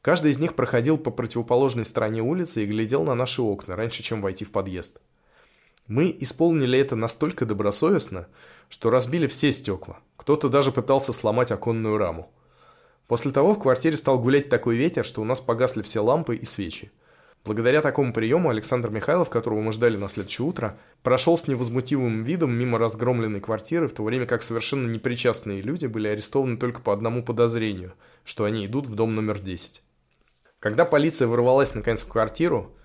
Каждый 0.00 0.30
из 0.30 0.38
них 0.38 0.54
проходил 0.54 0.96
по 0.96 1.10
противоположной 1.10 1.84
стороне 1.84 2.22
улицы 2.22 2.62
и 2.62 2.66
глядел 2.66 3.02
на 3.02 3.16
наши 3.16 3.42
окна, 3.42 3.74
раньше, 3.74 4.04
чем 4.04 4.22
войти 4.22 4.44
в 4.44 4.52
подъезд. 4.52 5.00
Мы 5.88 6.16
исполнили 6.20 6.78
это 6.78 6.94
настолько 6.94 7.46
добросовестно, 7.46 8.28
что 8.68 8.90
разбили 8.90 9.26
все 9.26 9.52
стекла. 9.52 9.98
Кто-то 10.16 10.48
даже 10.48 10.70
пытался 10.70 11.12
сломать 11.12 11.50
оконную 11.50 11.98
раму. 11.98 12.30
После 13.08 13.32
того 13.32 13.54
в 13.54 13.58
квартире 13.58 13.96
стал 13.96 14.20
гулять 14.20 14.48
такой 14.48 14.76
ветер, 14.76 15.04
что 15.04 15.20
у 15.20 15.24
нас 15.24 15.40
погасли 15.40 15.82
все 15.82 15.98
лампы 15.98 16.36
и 16.36 16.44
свечи. 16.44 16.92
Благодаря 17.46 17.80
такому 17.80 18.12
приему 18.12 18.50
Александр 18.50 18.90
Михайлов, 18.90 19.30
которого 19.30 19.60
мы 19.60 19.70
ждали 19.70 19.96
на 19.96 20.08
следующее 20.08 20.44
утро, 20.44 20.76
прошел 21.04 21.36
с 21.36 21.46
невозмутимым 21.46 22.18
видом 22.18 22.50
мимо 22.50 22.76
разгромленной 22.76 23.40
квартиры, 23.40 23.86
в 23.86 23.92
то 23.92 24.02
время 24.02 24.26
как 24.26 24.42
совершенно 24.42 24.90
непричастные 24.90 25.62
люди 25.62 25.86
были 25.86 26.08
арестованы 26.08 26.56
только 26.56 26.80
по 26.80 26.92
одному 26.92 27.22
подозрению, 27.22 27.94
что 28.24 28.46
они 28.46 28.66
идут 28.66 28.88
в 28.88 28.96
дом 28.96 29.14
номер 29.14 29.38
10. 29.38 29.80
Когда 30.58 30.84
полиция 30.84 31.28
ворвалась 31.28 31.72
наконец 31.72 32.02
в 32.02 32.08
квартиру, 32.08 32.76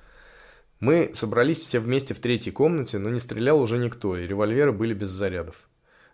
мы 0.79 1.09
собрались 1.13 1.61
все 1.61 1.79
вместе 1.79 2.13
в 2.13 2.19
третьей 2.19 2.51
комнате, 2.51 2.99
но 2.99 3.09
не 3.09 3.17
стрелял 3.17 3.59
уже 3.59 3.79
никто, 3.79 4.15
и 4.15 4.27
револьверы 4.27 4.71
были 4.71 4.93
без 4.93 5.09
зарядов. 5.09 5.67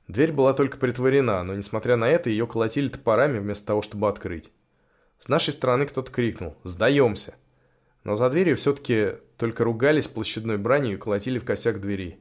Дверь 0.08 0.32
была 0.32 0.54
только 0.54 0.78
притворена, 0.78 1.44
но 1.44 1.54
несмотря 1.54 1.98
на 1.98 2.08
это 2.08 2.30
ее 2.30 2.48
колотили 2.48 2.88
топорами 2.88 3.40
вместо 3.40 3.68
того, 3.68 3.82
чтобы 3.82 4.08
открыть. 4.08 4.52
С 5.20 5.28
нашей 5.28 5.52
стороны 5.52 5.86
кто-то 5.86 6.14
крикнул 6.14 6.56
«Сдаемся!» 6.64 7.36
Но 8.08 8.16
за 8.16 8.30
дверью 8.30 8.56
все-таки 8.56 9.16
только 9.36 9.66
ругались 9.66 10.08
площадной 10.08 10.58
бранью 10.58 10.94
и 10.94 10.98
колотили 10.98 11.40
в 11.40 11.44
косяк 11.44 11.82
двери. 11.82 12.18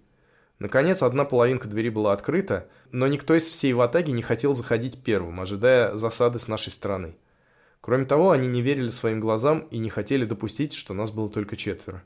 Наконец, 0.58 1.00
одна 1.00 1.24
половинка 1.24 1.68
двери 1.68 1.90
была 1.90 2.12
открыта, 2.12 2.66
но 2.90 3.06
никто 3.06 3.34
из 3.34 3.48
всей 3.48 3.72
ватаги 3.72 4.10
не 4.10 4.20
хотел 4.20 4.52
заходить 4.52 5.04
первым, 5.04 5.40
ожидая 5.40 5.94
засады 5.94 6.40
с 6.40 6.48
нашей 6.48 6.72
стороны. 6.72 7.14
Кроме 7.80 8.04
того, 8.04 8.32
они 8.32 8.48
не 8.48 8.62
верили 8.62 8.90
своим 8.90 9.20
глазам 9.20 9.60
и 9.70 9.78
не 9.78 9.88
хотели 9.88 10.24
допустить, 10.24 10.74
что 10.74 10.92
нас 10.92 11.12
было 11.12 11.28
только 11.28 11.54
четверо. 11.56 12.02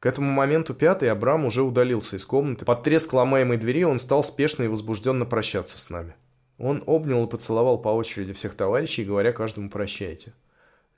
К 0.00 0.04
этому 0.04 0.30
моменту 0.30 0.74
пятый 0.74 1.10
Абрам 1.10 1.46
уже 1.46 1.62
удалился 1.62 2.16
из 2.16 2.26
комнаты. 2.26 2.66
Под 2.66 2.82
треск 2.82 3.10
ломаемой 3.14 3.56
двери 3.56 3.84
он 3.84 4.00
стал 4.00 4.22
спешно 4.22 4.64
и 4.64 4.68
возбужденно 4.68 5.24
прощаться 5.24 5.78
с 5.78 5.88
нами. 5.88 6.14
Он 6.58 6.84
обнял 6.84 7.24
и 7.24 7.30
поцеловал 7.30 7.80
по 7.80 7.88
очереди 7.88 8.34
всех 8.34 8.52
товарищей, 8.52 9.06
говоря 9.06 9.32
каждому 9.32 9.70
«прощайте». 9.70 10.34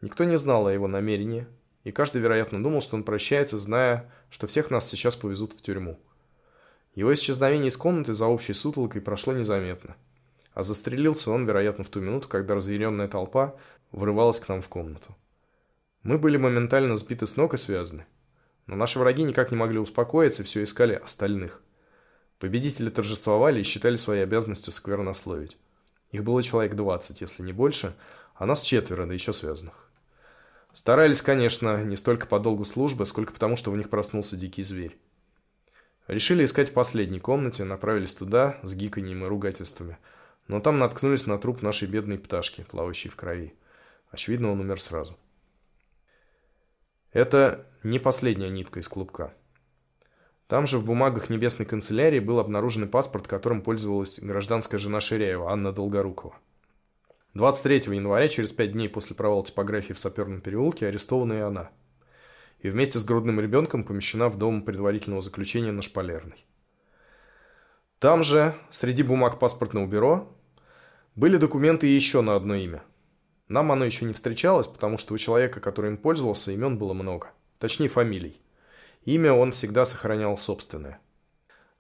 Никто 0.01 0.25
не 0.25 0.39
знал 0.39 0.67
о 0.67 0.73
его 0.73 0.89
намерении, 0.89 1.47
и 1.85 1.93
каждый, 1.93 2.21
вероятно, 2.21 2.63
думал, 2.63 2.81
что 2.81 2.97
он 2.97 3.05
прощается, 3.05 3.59
зная, 3.59 4.11
что 4.31 4.47
всех 4.47 4.71
нас 4.71 4.89
сейчас 4.89 5.17
повезут 5.17 5.55
в 5.55 5.63
тюрьму. 5.63 5.99
Его 6.95 7.15
исчезновение 7.15 7.69
из 7.69 7.77
комнаты 7.77 8.15
за 8.15 8.27
общей 8.27 8.53
сутолкой 8.53 9.01
прошло 9.01 9.33
незаметно. 9.33 9.97
А 10.53 10.63
застрелился 10.63 11.31
он, 11.31 11.47
вероятно, 11.47 11.85
в 11.85 11.89
ту 11.89 12.01
минуту, 12.01 12.29
когда 12.29 12.55
разъяренная 12.55 13.09
толпа 13.09 13.55
врывалась 13.93 14.41
к 14.41 14.49
нам 14.49 14.61
в 14.61 14.69
комнату. 14.69 15.17
Мы 16.03 16.19
были 16.19 16.37
моментально 16.37 16.97
сбиты 16.97 17.27
с 17.27 17.37
ног 17.37 17.55
и 17.55 17.57
связаны. 17.57 18.07
Но 18.67 18.77
наши 18.77 18.99
враги 18.99 19.23
никак 19.23 19.51
не 19.51 19.57
могли 19.57 19.79
успокоиться 19.79 20.43
и 20.43 20.47
все 20.47 20.63
искали 20.65 20.95
остальных. 20.95 21.63
Победители 22.39 22.91
торжествовали 22.91 23.61
и 23.61 23.65
считали 23.65 23.97
своей 23.97 24.23
обязанностью 24.23 24.73
сквернословить. 24.73 25.57
Их 26.11 26.25
было 26.25 26.43
человек 26.43 26.75
20, 26.75 27.21
если 27.21 27.43
не 27.43 27.53
больше, 27.53 27.95
а 28.35 28.47
нас 28.47 28.63
четверо, 28.63 29.07
да 29.07 29.15
еще 29.15 29.33
связанных. 29.33 29.90
Старались, 30.73 31.23
конечно, 31.23 31.83
не 31.83 31.97
столько 31.97 32.27
по 32.27 32.39
долгу 32.39 32.65
службы, 32.65 33.05
сколько 33.05 33.33
потому, 33.33 33.57
что 33.57 33.71
в 33.71 33.77
них 33.77 33.91
проснулся 33.91 34.37
дикий 34.37 34.63
зверь. 34.63 34.97
Решили 36.07 36.45
искать 36.45 36.71
в 36.71 36.73
последней 36.73 37.21
комнате, 37.21 37.65
направились 37.65 38.15
туда 38.15 38.59
с 38.63 38.75
гиканьем 38.75 39.25
и 39.25 39.29
ругательствами. 39.29 39.99
Но 40.49 40.61
там 40.61 40.79
наткнулись 40.79 41.27
на 41.27 41.39
труп 41.39 41.63
нашей 41.63 41.89
бедной 41.89 42.19
пташки, 42.19 42.65
плавающей 42.69 43.11
в 43.11 43.17
крови. 43.17 43.55
Очевидно, 44.11 44.51
он 44.51 44.61
умер 44.61 44.81
сразу. 44.81 45.17
Это 47.13 47.67
не 47.83 47.99
последняя 47.99 48.51
нитка 48.51 48.81
из 48.81 48.89
клубка. 48.89 49.35
Там 50.47 50.67
же 50.67 50.79
в 50.79 50.85
бумагах 50.85 51.31
Небесной 51.31 51.67
канцелярии 51.67 52.19
был 52.19 52.41
обнаружен 52.41 52.89
паспорт, 52.89 53.29
которым 53.29 53.63
пользовалась 53.63 54.19
гражданская 54.19 54.81
жена 54.81 55.01
Ширяева, 55.01 55.51
Анна 55.53 55.73
Долгорукова. 55.73 56.37
23 57.35 57.95
января, 57.95 58.29
через 58.29 58.53
пять 58.53 58.73
дней 58.73 58.89
после 58.89 59.15
провала 59.15 59.45
типографии 59.45 59.93
в 59.93 59.99
Саперном 59.99 60.41
переулке, 60.41 60.87
арестована 60.87 61.35
и 61.35 61.39
она. 61.39 61.71
И 62.59 62.69
вместе 62.69 62.99
с 62.99 63.05
грудным 63.05 63.41
ребенком 63.41 63.85
помещена 63.85 64.29
в 64.29 64.37
дом 64.37 64.63
предварительного 64.63 65.23
заключения 65.23 65.71
на 65.71 65.83
Шпалерной. 65.83 66.45
Там 68.01 68.25
же, 68.25 68.55
среди 68.71 69.03
бумаг 69.05 69.39
паспортного 69.39 69.87
бюро, 69.87 70.37
были 71.15 71.37
документы 71.37 71.87
еще 71.87 72.21
на 72.21 72.35
одно 72.35 72.57
имя. 72.57 72.83
Нам 73.47 73.71
оно 73.71 73.85
еще 73.85 74.05
не 74.07 74.13
встречалось, 74.13 74.67
потому 74.67 74.99
что 74.99 75.15
у 75.15 75.19
человека, 75.19 75.61
который 75.61 75.91
им 75.91 75.99
пользовался, 75.99 76.51
имен 76.51 76.79
было 76.79 76.95
много. 76.95 77.31
Точнее, 77.59 77.89
фамилий. 77.89 78.41
Имя 79.05 79.33
он 79.33 79.53
всегда 79.53 79.85
сохранял 79.85 80.37
собственное. 80.37 81.01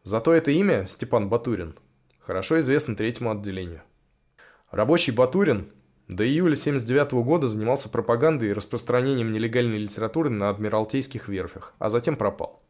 Зато 0.02 0.32
это 0.32 0.50
имя, 0.52 0.86
Степан 0.86 1.28
Батурин, 1.28 1.76
хорошо 2.20 2.58
известно 2.60 2.94
третьему 2.94 3.30
отделению. 3.32 3.82
Рабочий 4.70 5.10
Батурин 5.10 5.72
до 6.06 6.24
июля 6.24 6.54
79 6.54 7.12
года 7.24 7.48
занимался 7.48 7.88
пропагандой 7.88 8.50
и 8.50 8.52
распространением 8.52 9.32
нелегальной 9.32 9.78
литературы 9.78 10.30
на 10.30 10.48
адмиралтейских 10.48 11.26
верфях, 11.26 11.74
а 11.80 11.88
затем 11.88 12.14
пропал. 12.14 12.62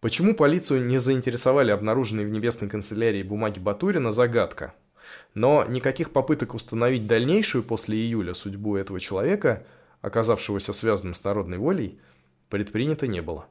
Почему 0.00 0.34
полицию 0.34 0.86
не 0.86 0.98
заинтересовали 0.98 1.70
обнаруженные 1.70 2.26
в 2.26 2.30
Небесной 2.30 2.68
канцелярии 2.68 3.22
бумаги 3.22 3.60
Батурина– 3.60 4.10
загадка. 4.12 4.74
Но 5.34 5.64
никаких 5.68 6.10
попыток 6.10 6.54
установить 6.54 7.06
дальнейшую 7.06 7.62
после 7.62 7.96
июля 7.98 8.34
судьбу 8.34 8.76
этого 8.76 8.98
человека, 8.98 9.64
оказавшегося 10.00 10.72
связанным 10.72 11.14
с 11.14 11.22
народной 11.22 11.58
волей, 11.58 12.00
предпринято 12.48 13.06
не 13.06 13.22
было. 13.22 13.46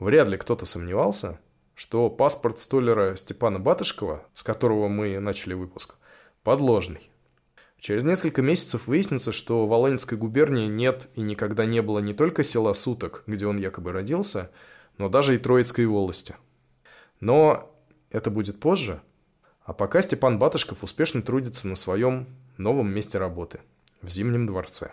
Вряд 0.00 0.26
ли 0.26 0.36
кто-то 0.36 0.66
сомневался, 0.66 1.38
что 1.76 2.10
паспорт 2.10 2.58
столера 2.58 3.14
Степана 3.14 3.60
Батышкова, 3.60 4.26
с 4.34 4.42
которого 4.42 4.88
мы 4.88 5.20
начали 5.20 5.54
выпуск, 5.54 5.96
подложный. 6.44 7.10
Через 7.80 8.04
несколько 8.04 8.40
месяцев 8.40 8.86
выяснится, 8.86 9.32
что 9.32 9.66
в 9.66 9.68
Волынской 9.68 10.16
губернии 10.16 10.68
нет 10.68 11.08
и 11.16 11.22
никогда 11.22 11.66
не 11.66 11.82
было 11.82 11.98
не 11.98 12.14
только 12.14 12.44
села 12.44 12.72
Суток, 12.72 13.24
где 13.26 13.46
он 13.46 13.58
якобы 13.58 13.90
родился, 13.90 14.50
но 14.96 15.08
даже 15.08 15.34
и 15.34 15.38
Троицкой 15.38 15.86
волости. 15.86 16.36
Но 17.20 17.74
это 18.10 18.30
будет 18.30 18.60
позже. 18.60 19.02
А 19.64 19.72
пока 19.72 20.00
Степан 20.02 20.38
Батышков 20.38 20.84
успешно 20.84 21.22
трудится 21.22 21.66
на 21.66 21.74
своем 21.74 22.26
новом 22.56 22.94
месте 22.94 23.18
работы– 23.18 23.60
в 24.04 24.10
Зимнем 24.10 24.46
дворце. 24.46 24.92